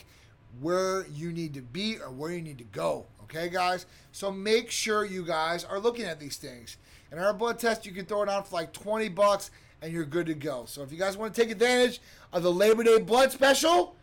where 0.62 1.06
you 1.08 1.32
need 1.32 1.54
to 1.56 1.62
be 1.62 1.98
or 1.98 2.12
where 2.12 2.32
you 2.32 2.42
need 2.42 2.58
to 2.60 2.64
go. 2.66 3.06
Okay, 3.24 3.50
guys? 3.50 3.86
So 4.12 4.32
make 4.32 4.70
sure 4.70 5.06
you 5.06 5.26
guys 5.26 5.64
are 5.64 5.80
looking 5.80 6.06
at 6.06 6.20
these 6.20 6.38
things. 6.38 6.78
And 7.12 7.20
our 7.20 7.34
blood 7.34 7.60
test, 7.60 7.86
you 7.86 7.92
can 7.92 8.06
throw 8.06 8.24
it 8.24 8.30
on 8.30 8.44
for 8.44 8.56
like 8.56 8.74
20 8.74 9.10
bucks 9.10 9.52
and 9.82 9.92
you're 9.92 10.06
good 10.06 10.28
to 10.28 10.34
go. 10.34 10.66
So 10.66 10.82
if 10.82 10.92
you 10.92 10.98
guys 10.98 11.18
want 11.18 11.34
to 11.34 11.42
take 11.42 11.52
advantage 11.52 12.00
of 12.32 12.44
the 12.44 12.52
Labor 12.52 12.84
Day 12.84 13.00
blood 13.00 13.32
special, 13.32 13.96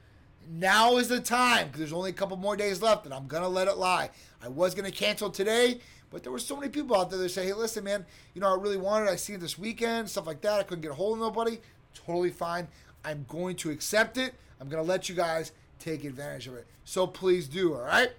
now 0.49 0.97
is 0.97 1.09
the 1.09 1.21
time 1.21 1.66
because 1.66 1.79
there's 1.79 1.93
only 1.93 2.11
a 2.11 2.14
couple 2.14 2.37
more 2.37 2.57
days 2.57 2.83
left 2.83 3.05
and 3.05 3.14
I'm 3.14 3.27
going 3.27 3.43
to 3.43 3.49
let 3.49 3.68
it 3.68 3.79
lie. 3.79 4.11
I 4.43 4.49
was 4.49 4.75
going 4.75 4.91
to 4.91 4.97
cancel 4.97 5.31
today, 5.31 5.81
but 6.11 6.23
there 6.23 6.33
were 6.33 6.39
so 6.39 6.57
many 6.57 6.68
people 6.68 6.97
out 6.97 7.11
there 7.11 7.18
that 7.18 7.29
say, 7.31 7.47
hey, 7.47 7.53
listen, 7.53 7.85
man, 7.85 8.05
you 8.35 8.41
know, 8.41 8.53
I 8.53 8.61
really 8.61 8.77
wanted. 8.77 9.09
I 9.09 9.16
see 9.16 9.35
it 9.35 9.41
this 9.41 9.59
weekend, 9.59 10.11
stuff 10.11 10.27
like 10.27 10.41
that. 10.43 10.61
I 10.61 10.62
couldn't 10.64 10.83
get 10.83 10.91
a 10.91 10.95
hold 10.95 11.14
of 11.14 11.21
nobody. 11.21 11.59
Totally 11.95 12.31
fine. 12.31 12.68
I'm 13.05 13.25
going 13.29 13.57
to 13.57 13.71
accept 13.71 14.19
it. 14.19 14.35
I'm 14.61 14.69
going 14.69 14.83
to 14.83 14.89
let 14.89 15.09
you 15.09 15.15
guys 15.15 15.53
take 15.79 16.05
advantage 16.05 16.47
of 16.47 16.55
it. 16.55 16.67
So 16.85 17.07
please 17.07 17.49
do, 17.49 17.75
all 17.75 17.83
right? 17.83 18.11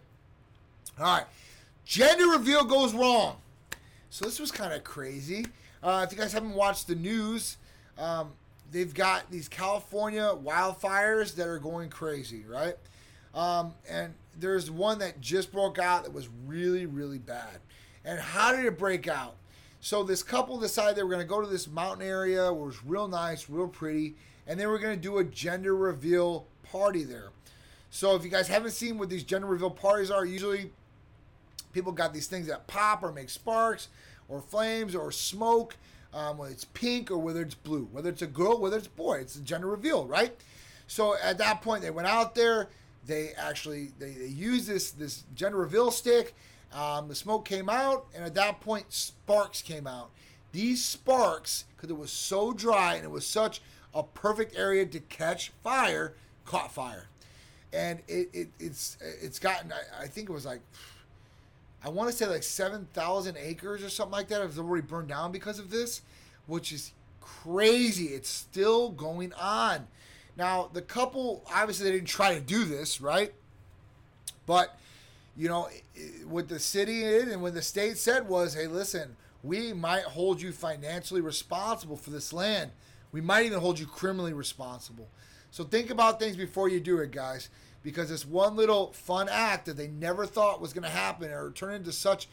All 0.99 1.05
right. 1.05 1.25
Gender 1.85 2.27
reveal 2.27 2.63
goes 2.63 2.93
wrong. 2.93 3.37
So 4.09 4.25
this 4.25 4.39
was 4.39 4.51
kind 4.51 4.73
of 4.73 4.83
crazy. 4.83 5.45
Uh, 5.83 6.05
if 6.05 6.11
you 6.11 6.17
guys 6.17 6.33
haven't 6.33 6.53
watched 6.53 6.87
the 6.87 6.95
news, 6.95 7.57
um, 7.97 8.31
they've 8.71 8.93
got 8.93 9.29
these 9.31 9.47
California 9.47 10.33
wildfires 10.43 11.35
that 11.35 11.47
are 11.47 11.59
going 11.59 11.89
crazy, 11.89 12.43
right? 12.47 12.75
Um, 13.33 13.73
and 13.89 14.13
there's 14.37 14.69
one 14.69 14.99
that 14.99 15.21
just 15.21 15.51
broke 15.51 15.79
out 15.79 16.03
that 16.03 16.13
was 16.13 16.29
really, 16.45 16.85
really 16.85 17.17
bad. 17.17 17.59
And 18.03 18.19
how 18.19 18.55
did 18.55 18.65
it 18.65 18.77
break 18.77 19.07
out? 19.07 19.35
So 19.79 20.03
this 20.03 20.21
couple 20.23 20.59
decided 20.59 20.95
they 20.95 21.03
were 21.03 21.09
going 21.09 21.21
to 21.21 21.27
go 21.27 21.41
to 21.41 21.47
this 21.47 21.67
mountain 21.67 22.05
area 22.05 22.51
where 22.53 22.63
it 22.63 22.65
was 22.65 22.85
real 22.85 23.07
nice, 23.07 23.49
real 23.49 23.67
pretty, 23.67 24.15
and 24.47 24.59
they 24.59 24.65
were 24.65 24.79
going 24.79 24.95
to 24.95 25.01
do 25.01 25.17
a 25.17 25.23
gender 25.23 25.75
reveal 25.75 26.45
party 26.63 27.03
there. 27.03 27.29
So 27.89 28.15
if 28.15 28.23
you 28.23 28.29
guys 28.29 28.47
haven't 28.47 28.71
seen 28.71 28.97
what 28.97 29.09
these 29.09 29.23
gender 29.23 29.47
reveal 29.47 29.69
parties 29.69 30.09
are, 30.09 30.25
usually 30.25 30.71
people 31.73 31.91
got 31.91 32.13
these 32.13 32.27
things 32.27 32.47
that 32.47 32.67
pop 32.67 33.03
or 33.03 33.11
make 33.11 33.29
sparks 33.29 33.89
or 34.29 34.41
flames 34.41 34.95
or 34.95 35.11
smoke, 35.11 35.75
um, 36.13 36.37
whether 36.37 36.51
it's 36.51 36.65
pink 36.65 37.11
or 37.11 37.17
whether 37.17 37.41
it's 37.41 37.55
blue, 37.55 37.87
whether 37.91 38.09
it's 38.09 38.21
a 38.21 38.27
girl, 38.27 38.57
whether 38.59 38.77
it's 38.77 38.87
boy. 38.87 39.19
It's 39.19 39.35
a 39.35 39.41
gender 39.41 39.67
reveal, 39.67 40.05
right? 40.05 40.35
So 40.87 41.15
at 41.21 41.37
that 41.37 41.61
point, 41.61 41.81
they 41.81 41.89
went 41.89 42.07
out 42.07 42.35
there. 42.35 42.69
They 43.05 43.31
actually 43.37 43.91
they, 43.97 44.11
they 44.11 44.27
used 44.27 44.67
this 44.67 44.91
this 44.91 45.23
gender 45.35 45.57
reveal 45.57 45.91
stick. 45.91 46.33
Um, 46.73 47.07
the 47.07 47.15
smoke 47.15 47.45
came 47.45 47.69
out, 47.69 48.05
and 48.15 48.23
at 48.23 48.35
that 48.35 48.61
point, 48.61 48.93
sparks 48.93 49.61
came 49.61 49.87
out. 49.87 50.11
These 50.51 50.83
sparks, 50.83 51.65
because 51.75 51.89
it 51.89 51.97
was 51.97 52.11
so 52.11 52.53
dry 52.53 52.95
and 52.95 53.03
it 53.03 53.11
was 53.11 53.25
such 53.25 53.61
a 53.93 54.03
perfect 54.03 54.55
area 54.55 54.85
to 54.85 54.99
catch 54.99 55.51
fire, 55.63 56.13
caught 56.45 56.71
fire, 56.71 57.07
and 57.73 57.99
it, 58.07 58.29
it 58.33 58.49
it's 58.59 58.97
it's 59.21 59.39
gotten. 59.39 59.71
I, 59.71 60.03
I 60.03 60.07
think 60.07 60.29
it 60.29 60.33
was 60.33 60.45
like 60.45 60.61
I 61.83 61.89
want 61.89 62.11
to 62.11 62.15
say 62.15 62.27
like 62.27 62.43
7,000 62.43 63.37
acres 63.37 63.83
or 63.83 63.89
something 63.89 64.11
like 64.11 64.27
that 64.27 64.41
has 64.41 64.59
already 64.59 64.85
burned 64.85 65.07
down 65.07 65.31
because 65.31 65.57
of 65.57 65.71
this, 65.71 66.01
which 66.45 66.71
is 66.71 66.91
crazy. 67.19 68.07
It's 68.07 68.29
still 68.29 68.89
going 68.89 69.33
on. 69.33 69.87
Now, 70.37 70.69
the 70.71 70.81
couple, 70.81 71.43
obviously, 71.53 71.85
they 71.85 71.95
didn't 71.95 72.07
try 72.07 72.35
to 72.35 72.41
do 72.41 72.65
this, 72.65 73.01
right? 73.01 73.33
But, 74.45 74.77
you 75.35 75.49
know, 75.49 75.69
what 76.27 76.49
the 76.49 76.59
city 76.59 77.01
did 77.01 77.27
and 77.27 77.41
what 77.41 77.53
the 77.55 77.61
state 77.61 77.97
said 77.97 78.29
was 78.29 78.53
hey, 78.53 78.67
listen, 78.67 79.15
we 79.43 79.73
might 79.73 80.03
hold 80.03 80.41
you 80.41 80.51
financially 80.51 81.21
responsible 81.21 81.97
for 81.97 82.11
this 82.11 82.31
land. 82.31 82.71
We 83.11 83.21
might 83.21 83.45
even 83.45 83.59
hold 83.59 83.79
you 83.79 83.85
criminally 83.85 84.33
responsible. 84.33 85.09
So 85.51 85.63
think 85.63 85.89
about 85.89 86.19
things 86.19 86.37
before 86.37 86.69
you 86.69 86.79
do 86.79 86.99
it, 86.99 87.11
guys 87.11 87.49
because 87.83 88.09
this 88.09 88.25
one 88.25 88.55
little 88.55 88.91
fun 88.93 89.27
act 89.29 89.65
that 89.65 89.77
they 89.77 89.87
never 89.87 90.25
thought 90.25 90.61
was 90.61 90.73
going 90.73 90.83
to 90.83 90.89
happen 90.89 91.31
or 91.31 91.51
turn 91.51 91.75
into 91.75 91.91
such 91.91 92.27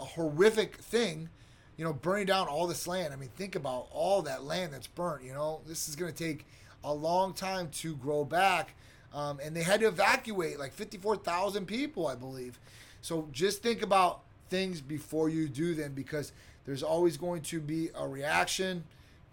a 0.00 0.04
horrific 0.04 0.76
thing, 0.76 1.28
you 1.76 1.84
know, 1.84 1.92
burning 1.92 2.26
down 2.26 2.48
all 2.48 2.66
this 2.66 2.86
land. 2.86 3.12
I 3.12 3.16
mean, 3.16 3.30
think 3.36 3.54
about 3.54 3.88
all 3.92 4.22
that 4.22 4.44
land 4.44 4.72
that's 4.72 4.86
burnt. 4.86 5.24
You 5.24 5.32
know, 5.32 5.60
this 5.66 5.88
is 5.88 5.96
going 5.96 6.12
to 6.12 6.24
take 6.24 6.46
a 6.82 6.92
long 6.92 7.34
time 7.34 7.68
to 7.68 7.94
grow 7.96 8.24
back. 8.24 8.74
Um, 9.12 9.40
and 9.42 9.54
they 9.54 9.62
had 9.62 9.80
to 9.80 9.88
evacuate 9.88 10.58
like 10.58 10.72
54,000 10.72 11.66
people, 11.66 12.06
I 12.06 12.14
believe. 12.14 12.58
So 13.00 13.28
just 13.32 13.62
think 13.62 13.82
about 13.82 14.20
things 14.48 14.80
before 14.80 15.28
you 15.28 15.48
do 15.48 15.74
them 15.74 15.92
because 15.92 16.32
there's 16.64 16.82
always 16.82 17.16
going 17.16 17.42
to 17.42 17.60
be 17.60 17.90
a 17.94 18.06
reaction 18.06 18.84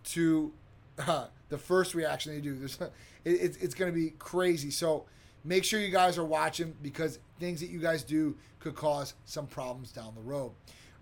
to 0.06 0.54
uh, 1.00 1.28
the 1.50 1.58
first 1.58 1.96
reaction 1.96 2.34
they 2.34 2.42
do. 2.42 2.56
There's, 2.56 2.80
it, 2.82 2.90
it's, 3.24 3.58
it's 3.58 3.76
going 3.76 3.92
to 3.92 3.96
be 3.98 4.12
crazy. 4.20 4.72
So 4.72 5.06
make 5.44 5.64
sure 5.64 5.80
you 5.80 5.92
guys 5.92 6.18
are 6.18 6.26
watching 6.26 6.76
because 6.82 7.20
things 7.40 7.60
that 7.62 7.70
you 7.70 7.80
guys 7.80 8.04
do 8.04 8.36
could 8.60 8.76
cause 8.76 9.14
some 9.26 9.48
problems 9.48 9.92
down 9.92 10.14
the 10.16 10.22
road. 10.22 10.52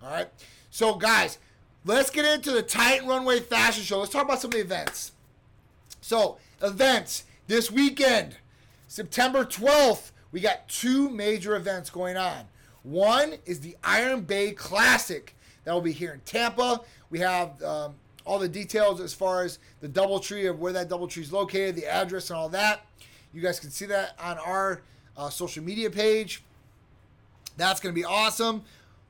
All 0.03 0.11
right. 0.11 0.27
So, 0.69 0.95
guys, 0.95 1.37
let's 1.85 2.09
get 2.09 2.25
into 2.25 2.51
the 2.51 2.61
Titan 2.61 3.07
Runway 3.07 3.39
Fashion 3.39 3.83
Show. 3.83 3.99
Let's 3.99 4.11
talk 4.11 4.25
about 4.25 4.41
some 4.41 4.49
of 4.49 4.53
the 4.53 4.59
events. 4.59 5.13
So, 6.01 6.37
events 6.61 7.23
this 7.47 7.71
weekend, 7.71 8.37
September 8.87 9.45
12th, 9.45 10.11
we 10.31 10.41
got 10.41 10.67
two 10.67 11.09
major 11.09 11.55
events 11.55 11.89
going 11.89 12.17
on. 12.17 12.45
One 12.81 13.35
is 13.45 13.61
the 13.61 13.77
Iron 13.83 14.21
Bay 14.21 14.51
Classic 14.51 15.35
that 15.63 15.73
will 15.73 15.81
be 15.81 15.93
here 15.93 16.13
in 16.13 16.19
Tampa. 16.21 16.81
We 17.09 17.19
have 17.19 17.61
um, 17.63 17.95
all 18.25 18.39
the 18.39 18.49
details 18.49 19.01
as 19.01 19.13
far 19.13 19.43
as 19.43 19.59
the 19.81 19.89
DoubleTree 19.89 20.49
of 20.49 20.59
where 20.59 20.73
that 20.73 20.89
DoubleTree 20.89 21.21
is 21.21 21.33
located, 21.33 21.75
the 21.75 21.85
address, 21.85 22.29
and 22.29 22.37
all 22.37 22.49
that. 22.49 22.85
You 23.33 23.41
guys 23.41 23.59
can 23.59 23.71
see 23.71 23.85
that 23.87 24.15
on 24.21 24.37
our 24.37 24.81
uh, 25.17 25.29
social 25.29 25.63
media 25.63 25.89
page. 25.89 26.43
That's 27.57 27.79
going 27.79 27.93
to 27.93 27.99
be 27.99 28.05
awesome. 28.05 28.63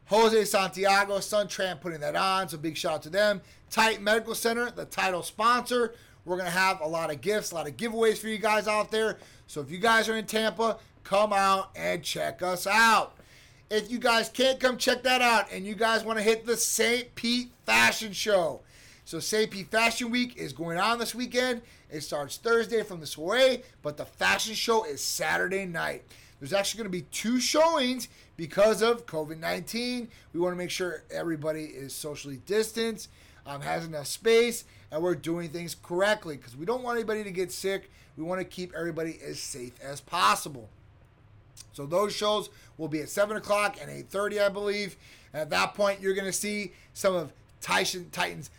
Jose 0.08 0.46
Santiago, 0.46 1.18
Suntramp 1.20 1.82
putting 1.82 2.02
that 2.02 2.16
on, 2.16 2.50
so 2.50 2.58
big 2.58 2.76
shout 2.76 2.94
out 2.94 3.04
to 3.04 3.10
them. 3.10 3.42
Titan 3.70 4.04
Medical 4.04 4.36
Center, 4.36 4.70
the 4.70 4.86
title 4.86 5.24
sponsor. 5.24 5.96
We're 6.26 6.38
going 6.38 6.52
to 6.52 6.58
have 6.58 6.82
a 6.82 6.88
lot 6.88 7.12
of 7.12 7.22
gifts, 7.22 7.52
a 7.52 7.56
lot 7.56 7.68
of 7.68 7.78
giveaways 7.78 8.18
for 8.18 8.28
you 8.28 8.38
guys 8.38 8.68
out 8.68 8.92
there. 8.92 9.18
So 9.48 9.62
if 9.62 9.72
you 9.72 9.78
guys 9.78 10.08
are 10.10 10.16
in 10.16 10.26
Tampa, 10.26 10.78
come 11.04 11.34
out 11.34 11.72
and 11.76 12.04
check 12.04 12.42
us 12.42 12.68
out. 12.68 13.16
If 13.70 13.92
you 13.92 13.98
guys 13.98 14.30
can't 14.30 14.60
come 14.60 14.78
check 14.78 15.04
that 15.04 15.22
out 15.22 15.52
and 15.52 15.66
you 15.66 15.74
guys 15.76 16.04
want 16.04 16.20
to 16.20 16.24
hit 16.24 16.46
the 16.46 16.56
St. 16.56 17.14
Pete 17.16 17.52
Fashion 17.66 18.14
Show. 18.14 18.62
St. 19.06 19.52
Pete 19.52 19.70
Fashion 19.70 20.10
Week 20.10 20.38
is 20.38 20.54
going 20.54 20.78
on 20.78 20.98
this 20.98 21.14
weekend. 21.14 21.62
It 21.92 22.02
starts 22.02 22.38
Thursday 22.38 22.84
from 22.84 23.00
the 23.00 23.06
soiree, 23.06 23.64
but 23.82 23.98
the 23.98 24.06
fashion 24.06 24.56
show 24.56 24.86
is 24.86 25.04
Saturday 25.04 25.66
night. 25.66 26.04
There's 26.40 26.54
actually 26.54 26.80
going 26.80 26.92
to 26.92 26.98
be 26.98 27.06
two 27.12 27.40
showings 27.40 28.08
because 28.36 28.82
of 28.82 29.06
COVID 29.06 29.40
19. 29.40 30.08
We 30.34 30.40
want 30.40 30.54
to 30.54 30.58
make 30.58 30.72
sure 30.72 31.04
everybody 31.12 31.66
is 31.66 31.94
socially 31.94 32.42
distanced, 32.46 33.10
um, 33.46 33.62
has 33.62 33.86
enough 33.86 34.08
space, 34.08 34.66
and 34.92 35.02
we're 35.02 35.16
doing 35.16 35.50
things 35.50 35.76
correctly 35.76 36.38
because 36.38 36.56
we 36.56 36.66
don't 36.66 36.84
want 36.84 36.98
anybody 36.98 37.24
to 37.24 37.32
get 37.32 37.52
sick. 37.52 37.90
We 38.18 38.24
want 38.24 38.40
to 38.42 38.46
keep 38.46 38.74
everybody 38.76 39.20
as 39.26 39.40
safe 39.40 39.74
as 39.82 40.02
possible. 40.02 40.70
So 41.74 41.86
those 41.86 42.14
shows 42.14 42.50
will 42.78 42.88
be 42.88 43.02
at 43.02 43.10
seven 43.10 43.38
o'clock 43.38 43.78
and 43.82 43.90
eight 43.90 44.10
thirty, 44.10 44.40
I 44.40 44.50
believe. 44.50 44.98
And 45.34 45.42
at 45.42 45.50
that 45.50 45.74
point, 45.76 46.02
you're 46.02 46.14
going 46.14 46.26
to 46.26 46.34
see 46.34 46.74
some 46.94 47.16
of 47.16 47.34
Tyson 47.62 48.10
Titans 48.12 48.50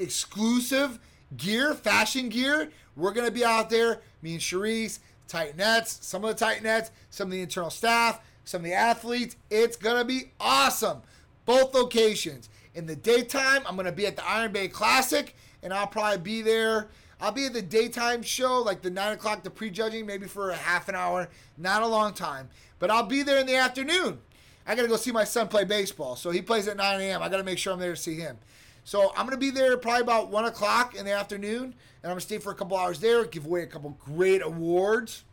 exclusive 0.00 0.98
gear, 1.36 1.74
fashion 1.74 2.28
gear. 2.28 2.70
We're 2.96 3.12
going 3.12 3.26
to 3.26 3.32
be 3.32 3.44
out 3.44 3.70
there. 3.70 4.00
Me 4.22 4.32
and 4.32 4.40
Cherise, 4.40 5.00
Titanettes, 5.28 6.02
some 6.02 6.24
of 6.24 6.36
the 6.36 6.44
Titanettes, 6.44 6.90
some 7.10 7.28
of 7.28 7.32
the 7.32 7.40
internal 7.40 7.70
staff, 7.70 8.20
some 8.44 8.60
of 8.60 8.64
the 8.64 8.74
athletes. 8.74 9.36
It's 9.50 9.76
going 9.76 9.98
to 9.98 10.04
be 10.04 10.30
awesome. 10.40 11.02
Both 11.44 11.74
locations. 11.74 12.48
In 12.74 12.86
the 12.86 12.96
daytime, 12.96 13.62
I'm 13.66 13.74
going 13.74 13.86
to 13.86 13.92
be 13.92 14.06
at 14.06 14.16
the 14.16 14.28
Iron 14.28 14.52
Bay 14.52 14.68
Classic, 14.68 15.34
and 15.62 15.72
I'll 15.72 15.86
probably 15.86 16.18
be 16.18 16.42
there. 16.42 16.88
I'll 17.20 17.32
be 17.32 17.46
at 17.46 17.54
the 17.54 17.62
daytime 17.62 18.22
show, 18.22 18.60
like 18.60 18.82
the 18.82 18.90
9 18.90 19.14
o'clock, 19.14 19.42
the 19.42 19.50
prejudging, 19.50 20.04
maybe 20.04 20.26
for 20.26 20.50
a 20.50 20.56
half 20.56 20.88
an 20.88 20.94
hour. 20.94 21.28
Not 21.56 21.82
a 21.82 21.86
long 21.86 22.12
time. 22.12 22.50
But 22.78 22.90
I'll 22.90 23.06
be 23.06 23.22
there 23.22 23.38
in 23.38 23.46
the 23.46 23.56
afternoon. 23.56 24.18
I 24.66 24.74
got 24.74 24.82
to 24.82 24.88
go 24.88 24.96
see 24.96 25.12
my 25.12 25.24
son 25.24 25.48
play 25.48 25.64
baseball. 25.64 26.16
So 26.16 26.30
he 26.30 26.42
plays 26.42 26.68
at 26.68 26.76
9 26.76 27.00
a.m. 27.00 27.22
I 27.22 27.28
got 27.28 27.38
to 27.38 27.44
make 27.44 27.58
sure 27.58 27.72
I'm 27.72 27.78
there 27.78 27.94
to 27.94 28.00
see 28.00 28.16
him. 28.16 28.36
So 28.86 29.12
I'm 29.16 29.28
to 29.30 29.36
be 29.36 29.50
there 29.50 29.76
probably 29.76 30.02
about 30.02 30.30
1 30.30 30.44
o'clock 30.44 30.94
in 30.94 31.04
the 31.04 31.10
afternoon. 31.10 31.74
And 32.02 32.12
I'm 32.12 32.16
to 32.18 32.20
stay 32.20 32.38
for 32.38 32.52
a 32.52 32.54
couple 32.54 32.76
hours 32.76 33.00
there, 33.00 33.24
give 33.24 33.44
away 33.44 33.62
a 33.62 33.66
couple 33.66 33.90
great 33.98 34.42
awards. 34.42 35.24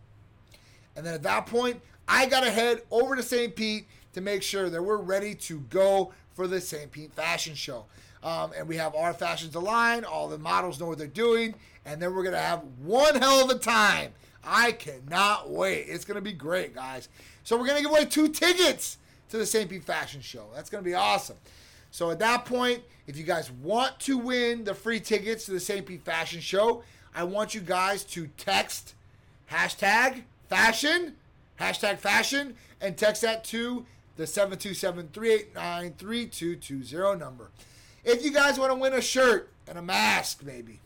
And 0.96 1.06
then 1.06 1.14
at 1.14 1.22
that 1.22 1.46
point, 1.46 1.80
I 2.08 2.26
got 2.26 2.40
to 2.40 2.50
head 2.50 2.82
over 2.90 3.16
to 3.16 3.22
St. 3.22 3.56
Pete 3.56 3.86
to 4.14 4.22
make 4.22 4.42
sure 4.42 4.72
that 4.72 4.82
we're 4.82 4.98
ready 4.98 5.36
to 5.36 5.60
go 5.70 6.14
for 6.34 6.48
the 6.48 6.60
St. 6.60 6.92
Pete 6.92 7.14
Fashion 7.14 7.54
Show. 7.54 7.86
Um, 8.24 8.54
and 8.58 8.68
we 8.68 8.76
have 8.78 8.96
our 8.96 9.14
fashions 9.14 9.54
aligned. 9.54 10.04
All 10.04 10.28
the 10.28 10.40
models 10.40 10.80
know 10.80 10.88
what 10.88 10.98
they're 10.98 11.06
doing. 11.06 11.54
And 11.86 12.02
then 12.02 12.16
we're 12.16 12.24
to 12.34 12.40
have 12.40 12.64
one 12.82 13.22
hell 13.22 13.44
of 13.44 13.56
a 13.56 13.60
time. 13.60 14.14
I 14.44 14.72
cannot 14.72 15.52
wait. 15.52 15.86
It's 15.88 16.06
to 16.16 16.22
be 16.22 16.34
great, 16.34 16.74
guys. 16.74 17.08
So 17.44 17.56
we're 17.56 17.68
to 17.78 17.84
give 17.84 17.92
away 17.92 18.06
two 18.06 18.30
tickets 18.30 18.98
to 19.30 19.38
the 19.38 19.46
St. 19.46 19.70
Pete 19.70 19.84
Fashion 19.84 20.22
Show. 20.22 20.48
That's 20.56 20.72
to 20.84 20.90
be 20.90 20.96
awesome. 20.96 21.38
So 21.92 22.10
at 22.10 22.18
that 22.18 22.46
point, 22.46 22.82
if 23.08 23.18
you 23.18 23.24
guys 23.24 23.52
want 23.52 24.00
to 24.02 24.18
win 24.18 24.64
the 24.64 24.74
free 24.74 25.00
tickets 25.00 25.46
to 25.46 25.52
the 25.52 25.60
St. 25.60 25.86
Pete 25.86 26.04
Fashion 26.04 26.42
Show, 26.42 26.82
I 27.14 27.24
want 27.24 27.54
you 27.54 27.62
guys 27.62 28.04
to 28.06 28.28
text 28.38 28.96
hashtag 29.52 30.24
fashion, 30.50 31.18
hashtag 31.60 32.00
fashion, 32.00 32.56
and 32.82 32.98
text 32.98 33.22
that 33.22 33.44
to 33.46 33.86
the 34.16 34.24
727-389-3220 34.24 37.20
number. 37.20 37.52
If 38.04 38.24
you 38.24 38.32
guys 38.32 38.60
want 38.60 38.72
to 38.72 38.78
win 38.78 38.94
a 38.94 39.02
shirt 39.02 39.50
and 39.68 39.78
a 39.78 39.82
mask, 39.82 40.44
maybe, 40.44 40.80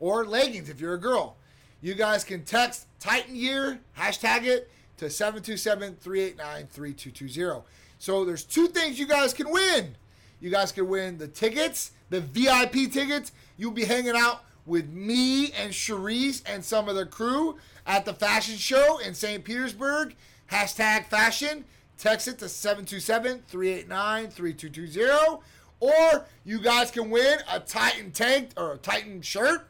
or 0.00 0.24
leggings 0.24 0.68
if 0.68 0.80
you're 0.80 0.94
a 0.94 0.98
girl, 0.98 1.36
you 1.80 1.94
guys 1.94 2.24
can 2.24 2.42
text 2.44 2.88
Titan 2.98 3.34
Gear, 3.34 3.78
hashtag 3.98 4.44
it 4.44 4.68
to 4.96 5.04
727-389-3220. 5.06 7.62
So 7.98 8.24
there's 8.24 8.44
two 8.44 8.68
things 8.68 8.98
you 8.98 9.06
guys 9.06 9.34
can 9.34 9.50
win. 9.50 9.96
You 10.40 10.50
guys 10.50 10.72
can 10.72 10.88
win 10.88 11.18
the 11.18 11.28
tickets, 11.28 11.92
the 12.10 12.20
VIP 12.20 12.90
tickets. 12.92 13.32
You'll 13.56 13.72
be 13.72 13.84
hanging 13.84 14.16
out 14.16 14.44
with 14.66 14.90
me 14.90 15.52
and 15.52 15.72
Cherise 15.72 16.42
and 16.46 16.64
some 16.64 16.88
of 16.88 16.96
the 16.96 17.06
crew 17.06 17.58
at 17.86 18.04
the 18.04 18.14
fashion 18.14 18.56
show 18.56 18.98
in 18.98 19.14
St. 19.14 19.44
Petersburg. 19.44 20.16
Hashtag 20.50 21.06
fashion. 21.06 21.64
Text 21.96 22.26
it 22.28 22.38
to 22.40 22.46
727-389-3220. 22.46 25.40
Or 25.80 26.26
you 26.44 26.60
guys 26.60 26.90
can 26.90 27.10
win 27.10 27.38
a 27.50 27.60
Titan 27.60 28.10
tank 28.10 28.50
or 28.56 28.72
a 28.72 28.78
Titan 28.78 29.22
shirt. 29.22 29.68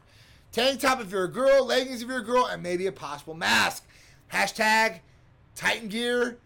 Tank 0.51 0.79
top 0.79 0.99
if 1.01 1.11
you're 1.11 1.25
a 1.25 1.31
girl, 1.31 1.65
leggings 1.65 2.01
if 2.01 2.07
you're 2.07 2.19
a 2.19 2.23
girl, 2.23 2.45
and 2.45 2.63
maybe 2.63 2.87
a 2.87 2.91
possible 2.91 3.33
mask. 3.33 3.85
Hashtag 4.31 4.99
Titan 5.55 5.89
Gear 5.89 6.37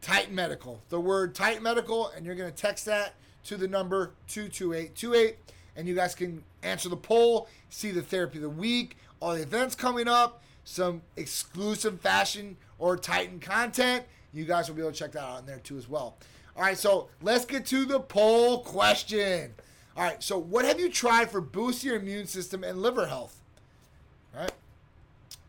Titan 0.00 0.34
Medical. 0.34 0.82
The 0.88 0.98
word 0.98 1.34
Titan 1.34 1.62
Medical, 1.62 2.08
and 2.08 2.26
you're 2.26 2.34
going 2.34 2.50
to 2.50 2.56
text 2.56 2.86
that 2.86 3.14
to 3.44 3.56
the 3.56 3.68
number 3.68 4.12
22828 4.28 5.36
and 5.76 5.88
you 5.88 5.94
guys 5.94 6.14
can 6.14 6.42
answer 6.62 6.88
the 6.88 6.96
poll, 6.96 7.48
see 7.68 7.90
the 7.90 8.02
therapy 8.02 8.38
of 8.38 8.42
the 8.42 8.50
week, 8.50 8.96
all 9.20 9.34
the 9.34 9.42
events 9.42 9.74
coming 9.74 10.08
up, 10.08 10.42
some 10.70 11.02
exclusive 11.16 12.00
fashion 12.00 12.56
or 12.78 12.96
Titan 12.96 13.40
content. 13.40 14.04
You 14.32 14.44
guys 14.44 14.68
will 14.68 14.76
be 14.76 14.82
able 14.82 14.92
to 14.92 14.98
check 14.98 15.12
that 15.12 15.22
out 15.22 15.40
in 15.40 15.46
there 15.46 15.58
too 15.58 15.76
as 15.76 15.88
well. 15.88 16.16
All 16.56 16.62
right, 16.62 16.78
so 16.78 17.08
let's 17.20 17.44
get 17.44 17.66
to 17.66 17.84
the 17.84 17.98
poll 17.98 18.60
question. 18.60 19.52
All 19.96 20.04
right, 20.04 20.22
so 20.22 20.38
what 20.38 20.64
have 20.64 20.78
you 20.78 20.88
tried 20.88 21.28
for 21.28 21.40
boosting 21.40 21.90
your 21.90 21.98
immune 21.98 22.26
system 22.28 22.62
and 22.62 22.80
liver 22.80 23.06
health? 23.06 23.40
All 24.32 24.42
right. 24.42 24.52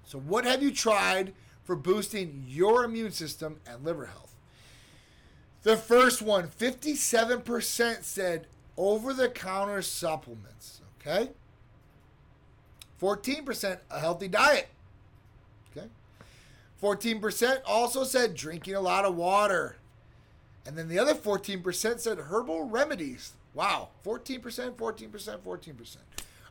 So 0.05 0.17
what 0.17 0.43
have 0.45 0.63
you 0.63 0.71
tried 0.71 1.33
for 1.63 1.75
boosting 1.75 2.43
your 2.47 2.83
immune 2.83 3.11
system 3.11 3.59
and 3.67 3.83
liver 3.85 4.07
health? 4.07 4.33
The 5.61 5.77
first 5.77 6.23
one, 6.23 6.47
57% 6.47 8.03
said 8.03 8.47
over 8.75 9.13
the 9.13 9.29
counter 9.29 9.83
supplements. 9.83 10.81
Okay. 10.99 11.29
14% 12.99 13.77
a 13.91 13.99
healthy 13.99 14.27
diet. 14.27 14.70
Okay. 16.83 17.13
14% 17.13 17.61
also 17.65 18.03
said 18.03 18.35
drinking 18.35 18.75
a 18.75 18.81
lot 18.81 19.05
of 19.05 19.15
water. 19.15 19.77
And 20.65 20.77
then 20.77 20.87
the 20.87 20.99
other 20.99 21.13
14% 21.13 21.99
said 21.99 22.17
herbal 22.17 22.65
remedies. 22.65 23.33
Wow. 23.53 23.89
14%, 24.05 24.41
14%, 24.73 25.39
14%. 25.39 25.97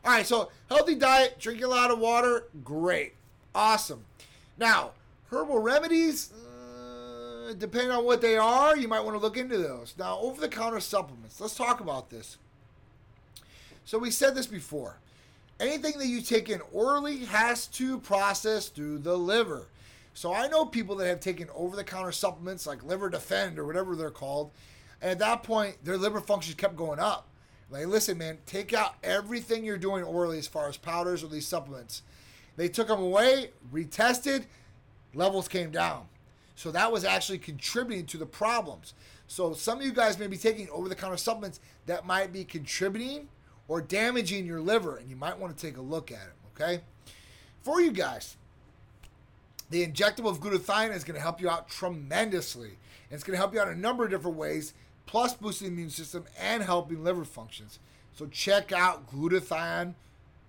All 0.03 0.11
right. 0.11 0.25
So 0.25 0.49
healthy 0.69 0.95
diet, 0.95 1.39
drinking 1.39 1.65
a 1.65 1.69
lot 1.69 1.91
of 1.91 1.99
water. 1.99 2.45
Great. 2.63 3.13
Awesome. 3.53 4.05
Now, 4.57 4.91
herbal 5.29 5.59
remedies, 5.59 6.31
uh, 6.31 7.53
depending 7.57 7.91
on 7.91 8.05
what 8.05 8.21
they 8.21 8.37
are, 8.37 8.77
you 8.77 8.87
might 8.87 9.01
want 9.01 9.15
to 9.15 9.21
look 9.21 9.37
into 9.37 9.57
those. 9.57 9.93
Now, 9.97 10.19
over 10.19 10.39
the 10.39 10.49
counter 10.49 10.79
supplements, 10.79 11.39
let's 11.41 11.55
talk 11.55 11.79
about 11.79 12.09
this. 12.09 12.37
So, 13.83 13.97
we 13.97 14.11
said 14.11 14.35
this 14.35 14.47
before. 14.47 14.97
Anything 15.59 15.97
that 15.99 16.07
you 16.07 16.21
take 16.21 16.49
in 16.49 16.61
orally 16.71 17.25
has 17.25 17.67
to 17.67 17.99
process 17.99 18.69
through 18.69 18.99
the 18.99 19.17
liver. 19.17 19.67
So, 20.13 20.33
I 20.33 20.47
know 20.47 20.65
people 20.65 20.95
that 20.97 21.07
have 21.07 21.19
taken 21.19 21.47
over 21.55 21.75
the 21.75 21.83
counter 21.83 22.11
supplements 22.11 22.67
like 22.67 22.83
Liver 22.83 23.09
Defend 23.09 23.57
or 23.57 23.65
whatever 23.65 23.95
they're 23.95 24.11
called. 24.11 24.51
And 25.01 25.11
at 25.11 25.19
that 25.19 25.43
point, 25.43 25.83
their 25.83 25.97
liver 25.97 26.21
function 26.21 26.53
kept 26.55 26.75
going 26.75 26.99
up. 26.99 27.27
Like, 27.69 27.87
listen, 27.87 28.17
man, 28.17 28.37
take 28.45 28.73
out 28.73 28.95
everything 29.03 29.63
you're 29.63 29.77
doing 29.77 30.03
orally 30.03 30.37
as 30.37 30.47
far 30.47 30.67
as 30.67 30.77
powders 30.77 31.23
or 31.23 31.27
these 31.27 31.47
supplements. 31.47 32.03
They 32.57 32.67
took 32.67 32.89
them 32.89 33.01
away, 33.01 33.51
retested, 33.73 34.43
levels 35.13 35.47
came 35.47 35.71
down. 35.71 36.07
So 36.55 36.69
that 36.71 36.91
was 36.91 37.05
actually 37.05 37.39
contributing 37.39 38.05
to 38.07 38.17
the 38.17 38.25
problems. 38.25 38.93
So 39.27 39.53
some 39.53 39.79
of 39.79 39.85
you 39.85 39.93
guys 39.93 40.19
may 40.19 40.27
be 40.27 40.37
taking 40.37 40.69
over 40.69 40.89
the 40.89 40.95
counter 40.95 41.17
supplements 41.17 41.61
that 41.85 42.05
might 42.05 42.33
be 42.33 42.43
contributing 42.43 43.29
or 43.67 43.81
damaging 43.81 44.45
your 44.45 44.59
liver, 44.59 44.97
and 44.97 45.09
you 45.09 45.15
might 45.15 45.39
want 45.39 45.57
to 45.57 45.65
take 45.65 45.77
a 45.77 45.81
look 45.81 46.11
at 46.11 46.27
it, 46.27 46.61
okay? 46.61 46.83
For 47.61 47.79
you 47.79 47.91
guys, 47.91 48.35
The 49.71 49.87
injectable 49.87 50.29
of 50.29 50.41
glutathione 50.41 50.93
is 50.93 51.05
going 51.05 51.15
to 51.15 51.21
help 51.21 51.41
you 51.41 51.49
out 51.49 51.69
tremendously. 51.69 52.67
And 52.67 53.15
it's 53.15 53.23
going 53.23 53.33
to 53.33 53.37
help 53.37 53.53
you 53.53 53.59
out 53.61 53.69
in 53.69 53.73
a 53.73 53.79
number 53.79 54.03
of 54.03 54.11
different 54.11 54.37
ways, 54.37 54.73
plus 55.05 55.33
boosting 55.33 55.69
the 55.69 55.73
immune 55.73 55.89
system 55.89 56.25
and 56.39 56.61
helping 56.61 57.03
liver 57.03 57.23
functions. 57.23 57.79
So 58.13 58.27
check 58.27 58.73
out 58.73 59.09
glutathione. 59.09 59.95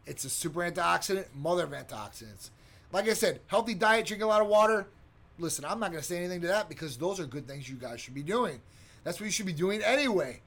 It's 0.06 0.24
a 0.24 0.28
super 0.28 0.60
antioxidant, 0.60 1.26
mother 1.36 1.64
of 1.64 1.70
antioxidants. 1.70 2.50
Like 2.90 3.08
I 3.08 3.14
said, 3.14 3.40
healthy 3.46 3.74
diet, 3.74 4.06
drink 4.06 4.24
a 4.24 4.26
lot 4.26 4.42
of 4.42 4.48
water. 4.48 4.88
Listen, 5.38 5.64
I'm 5.64 5.78
not 5.78 5.92
going 5.92 6.02
to 6.02 6.06
say 6.06 6.18
anything 6.18 6.40
to 6.42 6.48
that 6.48 6.68
because 6.68 6.96
those 6.96 7.20
are 7.20 7.24
good 7.24 7.46
things 7.46 7.68
you 7.68 7.76
guys 7.76 8.00
should 8.00 8.14
be 8.14 8.24
doing. 8.24 8.60
That's 9.04 9.20
what 9.20 9.26
you 9.26 9.32
should 9.32 9.46
be 9.46 9.52
doing 9.52 9.82
anyway. 9.82 10.40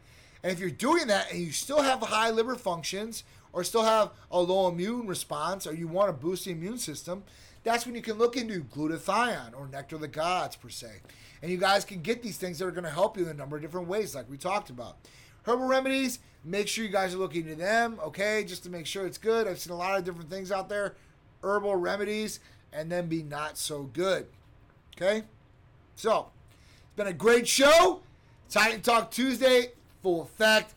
And 0.44 0.52
if 0.52 0.60
you're 0.60 0.70
doing 0.70 1.08
that 1.08 1.32
and 1.32 1.42
you 1.42 1.52
still 1.52 1.82
have 1.82 2.02
high 2.02 2.30
liver 2.30 2.56
functions 2.56 3.24
or 3.54 3.64
still 3.64 3.84
have 3.84 4.12
a 4.30 4.40
low 4.40 4.68
immune 4.68 5.08
response 5.08 5.66
or 5.66 5.74
you 5.74 5.88
want 5.88 6.10
to 6.10 6.14
boost 6.14 6.44
the 6.46 6.52
immune 6.52 6.78
system, 6.78 7.24
that's 7.66 7.86
when 7.86 7.96
you 7.96 8.02
can 8.02 8.18
look 8.18 8.38
into 8.38 8.64
glutathione 8.64 9.58
or 9.58 9.68
nectar 9.68 9.96
of 9.96 10.02
the 10.02 10.08
gods 10.08 10.56
per 10.56 10.70
se. 10.70 11.02
And 11.42 11.52
you 11.52 11.58
guys 11.58 11.84
can 11.84 12.02
get 12.02 12.24
these 12.24 12.38
things 12.38 12.60
that 12.60 12.66
are 12.66 12.72
going 12.72 12.86
to 12.86 12.90
help 12.90 13.18
you 13.18 13.24
in 13.24 13.30
a 13.30 13.34
number 13.34 13.56
of 13.58 13.62
different 13.62 13.88
ways, 13.88 14.16
like 14.16 14.30
we 14.30 14.38
talked 14.38 14.70
about. 14.70 14.98
Herbal 15.44 15.68
remedies, 15.68 16.20
make 16.44 16.68
sure 16.68 16.86
you 16.86 16.92
guys 16.92 17.14
are 17.14 17.18
looking 17.18 17.42
into 17.42 17.56
them, 17.56 18.00
okay, 18.04 18.44
just 18.46 18.64
to 18.64 18.70
make 18.70 18.86
sure 18.86 19.06
it's 19.06 19.18
good. 19.18 19.48
I've 19.48 19.60
seen 19.60 19.74
a 19.74 19.78
lot 19.78 19.98
of 19.98 20.06
different 20.06 20.30
things 20.30 20.52
out 20.52 20.70
there, 20.70 20.96
herbal 21.44 21.76
remedies, 21.76 22.40
and 22.72 22.92
then 22.92 23.08
be 23.08 23.24
not 23.24 23.58
so 23.58 23.84
good, 23.84 24.28
okay? 24.96 25.24
So, 25.96 26.30
it's 26.84 26.96
been 26.96 27.08
a 27.08 27.14
great 27.14 27.48
show. 27.48 28.02
Titan 28.50 28.82
Talk 28.82 29.10
Tuesday, 29.10 29.72
full 30.04 30.22
effect. 30.22 30.76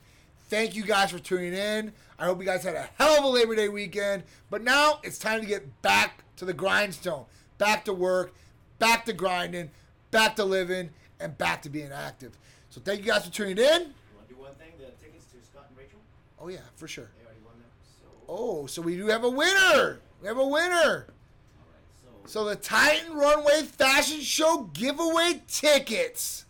Thank 0.49 0.75
you 0.75 0.85
guys 0.85 1.11
for 1.11 1.19
tuning 1.19 1.53
in. 1.53 1.93
I 2.19 2.25
hope 2.25 2.41
you 2.41 2.47
guys 2.47 2.65
had 2.65 2.75
a 2.75 2.89
hell 2.97 3.19
of 3.19 3.25
a 3.25 3.29
Labor 3.29 3.55
Day 3.55 3.69
weekend. 3.69 4.23
But 4.49 4.63
now 4.63 5.01
it's 5.03 5.19
time 5.19 5.41
to 5.41 5.47
get 5.47 5.83
back 5.83 6.25
to 6.39 6.45
the 6.45 6.53
grindstone, 6.53 7.25
back 7.59 7.85
to 7.85 7.93
work, 7.93 8.35
back 8.79 9.05
to 9.07 9.13
grinding, 9.13 9.71
back 10.11 10.37
to 10.37 10.45
living, 10.45 10.91
and 11.21 11.37
back 11.37 11.63
to 11.63 11.69
being 11.69 11.93
active. 11.93 12.37
So 12.71 12.81
thank 12.81 13.01
you 13.01 13.07
guys 13.07 13.25
for 13.27 13.33
tuning 13.33 13.59
in. 13.59 13.65
You 13.65 13.67
want 13.67 14.29
to 14.29 14.35
do 14.35 14.41
one 14.41 14.55
thing? 14.55 14.73
The 14.79 14.87
tickets 15.05 15.27
to 15.33 15.45
Scott 15.45 15.67
and 15.69 15.79
Rachel? 15.79 15.99
Oh 16.41 16.49
yeah, 16.49 16.59
for 16.77 16.87
sure. 16.89 17.11
They 17.19 17.25
already 17.25 17.41
won 17.45 17.55
them. 17.55 17.69
So, 18.01 18.07
Oh, 18.29 18.67
so 18.67 18.83
we 18.83 18.97
do 18.97 19.07
have 19.09 19.25
a 19.25 19.31
winner. 19.31 20.01
We 20.23 20.29
have 20.29 20.39
a 20.39 20.47
winner. 20.47 21.07
all 21.09 21.67
right. 21.67 22.25
So, 22.25 22.41
So 22.41 22.45
the 22.45 22.57
Titan 22.57 23.15
Runway 23.15 23.63
Fashion 23.63 24.21
Show 24.21 24.71
giveaway 24.73 25.43
tickets. 25.49 26.45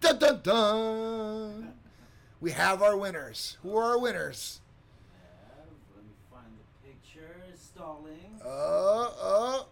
Dun 0.00 0.18
dun 0.18 0.40
dun. 0.42 1.72
We 2.40 2.52
have 2.52 2.82
our 2.82 2.96
winners. 2.96 3.56
Who 3.62 3.76
are 3.76 3.82
our 3.90 3.98
winners? 3.98 4.60
have, 5.56 5.66
let 5.96 6.04
me 6.04 6.12
find 6.32 6.46
the 6.56 6.88
picture. 6.88 7.34
Stalling. 7.56 8.40
Uh, 8.58 9.10
uh. 9.22 9.62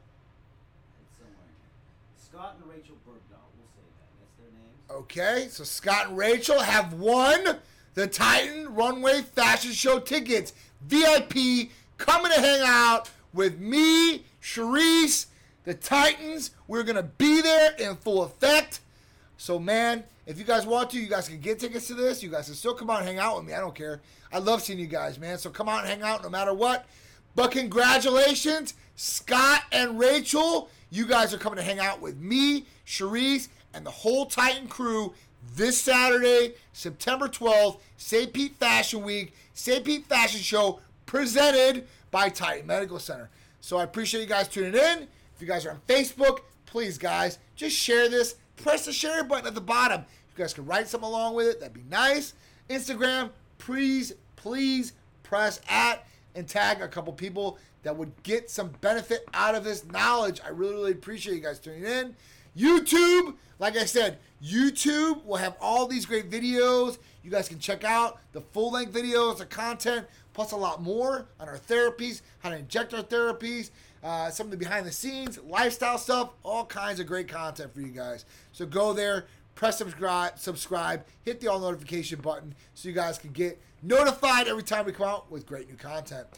Scott 2.16 2.57
and 2.61 2.70
Rachel 2.70 2.95
Bergdahl. 3.05 3.43
We'll 3.57 3.66
say 3.74 3.82
that. 3.99 4.09
That's 4.20 4.37
their 4.39 4.53
names. 4.53 5.03
Okay, 5.03 5.49
so 5.51 5.64
Scott 5.64 6.09
and 6.09 6.16
Rachel 6.16 6.61
have 6.61 6.93
won 6.93 7.59
the 7.95 8.07
Titan 8.07 8.72
Runway 8.74 9.22
Fashion 9.22 9.72
Show 9.72 9.99
tickets. 9.99 10.53
VIP 10.82 11.70
coming 11.99 12.30
to 12.30 12.41
hang 12.41 12.61
out 12.62 13.11
with 13.32 13.59
me, 13.59 14.24
Sharice, 14.41 15.26
the 15.64 15.74
Titans. 15.74 16.53
We're 16.68 16.84
going 16.84 16.97
to 16.97 17.03
be 17.03 17.41
there 17.41 17.72
in 17.80 17.97
full 17.97 18.22
effect. 18.22 18.80
So, 19.37 19.59
man, 19.59 20.05
if 20.26 20.39
you 20.39 20.45
guys 20.45 20.64
want 20.64 20.91
to, 20.91 21.01
you 21.01 21.09
guys 21.09 21.28
can 21.28 21.41
get 21.41 21.59
tickets 21.59 21.89
to 21.89 21.95
this. 21.95 22.22
You 22.22 22.30
guys 22.30 22.47
can 22.47 22.55
still 22.55 22.74
come 22.74 22.91
out 22.91 23.01
and 23.01 23.09
hang 23.09 23.18
out 23.18 23.37
with 23.37 23.47
me. 23.47 23.53
I 23.53 23.59
don't 23.59 23.74
care. 23.74 24.01
I 24.32 24.39
love 24.39 24.62
seeing 24.62 24.78
you 24.78 24.87
guys, 24.87 25.18
man. 25.18 25.39
So 25.39 25.51
come 25.51 25.68
out 25.68 25.80
and 25.80 25.89
hang 25.89 26.03
out 26.03 26.22
no 26.22 26.28
matter 26.28 26.55
what. 26.55 26.87
But 27.37 27.51
congratulations, 27.51 28.74
Scott 28.97 29.62
and 29.70 29.99
Rachel. 30.01 30.70
You 30.91 31.07
guys 31.07 31.34
are 31.34 31.39
coming 31.39 31.59
to 31.59 31.62
hang 31.62 31.78
out 31.78 32.01
with 32.01 32.16
me, 32.16 32.64
Sharice, 32.87 33.49
and 33.74 33.84
the 33.84 33.91
whole 33.91 34.24
Titan 34.24 34.68
crew 34.68 35.12
this 35.55 35.78
Saturday, 35.78 36.55
September 36.72 37.28
12th, 37.28 37.78
St. 37.99 38.32
Pete 38.32 38.57
Fashion 38.57 39.03
Week, 39.03 39.34
St. 39.53 39.84
Pete 39.84 40.07
Fashion 40.07 40.41
Show, 40.41 40.80
presented 41.05 41.87
by 42.11 42.30
Titan 42.30 42.66
Medical 42.66 42.99
Center. 42.99 43.28
So 43.61 43.76
I 43.76 43.84
appreciate 43.84 44.22
you 44.22 44.26
guys 44.26 44.49
tuning 44.49 44.74
in. 44.74 45.03
If 45.03 45.41
you 45.41 45.47
guys 45.47 45.66
are 45.66 45.72
on 45.72 45.80
Facebook, 45.87 46.39
please, 46.64 46.97
guys, 46.97 47.39
just 47.55 47.76
share 47.76 48.09
this. 48.09 48.37
Press 48.57 48.87
the 48.87 48.93
share 48.93 49.22
button 49.24 49.47
at 49.47 49.55
the 49.55 49.61
bottom. 49.61 50.01
You 50.01 50.43
guys 50.43 50.55
can 50.55 50.64
write 50.64 50.89
something 50.89 51.09
along 51.09 51.34
with 51.34 51.49
it. 51.49 51.61
That'd 51.61 51.74
be 51.74 51.84
nice. 51.91 52.32
Instagram, 52.70 53.28
please, 53.59 54.14
please 54.37 54.95
press 55.22 55.61
at 55.68 56.07
and 56.37 56.47
tag 56.47 56.80
a 56.80 56.89
couple 56.89 57.12
people 57.12 57.59
that 57.82 57.97
would 57.97 58.12
get 58.22 58.51
some 58.51 58.68
benefit 58.80 59.26
out 59.34 59.55
of 59.55 59.64
this 59.64 59.84
knowledge. 59.87 60.41
I 60.45 60.51
really, 60.51 60.74
really 60.74 60.93
appreciate 60.93 61.34
you 61.34 61.41
guys 61.41 61.59
tuning 61.59 61.84
in. 61.84 62.14
YouTube, 62.57 63.34
like 63.59 63.76
I 63.76 63.84
said, 63.84 64.18
YouTube 64.43 65.24
will 65.24 65.37
have 65.37 65.57
all 65.61 65.87
these 65.87 66.07
great 66.07 66.30
videos. 66.30 66.99
You 67.22 67.30
guys 67.30 67.49
can 67.49 67.59
check 67.59 67.84
out 67.84 68.18
the 68.32 68.41
full 68.41 68.72
length 68.72 68.93
videos, 68.93 69.39
the 69.39 69.47
content, 69.47 70.07
plus 70.32 70.53
a 70.53 70.57
lot 70.57 70.82
more 70.82 71.26
on 71.41 71.49
our 71.49 71.59
therapies, 71.59 72.22
how 72.41 72.51
to 72.51 72.57
inject 72.57 72.95
our 72.95 73.03
therapies, 73.03 73.70
uh, 74.03 74.30
some 74.30 74.47
of 74.47 74.51
the 74.51 74.57
behind 74.57 74.87
the 74.87 74.93
scenes, 74.93 75.39
lifestyle 75.43 75.99
stuff, 75.99 76.30
all 76.43 76.64
kinds 76.64 77.01
of 77.01 77.07
great 77.07 77.28
content 77.28 77.74
for 77.74 77.80
you 77.80 77.89
guys. 77.89 78.24
So 78.53 78.64
go 78.64 78.93
there, 78.93 79.26
press 79.57 79.78
subscribe, 79.78 80.38
subscribe, 80.38 81.04
hit 81.22 81.40
the 81.40 81.48
all 81.48 81.59
notification 81.59 82.20
button 82.20 82.54
so 82.74 82.88
you 82.88 82.94
guys 82.94 83.18
can 83.18 83.32
get 83.32 83.61
notified 83.82 84.46
every 84.46 84.62
time 84.62 84.86
we 84.86 84.92
come 84.92 85.09
out 85.09 85.30
with 85.30 85.46
great 85.46 85.68
new 85.68 85.76
content. 85.76 86.28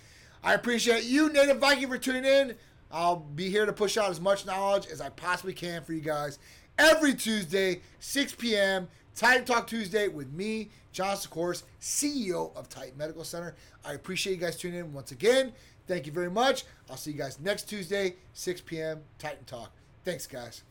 I 0.43 0.55
appreciate 0.55 1.05
you, 1.05 1.31
Native 1.31 1.59
Viking, 1.59 1.89
for 1.89 1.99
tuning 1.99 2.25
in. 2.25 2.55
I'll 2.91 3.17
be 3.17 3.51
here 3.51 3.67
to 3.67 3.73
push 3.73 3.99
out 3.99 4.11
as 4.11 4.21
much 4.21 4.47
knowledge 4.47 4.87
as 4.87 5.03
I 5.03 5.11
possibly 5.11 5.53
can 5.53 5.85
for 5.85 5.93
you 5.93 6.01
guys 6.01 6.39
every 6.79 7.13
Tuesday, 7.15 7.83
6 7.99 8.37
p.m. 8.37 8.89
Titan 9.15 9.45
Talk 9.45 9.67
Tuesday 9.67 10.09
with 10.09 10.33
me, 10.33 10.71
John 10.93 11.17
Sikoris, 11.17 11.65
CEO 11.81 12.57
of 12.57 12.69
Titan 12.69 12.97
Medical 12.97 13.25
Center. 13.25 13.57
I 13.85 13.95
appreciate 13.95 14.35
you 14.35 14.41
guys 14.41 14.57
tuning 14.57 14.79
in 14.79 14.93
once 14.93 15.11
again. 15.11 15.53
Thank 15.89 16.07
you 16.07 16.13
very 16.13 16.31
much. 16.31 16.65
I'll 16.89 16.97
see 16.97 17.11
you 17.11 17.19
guys 17.19 17.41
next 17.41 17.69
Tuesday, 17.69 18.15
6 18.33 18.61
p.m. 18.61 19.01
Titan 19.19 19.45
Talk. 19.45 19.73
Thanks, 20.05 20.27
guys. 20.27 20.63